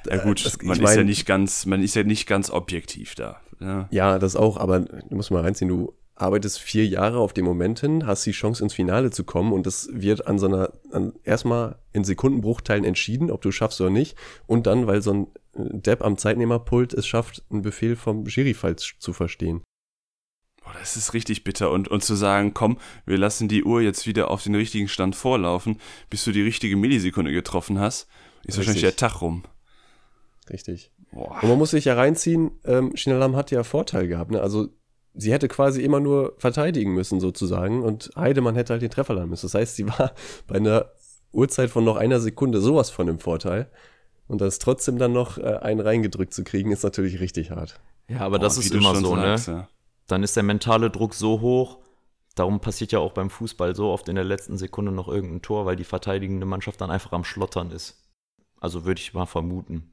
Ja 0.07 0.16
gut, 0.18 0.44
das- 0.44 0.55
ich 0.55 0.62
man 0.62 0.77
ist 0.79 0.83
mein- 0.83 0.99
ja 0.99 1.05
nicht 1.05 1.27
ganz, 1.27 1.66
man 1.66 1.83
ist 1.83 1.94
ja 1.94 2.03
nicht 2.05 2.27
ganz 2.27 2.51
objektiv 2.51 3.14
da. 3.14 3.40
Ja. 3.61 3.88
ja, 3.90 4.18
das 4.18 4.37
auch, 4.37 4.57
aber 4.57 4.81
du 4.81 5.14
musst 5.14 5.31
mal 5.31 5.42
reinziehen, 5.42 5.68
du 5.68 5.92
arbeitest 6.14 6.59
vier 6.61 6.87
Jahre 6.87 7.18
auf 7.18 7.33
den 7.35 7.44
Moment 7.44 7.81
hin, 7.81 8.07
hast 8.07 8.25
die 8.25 8.33
Chance 8.33 8.62
ins 8.62 8.73
Finale 8.75 9.11
zu 9.11 9.23
kommen 9.25 9.53
und 9.53 9.66
das 9.66 9.88
wird 9.92 10.27
an 10.27 10.38
so 10.38 10.46
einer, 10.46 10.70
an, 10.92 11.12
erstmal 11.25 11.77
in 11.92 12.05
Sekundenbruchteilen 12.05 12.85
entschieden, 12.85 13.31
ob 13.31 13.42
du 13.42 13.53
schaffst 13.53 13.81
oder 13.81 13.90
nicht 13.90 14.16
und 14.46 14.66
dann, 14.66 14.87
weil 14.87 15.03
so 15.03 15.12
ein 15.12 15.27
äh, 15.27 15.39
Depp 15.70 16.03
am 16.03 16.16
Zeitnehmerpult 16.16 16.94
es 16.94 17.07
schafft, 17.07 17.44
einen 17.51 17.62
Befehl 17.62 17.96
vom 17.96 18.27
Schiri 18.27 18.55
falsch 18.55 18.96
zu 18.99 19.12
verstehen. 19.12 19.62
Boah, 20.62 20.73
das 20.79 20.96
ist 20.96 21.14
richtig 21.14 21.44
bitter. 21.44 21.70
Und, 21.70 21.88
und 21.88 22.05
zu 22.05 22.14
sagen, 22.14 22.55
komm, 22.55 22.79
wir 23.07 23.18
lassen 23.18 23.49
die 23.49 23.64
Uhr 23.64 23.81
jetzt 23.81 24.07
wieder 24.07 24.31
auf 24.31 24.42
den 24.42 24.55
richtigen 24.55 24.88
Stand 24.88 25.16
vorlaufen, 25.16 25.81
bis 26.11 26.25
du 26.25 26.33
die 26.33 26.42
richtige 26.42 26.77
Millisekunde 26.77 27.33
getroffen 27.33 27.79
hast, 27.79 28.09
ist 28.44 28.57
wahrscheinlich 28.57 28.83
der 28.83 28.90
Richtig. 28.90 29.09
Tag 29.09 29.20
rum. 29.20 29.44
Richtig. 30.49 30.92
Boah. 31.12 31.38
Und 31.42 31.49
man 31.49 31.59
muss 31.59 31.70
sich 31.70 31.87
ja 31.87 31.94
reinziehen, 31.94 32.53
ähm, 32.64 32.94
Shinalam 32.94 33.37
hat 33.37 33.51
ja 33.51 33.62
Vorteil 33.64 34.07
gehabt, 34.07 34.31
ne? 34.31 34.40
Also 34.40 34.68
sie 35.14 35.33
hätte 35.33 35.49
quasi 35.49 35.83
immer 35.83 36.01
nur 36.01 36.34
verteidigen 36.39 36.95
müssen 36.95 37.20
sozusagen 37.20 37.82
und 37.82 38.11
Heidemann 38.16 38.55
hätte 38.55 38.72
halt 38.72 38.82
den 38.82 38.91
Treffer 38.91 39.14
landen 39.14 39.30
müssen. 39.30 39.47
Das 39.47 39.55
heißt, 39.55 39.76
sie 39.76 39.89
war 39.89 40.14
bei 40.47 40.57
einer 40.57 40.91
Uhrzeit 41.32 41.70
von 41.70 41.84
noch 41.84 41.97
einer 41.97 42.20
Sekunde 42.20 42.61
sowas 42.61 42.91
von 42.91 43.09
im 43.09 43.18
Vorteil. 43.18 43.70
Und 44.31 44.41
das 44.41 44.61
trotzdem 44.61 44.97
dann 44.97 45.12
noch 45.12 45.39
äh, 45.39 45.57
einen 45.57 45.81
reingedrückt 45.81 46.33
zu 46.33 46.45
kriegen, 46.45 46.70
ist 46.70 46.85
natürlich 46.85 47.18
richtig 47.18 47.51
hart. 47.51 47.81
Ja, 48.07 48.20
aber 48.20 48.39
das 48.39 48.55
Boah, 48.55 48.61
ist 48.61 48.72
immer 48.72 48.95
so, 48.95 49.16
sagst, 49.16 49.49
ne? 49.49 49.55
ja. 49.55 49.68
Dann 50.07 50.22
ist 50.22 50.37
der 50.37 50.45
mentale 50.45 50.89
Druck 50.89 51.14
so 51.14 51.41
hoch. 51.41 51.78
Darum 52.37 52.61
passiert 52.61 52.93
ja 52.93 53.01
auch 53.01 53.11
beim 53.11 53.28
Fußball 53.28 53.74
so 53.74 53.91
oft 53.91 54.09
in 54.09 54.14
der 54.14 54.22
letzten 54.22 54.57
Sekunde 54.57 54.93
noch 54.93 55.09
irgendein 55.09 55.43
Tor, 55.43 55.66
weil 55.66 55.74
die 55.74 55.83
verteidigende 55.83 56.47
Mannschaft 56.47 56.81
dann 56.81 56.93
einfach 56.93 57.11
am 57.11 57.24
Schlottern 57.24 57.72
ist. 57.72 58.09
Also 58.61 58.85
würde 58.85 59.01
ich 59.01 59.14
mal 59.14 59.26
vermuten. 59.26 59.91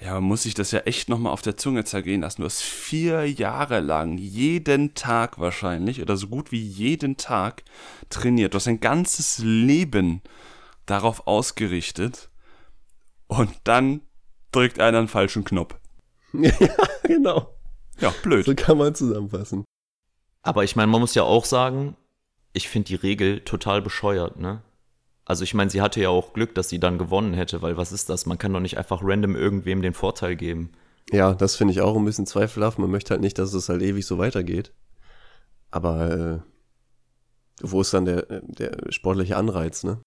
Ja, 0.00 0.14
man 0.14 0.24
muss 0.24 0.42
sich 0.42 0.54
das 0.54 0.72
ja 0.72 0.80
echt 0.80 1.08
nochmal 1.08 1.32
auf 1.32 1.42
der 1.42 1.56
Zunge 1.56 1.84
zergehen 1.84 2.22
lassen. 2.22 2.40
Du 2.40 2.46
hast 2.46 2.62
vier 2.62 3.30
Jahre 3.30 3.78
lang, 3.78 4.18
jeden 4.18 4.94
Tag 4.94 5.38
wahrscheinlich, 5.38 6.02
oder 6.02 6.16
so 6.16 6.26
gut 6.26 6.50
wie 6.50 6.62
jeden 6.66 7.16
Tag 7.16 7.62
trainiert. 8.10 8.54
Du 8.54 8.56
hast 8.56 8.66
dein 8.66 8.80
ganzes 8.80 9.38
Leben 9.38 10.20
darauf 10.84 11.28
ausgerichtet 11.28 12.28
und 13.26 13.50
dann 13.64 14.02
drückt 14.50 14.80
einer 14.80 14.98
einen 14.98 15.08
falschen 15.08 15.44
Knopf. 15.44 15.76
ja, 16.32 16.52
genau. 17.04 17.54
Ja, 18.00 18.12
blöd. 18.22 18.44
So 18.46 18.54
kann 18.54 18.78
man 18.78 18.94
zusammenfassen. 18.94 19.64
Aber 20.42 20.64
ich 20.64 20.76
meine, 20.76 20.90
man 20.90 21.00
muss 21.00 21.14
ja 21.14 21.22
auch 21.22 21.44
sagen, 21.44 21.96
ich 22.52 22.68
finde 22.68 22.88
die 22.88 22.94
Regel 22.96 23.40
total 23.40 23.80
bescheuert, 23.80 24.38
ne? 24.38 24.62
Also 25.24 25.44
ich 25.44 25.54
meine, 25.54 25.70
sie 25.70 25.80
hatte 25.80 26.00
ja 26.00 26.08
auch 26.08 26.32
Glück, 26.32 26.54
dass 26.54 26.68
sie 26.68 26.80
dann 26.80 26.98
gewonnen 26.98 27.32
hätte, 27.32 27.62
weil 27.62 27.76
was 27.76 27.92
ist 27.92 28.10
das? 28.10 28.26
Man 28.26 28.38
kann 28.38 28.52
doch 28.52 28.60
nicht 28.60 28.76
einfach 28.76 29.00
random 29.02 29.36
irgendwem 29.36 29.80
den 29.80 29.94
Vorteil 29.94 30.36
geben. 30.36 30.72
Ja, 31.12 31.32
das 31.34 31.56
finde 31.56 31.72
ich 31.72 31.80
auch 31.80 31.96
ein 31.96 32.04
bisschen 32.04 32.26
zweifelhaft. 32.26 32.78
Man 32.78 32.90
möchte 32.90 33.10
halt 33.10 33.20
nicht, 33.20 33.38
dass 33.38 33.54
es 33.54 33.68
halt 33.68 33.82
ewig 33.82 34.04
so 34.04 34.18
weitergeht. 34.18 34.72
Aber 35.70 36.10
äh, 36.10 36.38
wo 37.60 37.80
ist 37.80 37.94
dann 37.94 38.04
der, 38.04 38.42
der 38.42 38.92
sportliche 38.92 39.36
Anreiz, 39.36 39.84
ne? 39.84 40.00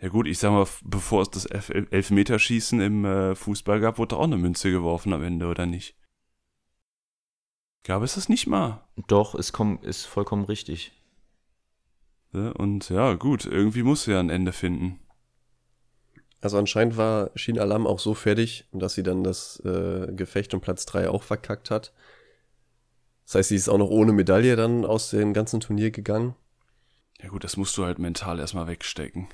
Ja 0.00 0.08
gut, 0.08 0.26
ich 0.26 0.38
sag 0.38 0.50
mal, 0.50 0.66
bevor 0.82 1.22
es 1.22 1.30
das 1.30 1.46
Elf 1.46 1.70
Elfmeterschießen 1.70 2.80
im 2.80 3.04
äh, 3.04 3.34
Fußball 3.34 3.80
gab, 3.80 3.98
wurde 3.98 4.16
auch 4.16 4.24
eine 4.24 4.36
Münze 4.36 4.70
geworfen 4.70 5.12
am 5.12 5.22
Ende, 5.22 5.46
oder 5.46 5.66
nicht? 5.66 5.96
Gab 7.84 8.02
es 8.02 8.14
das 8.14 8.28
nicht 8.28 8.46
mal? 8.46 8.82
Doch, 9.08 9.34
ist, 9.34 9.52
ist 9.82 10.06
vollkommen 10.06 10.44
richtig. 10.44 10.92
Ja, 12.32 12.50
Und 12.50 12.88
ja, 12.90 13.14
gut, 13.14 13.46
irgendwie 13.46 13.82
muss 13.82 14.04
sie 14.04 14.12
ja 14.12 14.20
ein 14.20 14.30
Ende 14.30 14.52
finden. 14.52 14.98
Also 16.40 16.58
anscheinend 16.58 16.96
war 16.96 17.30
Shin 17.36 17.58
Alam 17.58 17.86
auch 17.86 17.98
so 17.98 18.12
fertig, 18.12 18.66
dass 18.72 18.94
sie 18.94 19.02
dann 19.02 19.24
das 19.24 19.60
äh, 19.64 20.12
Gefecht 20.12 20.52
um 20.52 20.60
Platz 20.60 20.84
3 20.84 21.08
auch 21.08 21.22
verkackt 21.22 21.70
hat. 21.70 21.94
Das 23.24 23.36
heißt, 23.36 23.48
sie 23.50 23.56
ist 23.56 23.68
auch 23.68 23.78
noch 23.78 23.88
ohne 23.88 24.12
Medaille 24.12 24.56
dann 24.56 24.84
aus 24.84 25.10
dem 25.10 25.32
ganzen 25.32 25.60
Turnier 25.60 25.90
gegangen. 25.90 26.34
Ja 27.22 27.28
gut, 27.30 27.44
das 27.44 27.56
musst 27.56 27.76
du 27.78 27.84
halt 27.84 27.98
mental 27.98 28.38
erstmal 28.38 28.66
wegstecken. 28.66 29.28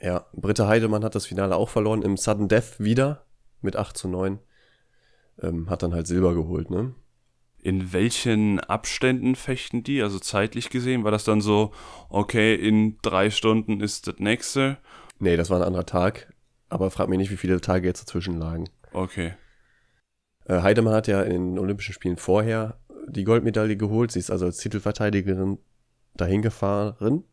Ja, 0.00 0.26
Britta 0.32 0.68
Heidemann 0.68 1.04
hat 1.04 1.14
das 1.14 1.26
Finale 1.26 1.56
auch 1.56 1.68
verloren, 1.68 2.02
im 2.02 2.16
Sudden 2.16 2.48
Death 2.48 2.78
wieder 2.78 3.24
mit 3.60 3.76
8 3.76 3.96
zu 3.96 4.08
9. 4.08 4.38
Ähm, 5.42 5.70
hat 5.70 5.82
dann 5.82 5.94
halt 5.94 6.06
Silber 6.06 6.34
geholt, 6.34 6.70
ne? 6.70 6.94
In 7.60 7.92
welchen 7.92 8.60
Abständen 8.60 9.34
fechten 9.34 9.82
die? 9.82 10.00
Also 10.00 10.20
zeitlich 10.20 10.70
gesehen, 10.70 11.02
war 11.02 11.10
das 11.10 11.24
dann 11.24 11.40
so, 11.40 11.72
okay, 12.08 12.54
in 12.54 12.98
drei 13.02 13.30
Stunden 13.30 13.80
ist 13.80 14.06
das 14.06 14.16
nächste? 14.18 14.78
Nee, 15.18 15.36
das 15.36 15.50
war 15.50 15.58
ein 15.58 15.66
anderer 15.66 15.86
Tag. 15.86 16.32
Aber 16.68 16.90
frag 16.90 17.08
mich 17.08 17.18
nicht, 17.18 17.30
wie 17.30 17.36
viele 17.36 17.60
Tage 17.60 17.88
jetzt 17.88 18.02
dazwischen 18.02 18.38
lagen. 18.38 18.68
Okay. 18.92 19.34
Äh, 20.44 20.60
Heidemann 20.62 20.94
hat 20.94 21.08
ja 21.08 21.22
in 21.22 21.32
den 21.32 21.58
Olympischen 21.58 21.94
Spielen 21.94 22.16
vorher 22.16 22.78
die 23.08 23.24
Goldmedaille 23.24 23.76
geholt. 23.76 24.12
Sie 24.12 24.18
ist 24.18 24.30
also 24.30 24.46
als 24.46 24.58
Titelverteidigerin 24.58 25.58
dahin 26.14 26.42
gefahren. 26.42 27.24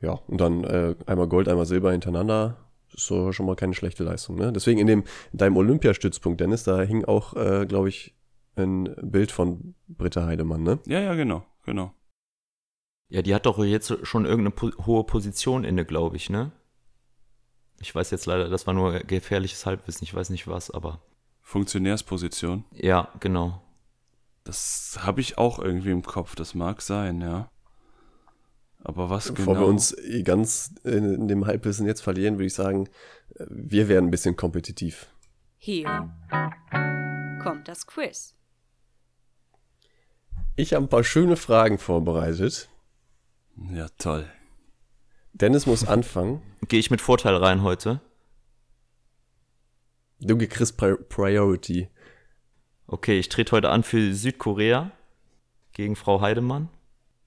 Ja, 0.00 0.12
und 0.28 0.40
dann 0.40 0.64
äh, 0.64 0.94
einmal 1.06 1.28
Gold, 1.28 1.48
einmal 1.48 1.66
Silber 1.66 1.92
hintereinander. 1.92 2.56
Das 2.90 3.02
ist 3.02 3.06
so 3.06 3.32
schon 3.32 3.46
mal 3.46 3.56
keine 3.56 3.74
schlechte 3.74 4.04
Leistung. 4.04 4.36
Ne? 4.36 4.52
Deswegen 4.52 4.78
in, 4.78 4.86
dem, 4.86 5.04
in 5.32 5.38
deinem 5.38 5.56
Olympiastützpunkt, 5.56 6.40
Dennis, 6.40 6.64
da 6.64 6.80
hing 6.80 7.04
auch, 7.04 7.34
äh, 7.34 7.66
glaube 7.66 7.88
ich, 7.88 8.14
ein 8.56 8.94
Bild 9.02 9.30
von 9.30 9.74
Britta 9.86 10.24
Heidemann, 10.24 10.62
ne? 10.62 10.78
Ja, 10.86 11.00
ja, 11.00 11.14
genau, 11.14 11.44
genau. 11.64 11.92
Ja, 13.08 13.22
die 13.22 13.34
hat 13.34 13.46
doch 13.46 13.58
jetzt 13.64 14.06
schon 14.06 14.26
irgendeine 14.26 14.50
po 14.50 14.70
hohe 14.86 15.04
Position 15.04 15.64
inne, 15.64 15.84
glaube 15.84 16.16
ich, 16.16 16.28
ne? 16.28 16.52
Ich 17.80 17.94
weiß 17.94 18.10
jetzt 18.10 18.26
leider, 18.26 18.48
das 18.48 18.66
war 18.66 18.74
nur 18.74 18.98
gefährliches 19.00 19.64
Halbwissen, 19.64 20.04
ich 20.04 20.14
weiß 20.14 20.30
nicht 20.30 20.48
was, 20.48 20.70
aber. 20.70 21.00
Funktionärsposition. 21.40 22.64
Ja, 22.72 23.08
genau. 23.20 23.62
Das 24.44 24.98
habe 25.00 25.20
ich 25.20 25.38
auch 25.38 25.58
irgendwie 25.58 25.90
im 25.90 26.02
Kopf, 26.02 26.34
das 26.34 26.54
mag 26.54 26.82
sein, 26.82 27.20
ja. 27.20 27.50
Aber 28.80 29.10
was 29.10 29.32
Bevor 29.32 29.54
genau? 29.54 29.66
wir 29.66 29.70
uns 29.70 29.96
eh 29.98 30.22
ganz 30.22 30.74
in, 30.84 31.14
in 31.14 31.28
dem 31.28 31.46
Halbwissen 31.46 31.86
jetzt 31.86 32.00
verlieren, 32.00 32.34
würde 32.34 32.46
ich 32.46 32.54
sagen, 32.54 32.88
äh, 33.34 33.44
wir 33.48 33.88
werden 33.88 34.06
ein 34.06 34.10
bisschen 34.10 34.36
kompetitiv. 34.36 35.08
Hier 35.56 36.12
kommt 37.42 37.66
das 37.66 37.86
Quiz. 37.86 38.34
Ich 40.54 40.72
habe 40.74 40.86
ein 40.86 40.88
paar 40.88 41.04
schöne 41.04 41.36
Fragen 41.36 41.78
vorbereitet. 41.78 42.68
Ja, 43.72 43.88
toll. 43.98 44.28
Dennis 45.32 45.66
muss 45.66 45.86
anfangen. 45.86 46.42
Gehe 46.68 46.80
ich 46.80 46.90
mit 46.90 47.00
Vorteil 47.00 47.36
rein 47.36 47.62
heute? 47.62 48.00
Du 50.20 50.36
kriegst 50.36 50.76
Pri 50.76 50.96
Priority. 50.96 51.88
Okay, 52.86 53.18
ich 53.18 53.28
trete 53.28 53.52
heute 53.52 53.70
an 53.70 53.82
für 53.82 54.14
Südkorea 54.14 54.90
gegen 55.72 55.94
Frau 55.94 56.20
Heidemann. 56.20 56.68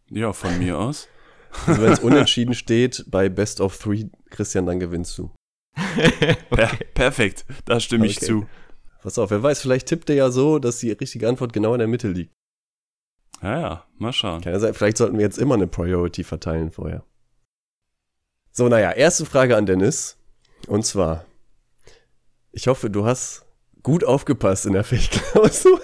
Ja, 0.09 0.33
von 0.33 0.57
mir 0.57 0.77
aus. 0.77 1.07
Also 1.67 1.81
wenn 1.81 1.91
es 1.91 1.99
unentschieden 1.99 2.53
steht 2.53 3.05
bei 3.07 3.29
Best 3.29 3.61
of 3.61 3.77
Three, 3.77 4.05
Christian, 4.29 4.65
dann 4.65 4.79
gewinnst 4.79 5.17
du. 5.17 5.31
Per 6.49 6.67
perfekt, 6.93 7.45
da 7.65 7.79
stimme 7.79 8.05
ich 8.05 8.17
Okay. 8.17 8.25
zu. 8.25 8.47
Pass 9.01 9.17
auf, 9.17 9.31
wer 9.31 9.41
weiß, 9.41 9.61
vielleicht 9.61 9.87
tippt 9.87 10.09
er 10.09 10.15
ja 10.15 10.29
so, 10.31 10.59
dass 10.59 10.77
die 10.79 10.91
richtige 10.91 11.27
Antwort 11.27 11.53
genau 11.53 11.73
in 11.73 11.79
der 11.79 11.87
Mitte 11.87 12.07
liegt. 12.09 12.33
Ja, 13.41 13.59
ja, 13.59 13.85
mal 13.97 14.13
schauen. 14.13 14.41
Kann 14.41 14.53
ja 14.53 14.59
sein, 14.59 14.73
vielleicht 14.75 14.97
sollten 14.97 15.17
wir 15.17 15.23
jetzt 15.25 15.39
immer 15.39 15.55
eine 15.55 15.65
Priority 15.67 16.23
verteilen 16.23 16.71
vorher. 16.71 17.03
So, 18.51 18.67
naja, 18.69 18.91
erste 18.91 19.25
Frage 19.25 19.55
an 19.57 19.65
Dennis. 19.65 20.17
Und 20.67 20.85
zwar, 20.85 21.25
ich 22.51 22.67
hoffe, 22.67 22.89
du 22.91 23.05
hast 23.05 23.45
gut 23.81 24.03
aufgepasst 24.03 24.65
in 24.67 24.73
der 24.73 24.83
Fechtklausur. 24.83 25.81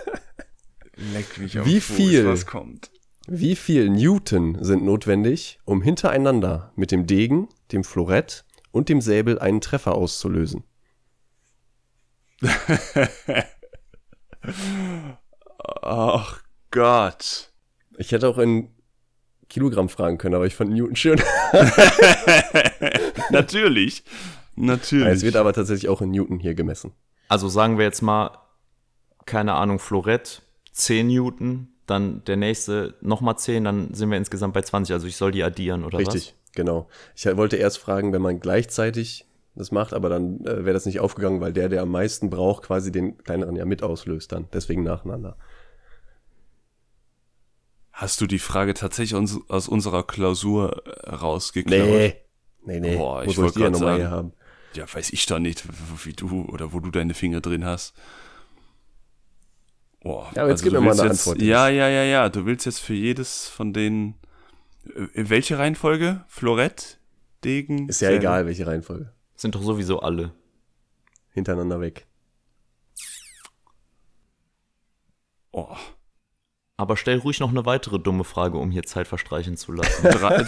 Leck 1.13 1.37
mich 1.39 1.63
Wie 1.65 1.81
viel? 1.81 2.27
was 2.27 2.45
kommt. 2.45 2.91
Wie 3.29 3.57
viel 3.57 3.89
Newton 3.89 4.57
sind 4.63 4.85
notwendig, 4.85 5.59
um 5.65 5.81
hintereinander 5.81 6.71
mit 6.77 6.91
dem 6.91 7.05
Degen, 7.07 7.49
dem 7.73 7.83
Florett 7.83 8.45
und 8.71 8.87
dem 8.87 9.01
Säbel 9.01 9.37
einen 9.37 9.59
Treffer 9.59 9.95
auszulösen? 9.95 10.63
Ach 15.81 16.41
Gott. 16.71 17.51
Ich 17.97 18.13
hätte 18.13 18.29
auch 18.29 18.37
in 18.37 18.69
Kilogramm 19.49 19.89
fragen 19.89 20.17
können, 20.17 20.35
aber 20.35 20.45
ich 20.45 20.55
fand 20.55 20.71
Newton 20.71 20.95
schön. 20.95 21.21
Natürlich. 23.29 24.05
Natürlich. 24.55 25.15
Es 25.15 25.23
wird 25.23 25.35
aber 25.35 25.51
tatsächlich 25.51 25.89
auch 25.89 26.01
in 26.01 26.11
Newton 26.11 26.39
hier 26.39 26.55
gemessen. 26.55 26.93
Also 27.27 27.49
sagen 27.49 27.77
wir 27.77 27.83
jetzt 27.83 28.01
mal, 28.01 28.37
keine 29.25 29.55
Ahnung, 29.55 29.79
Florett, 29.79 30.43
10 30.71 31.07
Newton, 31.07 31.73
dann 31.87 32.23
der 32.25 32.35
nächste 32.35 32.93
nochmal 33.01 33.37
10, 33.37 33.63
dann 33.63 33.93
sind 33.93 34.11
wir 34.11 34.17
insgesamt 34.17 34.53
bei 34.53 34.61
20. 34.61 34.93
Also 34.93 35.07
ich 35.07 35.17
soll 35.17 35.31
die 35.31 35.43
addieren, 35.43 35.83
oder 35.83 35.97
Richtig, 35.97 36.35
genau. 36.53 36.87
Ich 37.15 37.25
wollte 37.25 37.55
erst 37.55 37.79
fragen, 37.79 38.13
wenn 38.13 38.21
man 38.21 38.39
gleichzeitig 38.39 39.25
das 39.55 39.71
macht, 39.71 39.93
aber 39.93 40.09
dann 40.09 40.45
äh, 40.45 40.65
wäre 40.65 40.73
das 40.73 40.85
nicht 40.85 40.99
aufgegangen, 40.99 41.41
weil 41.41 41.53
der, 41.53 41.69
der 41.69 41.81
am 41.81 41.89
meisten 41.89 42.29
braucht, 42.29 42.63
quasi 42.63 42.91
den 42.91 43.17
kleineren 43.17 43.55
ja 43.55 43.65
mit 43.65 43.81
auslöst 43.81 44.31
dann. 44.31 44.47
Deswegen 44.53 44.83
nacheinander. 44.83 45.35
Hast 47.91 48.21
du 48.21 48.27
die 48.27 48.37
Frage 48.37 48.75
tatsächlich 48.75 49.15
uns, 49.15 49.39
aus 49.49 49.67
unserer 49.67 50.03
Klausur 50.03 50.83
äh, 50.85 51.09
rausgeklaut? 51.09 51.87
Nee. 51.87 52.15
Nee, 52.63 52.79
nee. 52.79 52.95
Boah, 52.97 53.25
Wo 53.25 53.29
ich 53.31 53.37
wollte 53.37 53.53
die 53.53 53.61
ja 53.61 53.69
grad 53.69 53.73
nochmal 53.73 53.93
sagen. 53.93 54.01
hier 54.01 54.11
haben? 54.11 54.33
Ja, 54.73 54.93
weiß 54.93 55.11
ich 55.11 55.25
doch 55.25 55.39
nicht, 55.39 55.63
wie 56.03 56.13
du 56.13 56.45
oder 56.49 56.73
wo 56.73 56.79
du 56.79 56.91
deine 56.91 57.13
Finger 57.13 57.41
drin 57.41 57.65
hast. 57.65 57.95
Boah, 60.07 60.31
Ja, 60.35 60.43
aber 60.43 60.51
jetzt 60.51 60.63
gib 60.63 60.71
du 60.73 60.79
mir 60.79 60.85
mal 60.85 60.93
eine 60.99 61.09
jetzt, 61.09 61.27
Antwort. 61.27 61.41
Ja, 61.41 61.67
ja, 61.67 61.89
ja, 61.89 62.03
ja. 62.03 62.29
Du 62.29 62.45
willst 62.45 62.65
jetzt 62.65 62.79
für 62.79 62.93
jedes 62.93 63.47
von 63.49 63.73
den. 63.73 64.15
äh, 64.95 65.07
In 65.13 65.29
welche 65.29 65.59
Reihenfolge? 65.59 66.23
Florett? 66.27 66.99
Degen? 67.43 67.89
Ist 67.89 67.99
ja 68.01 68.07
Säbel? 68.07 68.19
egal, 68.21 68.45
welche 68.45 68.65
Reihenfolge. 68.65 69.11
Sind 69.35 69.53
doch 69.55 69.61
sowieso 69.61 69.99
alle. 69.99 70.31
Hintereinander 71.31 71.79
weg. 71.81 72.07
Oh. 75.51 75.75
Aber 76.77 76.95
stell 76.97 77.17
ruhig 77.19 77.39
noch 77.39 77.49
eine 77.49 77.65
weitere 77.65 77.99
dumme 77.99 78.23
Frage, 78.23 78.57
um 78.57 78.71
hier 78.71 78.83
Zeit 78.83 79.07
verstreichen 79.07 79.57
zu 79.57 79.71
lassen. 79.71 80.03
Drei, 80.09 80.45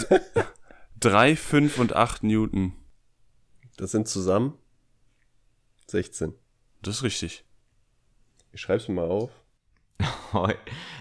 drei, 0.98 1.36
fünf 1.36 1.78
und 1.78 1.94
acht 1.94 2.22
Newton. 2.22 2.72
Das 3.76 3.90
sind 3.90 4.06
zusammen 4.08 4.54
16. 5.88 6.34
Das 6.82 6.96
ist 6.96 7.02
richtig. 7.02 7.44
Ich 8.52 8.60
schreib's 8.60 8.88
mir 8.88 8.94
mal 8.94 9.08
auf. 9.08 9.30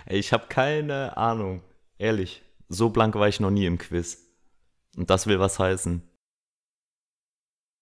Ey, 0.06 0.20
ich 0.20 0.34
habe 0.34 0.48
keine 0.48 1.18
Ahnung. 1.18 1.62
Ehrlich. 1.98 2.44
So 2.68 2.90
blank 2.90 3.16
war 3.16 3.28
ich 3.28 3.40
noch 3.40 3.52
nie 3.52 3.66
im 3.66 3.78
Quiz. 3.78 4.26
Und 4.96 5.10
das 5.10 5.28
will 5.28 5.40
was 5.40 5.60
heißen. 5.60 6.02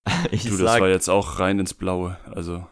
Ich 0.32 0.44
Du, 0.44 0.52
das 0.52 0.60
sag, 0.60 0.82
war 0.82 0.90
jetzt 0.90 1.10
auch 1.10 1.40
rein 1.40 1.60
ins 1.60 1.74
Blaue. 1.74 2.18
Also, 2.26 2.66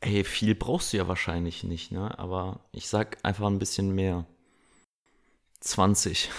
ey, 0.00 0.24
viel 0.24 0.54
brauchst 0.54 0.92
du 0.92 0.96
ja 0.96 1.08
wahrscheinlich 1.08 1.64
nicht, 1.64 1.92
ne? 1.92 2.18
Aber 2.18 2.60
ich 2.72 2.88
sag 2.88 3.18
einfach 3.24 3.46
ein 3.46 3.58
bisschen 3.58 3.94
mehr. 3.94 4.26
20. 5.60 6.30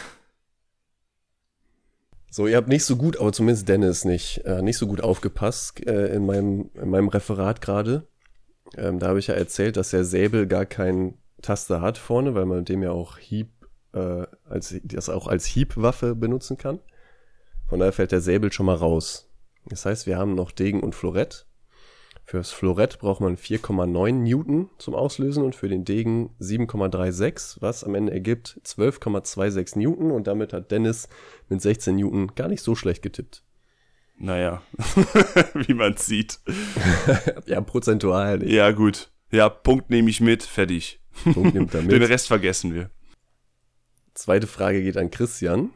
So, 2.29 2.47
ihr 2.47 2.57
habt 2.57 2.67
nicht 2.67 2.85
so 2.85 2.95
gut, 2.97 3.19
aber 3.19 3.33
zumindest 3.33 3.67
Dennis 3.67 4.05
nicht, 4.05 4.39
äh, 4.45 4.61
nicht 4.61 4.77
so 4.77 4.87
gut 4.87 5.01
aufgepasst 5.01 5.85
äh, 5.85 6.13
in, 6.13 6.25
meinem, 6.25 6.69
in 6.75 6.89
meinem 6.89 7.07
Referat 7.07 7.61
gerade. 7.61 8.07
Ähm, 8.75 8.99
da 8.99 9.07
habe 9.07 9.19
ich 9.19 9.27
ja 9.27 9.35
erzählt, 9.35 9.77
dass 9.77 9.91
der 9.91 10.03
Säbel 10.03 10.47
gar 10.47 10.65
keinen 10.65 11.17
Taster 11.41 11.81
hat 11.81 11.97
vorne, 11.97 12.35
weil 12.35 12.45
man 12.45 12.59
mit 12.59 12.69
dem 12.69 12.83
ja 12.83 12.91
auch 12.91 13.17
Hieb, 13.17 13.49
äh, 13.93 14.25
als, 14.45 14.75
das 14.83 15.09
auch 15.09 15.27
als 15.27 15.45
Hiebwaffe 15.45 16.15
benutzen 16.15 16.57
kann. 16.57 16.79
Von 17.67 17.79
daher 17.79 17.93
fällt 17.93 18.11
der 18.11 18.21
Säbel 18.21 18.51
schon 18.51 18.65
mal 18.65 18.75
raus. 18.75 19.29
Das 19.65 19.85
heißt, 19.85 20.07
wir 20.07 20.17
haben 20.17 20.35
noch 20.35 20.51
Degen 20.51 20.81
und 20.81 20.95
Florett. 20.95 21.45
Fürs 22.23 22.51
Florett 22.51 22.99
braucht 22.99 23.21
man 23.21 23.37
4,9 23.37 24.11
Newton 24.11 24.69
zum 24.79 24.95
Auslösen 24.95 25.43
und 25.43 25.55
für 25.55 25.69
den 25.69 25.85
Degen 25.85 26.35
7,36, 26.41 27.61
was 27.61 27.85
am 27.85 27.95
Ende 27.95 28.11
ergibt 28.11 28.59
12,26 28.65 29.79
Newton 29.79 30.11
und 30.11 30.27
damit 30.27 30.51
hat 30.51 30.71
Dennis 30.71 31.07
mit 31.47 31.61
16 31.61 31.95
Newton 31.95 32.35
gar 32.35 32.49
nicht 32.49 32.61
so 32.61 32.75
schlecht 32.75 33.01
getippt. 33.01 33.43
Naja, 34.19 34.63
wie 35.53 35.73
man 35.73 35.95
sieht. 35.97 36.39
ja, 37.45 37.61
prozentual 37.61 38.39
nicht. 38.39 38.51
Ja, 38.51 38.71
gut. 38.71 39.11
Ja, 39.31 39.47
Punkt 39.49 39.89
nehme 39.89 40.09
ich 40.09 40.21
mit, 40.21 40.43
fertig. 40.43 40.99
Punkt 41.33 41.53
nimmt 41.53 41.73
er 41.73 41.81
Den 41.83 41.99
mit. 41.99 42.09
Rest 42.09 42.27
vergessen 42.27 42.73
wir. 42.73 42.89
Zweite 44.15 44.47
Frage 44.47 44.81
geht 44.81 44.97
an 44.97 45.11
Christian. 45.11 45.69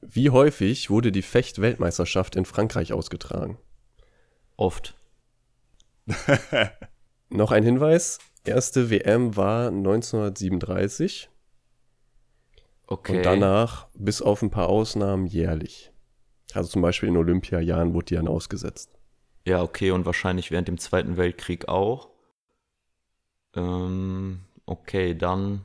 Wie 0.00 0.30
häufig 0.30 0.90
wurde 0.90 1.12
die 1.12 1.22
Fecht-Weltmeisterschaft 1.22 2.34
in 2.34 2.44
Frankreich 2.44 2.92
ausgetragen? 2.92 3.58
Oft. 4.56 4.94
Noch 7.28 7.52
ein 7.52 7.62
Hinweis. 7.62 8.18
Erste 8.44 8.90
WM 8.90 9.36
war 9.36 9.68
1937 9.68 11.28
Okay. 12.86 13.18
und 13.18 13.22
danach, 13.24 13.86
bis 13.94 14.20
auf 14.22 14.42
ein 14.42 14.50
paar 14.50 14.68
Ausnahmen, 14.68 15.26
jährlich. 15.26 15.89
Also 16.56 16.70
zum 16.70 16.82
Beispiel 16.82 17.08
in 17.08 17.16
Olympiajahren 17.16 17.94
wurde 17.94 18.06
die 18.06 18.14
dann 18.14 18.28
ausgesetzt. 18.28 18.90
Ja, 19.46 19.62
okay, 19.62 19.90
und 19.90 20.04
wahrscheinlich 20.04 20.50
während 20.50 20.68
dem 20.68 20.78
Zweiten 20.78 21.16
Weltkrieg 21.16 21.68
auch. 21.68 22.10
Ähm, 23.54 24.40
okay, 24.66 25.14
dann. 25.14 25.64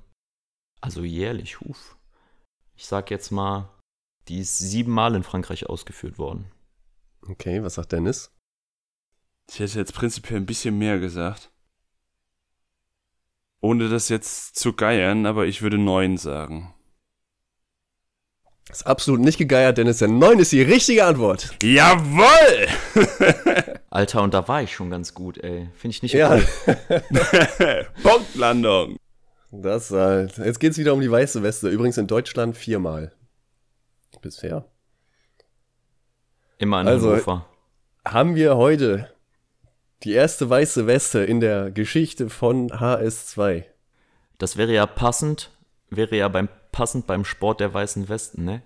Also 0.81 1.03
jährlich, 1.03 1.59
huf. 1.61 1.97
Ich 2.75 2.85
sag 2.85 3.09
jetzt 3.09 3.31
mal, 3.31 3.69
die 4.27 4.39
ist 4.39 4.59
siebenmal 4.59 5.15
in 5.15 5.23
Frankreich 5.23 5.67
ausgeführt 5.67 6.17
worden. 6.17 6.51
Okay, 7.27 7.63
was 7.63 7.75
sagt 7.75 7.91
Dennis? 7.91 8.31
Ich 9.49 9.59
hätte 9.59 9.79
jetzt 9.79 9.93
prinzipiell 9.93 10.39
ein 10.39 10.45
bisschen 10.45 10.77
mehr 10.77 10.99
gesagt. 10.99 11.51
Ohne 13.61 13.89
das 13.89 14.09
jetzt 14.09 14.55
zu 14.55 14.73
geiern, 14.73 15.25
aber 15.25 15.47
ich 15.47 15.61
würde 15.61 15.77
neun 15.77 16.17
sagen. 16.17 16.74
Ist 18.69 18.87
absolut 18.87 19.21
nicht 19.21 19.37
gegeiert, 19.37 19.77
Dennis, 19.77 19.99
denn 19.99 20.17
9 20.17 20.39
ist 20.39 20.51
die 20.51 20.61
richtige 20.63 21.05
Antwort. 21.05 21.55
Jawoll! 21.61 22.67
Alter, 23.89 24.23
und 24.23 24.33
da 24.33 24.47
war 24.47 24.63
ich 24.63 24.73
schon 24.73 24.89
ganz 24.89 25.13
gut, 25.13 25.37
ey. 25.37 25.69
Finde 25.75 25.95
ich 25.95 26.01
nicht 26.03 26.13
Ja. 26.13 26.39
Punktlandung. 28.03 28.97
das, 29.51 29.91
äh, 29.91 30.23
jetzt 30.43 30.59
geht's 30.59 30.77
wieder 30.77 30.93
um 30.93 31.01
die 31.01 31.11
weiße 31.11 31.43
Weste. 31.43 31.69
Übrigens 31.69 31.97
in 31.97 32.07
Deutschland 32.07 32.57
viermal. 32.57 33.13
Bisher. 34.21 34.65
Immer 36.57 36.81
in 36.81 36.87
Also- 36.87 37.11
Hannover. 37.11 37.45
Haben 38.07 38.35
wir 38.35 38.55
heute 38.57 39.09
die 40.03 40.13
erste 40.13 40.49
weiße 40.49 40.85
Weste 40.87 41.19
in 41.23 41.39
der 41.39 41.71
Geschichte 41.71 42.29
von 42.29 42.69
HS2. 42.69 43.63
Das 44.37 44.57
wäre 44.57 44.73
ja 44.73 44.85
passend, 44.85 45.49
wäre 45.89 46.15
ja 46.15 46.27
beim 46.27 46.49
passend 46.75 47.07
beim 47.07 47.23
Sport 47.23 47.61
der 47.61 47.73
weißen 47.73 48.09
Westen, 48.09 48.43
ne? 48.43 48.61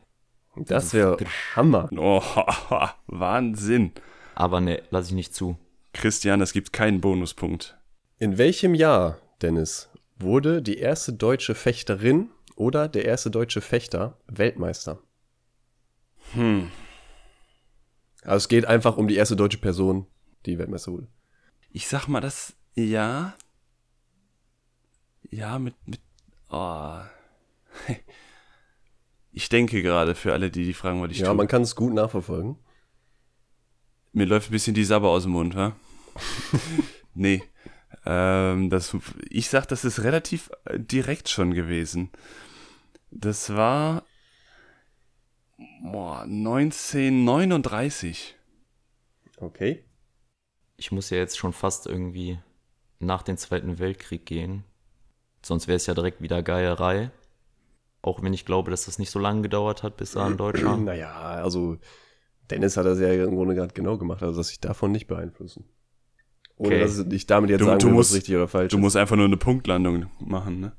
Das 0.55 0.93
wäre 0.95 1.15
Hammer. 1.55 1.89
Oh, 1.95 2.23
Wahnsinn. 3.07 3.91
Aber 4.33 4.59
ne, 4.61 4.81
lass 4.89 5.07
ich 5.07 5.13
nicht 5.13 5.35
zu. 5.35 5.59
Christian, 5.93 6.41
es 6.41 6.51
gibt 6.51 6.73
keinen 6.73 7.01
Bonuspunkt. 7.01 7.77
In 8.17 8.39
welchem 8.39 8.73
Jahr, 8.73 9.19
Dennis, 9.43 9.89
wurde 10.17 10.63
die 10.63 10.79
erste 10.79 11.13
deutsche 11.13 11.53
Fechterin 11.53 12.31
oder 12.55 12.87
der 12.87 13.05
erste 13.05 13.29
deutsche 13.29 13.61
Fechter 13.61 14.17
Weltmeister? 14.25 14.99
Hm. 16.33 16.71
Also 18.23 18.37
es 18.37 18.47
geht 18.47 18.65
einfach 18.65 18.97
um 18.97 19.07
die 19.07 19.17
erste 19.17 19.35
deutsche 19.35 19.59
Person, 19.59 20.07
die 20.47 20.57
Weltmeister 20.57 20.93
wurde. 20.93 21.07
Ich 21.69 21.87
sag 21.87 22.07
mal, 22.07 22.21
das, 22.21 22.55
ja. 22.73 23.35
Ja, 25.29 25.59
mit, 25.59 25.75
mit, 25.85 26.01
oh. 26.49 27.01
Ich 29.31 29.47
denke 29.47 29.83
gerade 29.83 30.15
für 30.15 30.33
alle, 30.33 30.49
die 30.49 30.65
die 30.65 30.73
fragen, 30.73 31.03
was 31.03 31.11
ich 31.11 31.19
Ja, 31.19 31.27
tue. 31.27 31.35
man 31.35 31.47
kann 31.47 31.61
es 31.61 31.75
gut 31.75 31.93
nachverfolgen. 31.93 32.57
Mir 34.11 34.25
läuft 34.25 34.49
ein 34.49 34.53
bisschen 34.53 34.73
die 34.73 34.83
Sabber 34.83 35.09
aus 35.09 35.21
dem 35.23 35.33
Mund, 35.33 35.55
wa? 35.55 35.75
nee. 37.13 37.43
Ähm, 38.05 38.69
das, 38.71 38.95
ich 39.29 39.49
sag, 39.49 39.67
das 39.67 39.85
ist 39.85 40.01
relativ 40.03 40.49
äh, 40.65 40.79
direkt 40.79 41.29
schon 41.29 41.53
gewesen. 41.53 42.09
Das 43.11 43.55
war 43.55 44.03
boah, 45.83 46.21
1939. 46.23 48.35
Okay. 49.37 49.85
Ich 50.75 50.91
muss 50.91 51.11
ja 51.11 51.17
jetzt 51.17 51.37
schon 51.37 51.53
fast 51.53 51.85
irgendwie 51.85 52.39
nach 52.99 53.21
dem 53.21 53.37
Zweiten 53.37 53.77
Weltkrieg 53.79 54.25
gehen. 54.25 54.63
Sonst 55.43 55.67
wäre 55.67 55.75
es 55.77 55.85
ja 55.85 55.93
direkt 55.93 56.19
wieder 56.21 56.41
Geierei. 56.41 57.11
Auch 58.01 58.21
wenn 58.23 58.33
ich 58.33 58.45
glaube, 58.45 58.71
dass 58.71 58.85
das 58.85 58.97
nicht 58.99 59.11
so 59.11 59.19
lange 59.19 59.41
gedauert 59.41 59.83
hat, 59.83 59.97
bis 59.97 60.11
da 60.11 60.27
in 60.27 60.37
Deutschland. 60.37 60.85
Naja, 60.85 61.11
also 61.13 61.77
Dennis 62.49 62.77
hat 62.77 62.85
das 62.85 62.99
ja 62.99 63.11
im 63.13 63.35
Grunde 63.35 63.55
gerade 63.55 63.73
genau 63.73 63.97
gemacht, 63.97 64.23
also 64.23 64.37
dass 64.37 64.47
sich 64.47 64.59
davon 64.59 64.91
nicht 64.91 65.07
beeinflussen. 65.07 65.65
Ohne 66.55 66.75
Okay. 66.75 66.79
dass 66.79 66.99
ich 67.11 67.25
damit 67.27 67.49
jetzt 67.49 67.61
Du- 67.61 67.65
sagen 67.65 67.79
du 67.79 67.85
will, 67.87 67.93
musst- 67.93 68.11
was 68.11 68.17
richtig 68.17 68.35
oder 68.35 68.47
falsch 68.47 68.71
Du 68.71 68.77
ist. 68.77 68.81
musst 68.81 68.95
einfach 68.95 69.15
nur 69.15 69.25
eine 69.25 69.37
Punktlandung 69.37 70.09
machen, 70.19 70.59
ne? 70.59 70.71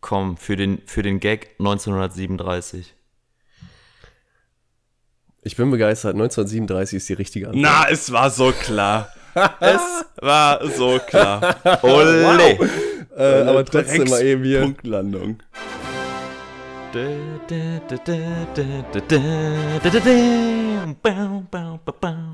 Komm, 0.00 0.36
für 0.36 0.56
den, 0.56 0.82
für 0.86 1.02
den 1.02 1.18
Gag 1.20 1.56
1937. 1.58 2.94
Ich 5.42 5.56
bin 5.56 5.70
begeistert, 5.70 6.14
1937 6.14 6.96
ist 6.98 7.08
die 7.08 7.12
richtige 7.14 7.46
Antwort. 7.48 7.62
Na, 7.62 7.88
es 7.88 8.10
war 8.12 8.30
so 8.30 8.52
klar. 8.52 9.08
es 9.60 10.04
war 10.20 10.66
so 10.68 10.98
klar. 11.06 11.56
Ole! 11.82 12.68
Äh, 13.16 13.42
aber 13.42 13.64
trotzdem 13.64 14.08
mal 14.08 14.22
eben 14.22 14.44
hier. 14.44 14.62
Punktlandung. 14.62 15.38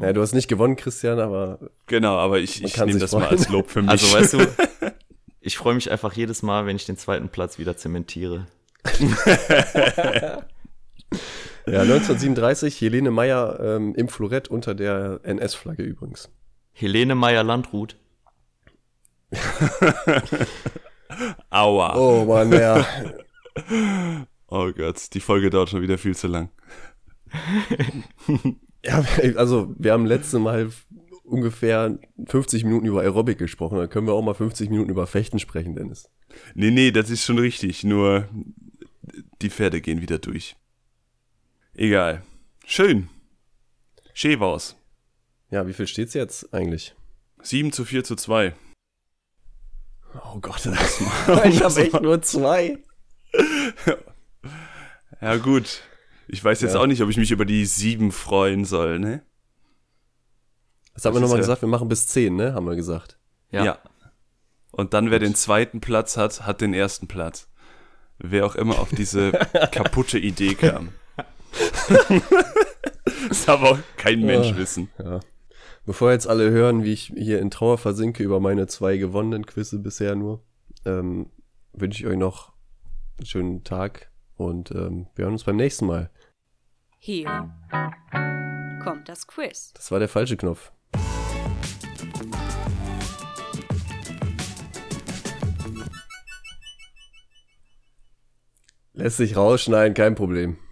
Ja, 0.01 0.13
du 0.13 0.21
hast 0.21 0.35
nicht 0.35 0.49
gewonnen, 0.49 0.77
Christian, 0.77 1.19
aber 1.19 1.59
Genau, 1.87 2.17
aber 2.17 2.39
ich, 2.39 2.63
ich 2.63 2.75
kann 2.75 2.87
nehme 2.87 3.01
das 3.01 3.13
mal 3.13 3.21
freuen. 3.21 3.39
als 3.39 3.49
Lob 3.49 3.71
für 3.71 3.83
mich. 3.83 3.91
Also 3.91 4.17
weißt 4.17 4.35
du, 4.35 4.47
ich 5.41 5.57
freue 5.57 5.75
mich 5.75 5.91
einfach 5.91 6.13
jedes 6.13 6.43
Mal, 6.43 6.67
wenn 6.67 6.77
ich 6.77 6.87
den 6.87 6.97
zweiten 6.97 7.29
Platz 7.29 7.59
wieder 7.59 7.77
zementiere. 7.77 8.47
ja, 11.67 11.81
1937, 11.83 12.81
Helene 12.81 13.11
Meyer 13.11 13.59
ähm, 13.61 13.95
im 13.95 14.09
Florett 14.09 14.49
unter 14.49 14.75
der 14.75 15.21
NS-Flagge 15.23 15.83
übrigens. 15.83 16.31
Helene 16.73 17.15
Meyer-Landrut. 17.15 17.97
Aua. 21.51 21.97
Oh 21.97 22.25
Mann, 22.25 22.53
ja. 22.53 22.87
Oh 24.49 24.71
Gott, 24.73 25.15
die 25.15 25.21
Folge 25.21 25.51
dauert 25.51 25.71
schon 25.71 25.83
wieder 25.83 25.99
viel 25.99 26.17
zu 26.17 26.27
lang. 26.27 26.51
ja, 28.85 29.05
also 29.37 29.75
wir 29.79 29.93
haben 29.93 30.07
letzte 30.07 30.39
Mal 30.39 30.71
ungefähr 31.25 31.99
50 32.27 32.65
Minuten 32.65 32.87
über 32.87 33.01
Aerobic 33.01 33.39
gesprochen, 33.39 33.79
dann 33.79 33.89
können 33.89 34.07
wir 34.07 34.15
auch 34.15 34.23
mal 34.23 34.35
50 34.35 34.69
Minuten 34.69 34.91
über 34.91 35.07
Fechten 35.07 35.39
sprechen, 35.39 35.75
Dennis. 35.75 36.11
Nee, 36.55 36.71
nee, 36.71 36.91
das 36.91 37.11
ist 37.11 37.25
schon 37.25 37.39
richtig, 37.39 37.85
nur 37.85 38.29
die 39.41 39.51
Pferde 39.51 39.81
gehen 39.81 40.03
wieder 40.03 40.19
durch. 40.19 40.57
Egal. 41.75 42.23
Schön. 42.67 43.09
Schewaus. 44.13 44.77
Ja, 45.51 45.67
wie 45.67 45.73
viel 45.73 45.87
steht's 45.87 46.15
jetzt 46.15 46.53
eigentlich? 46.53 46.95
7 47.43 47.73
zu 47.73 47.85
4 47.85 48.05
zu 48.05 48.17
2. 48.17 48.55
Oh 50.15 50.39
Gott, 50.41 50.67
ich 51.45 51.63
habe 51.65 51.81
echt 51.83 52.01
nur 52.03 52.21
zwei. 52.23 52.79
Ja, 55.21 55.37
gut. 55.37 55.83
Ich 56.29 56.43
weiß 56.43 56.61
jetzt 56.63 56.75
Ja. 56.75 56.81
auch 56.81 56.87
nicht, 56.87 57.03
ob 57.03 57.11
ich 57.11 57.17
mich 57.17 57.31
über 57.31 57.45
die 57.45 57.65
7 57.67 58.11
freuen 58.13 58.65
soll, 58.65 58.99
ne? 58.99 59.23
Das 60.95 61.05
haben 61.05 61.15
Das 61.15 61.15
wir 61.15 61.21
nochmal 61.23 61.39
ja- 61.39 61.43
gesagt, 61.43 61.63
wir 61.63 61.69
machen 61.69 61.89
bis 61.89 62.07
10, 62.09 62.37
ne? 62.37 62.55
Haben 62.55 62.67
wir 62.67 62.77
gesagt. 62.77 63.19
Ja. 63.51 63.79
Und 64.71 64.95
dann, 64.95 65.11
wer 65.11 65.19
den 65.19 65.35
zweiten 65.35 65.81
Platz 65.81 66.17
hat, 66.17 66.47
hat 66.47 66.61
den 66.61 66.73
ersten 66.75 67.07
Platz. 67.09 67.49
Wer 68.19 68.47
auch 68.47 68.55
immer 68.55 68.79
auf 68.79 68.91
diese 68.91 69.33
kaputte 69.73 70.19
Idee 70.19 70.55
kam. 70.55 70.91
das 73.29 73.45
darf 73.45 73.63
auch 73.63 73.79
kein 73.97 74.21
Mensch 74.21 74.49
Ah. 74.53 74.57
wissen. 74.57 74.89
Ja. 74.99 75.21
Bevor 75.85 76.13
jetzt 76.13 76.29
alle 76.29 76.49
hören, 76.51 76.85
wie 76.85 76.93
ich 76.93 77.13
hier 77.17 77.41
in 77.41 77.51
Trauer 77.51 77.77
versinke 77.77 78.23
über 78.23 78.39
meine 78.39 78.69
zwei 78.69 78.99
gewonnenen 78.99 79.47
Quizze 79.47 79.81
bisher 79.81 80.15
nur, 80.15 80.45
ähm, 80.85 81.31
wünsche 81.73 82.05
ich 82.05 82.07
euch 82.09 82.17
noch 82.17 82.53
einen 83.19 83.27
schönen 83.27 83.65
Tag 83.65 84.13
und 84.37 84.71
ähm, 84.71 85.09
wir 85.17 85.25
hören 85.25 85.33
uns 85.33 85.43
beim 85.43 85.57
nächsten 85.57 85.87
Mal. 85.87 86.11
Hier 86.99 87.53
kommt 88.85 89.09
das 89.09 89.27
Quiz. 89.27 89.73
Das 89.75 89.91
war 89.91 89.99
der 89.99 90.09
falsche 90.09 90.37
Knopf. 90.37 90.71
Lässt 98.93 99.17
sich 99.17 99.37
rausschneiden, 99.37 99.95
kein 99.95 100.15
Problem. 100.15 100.59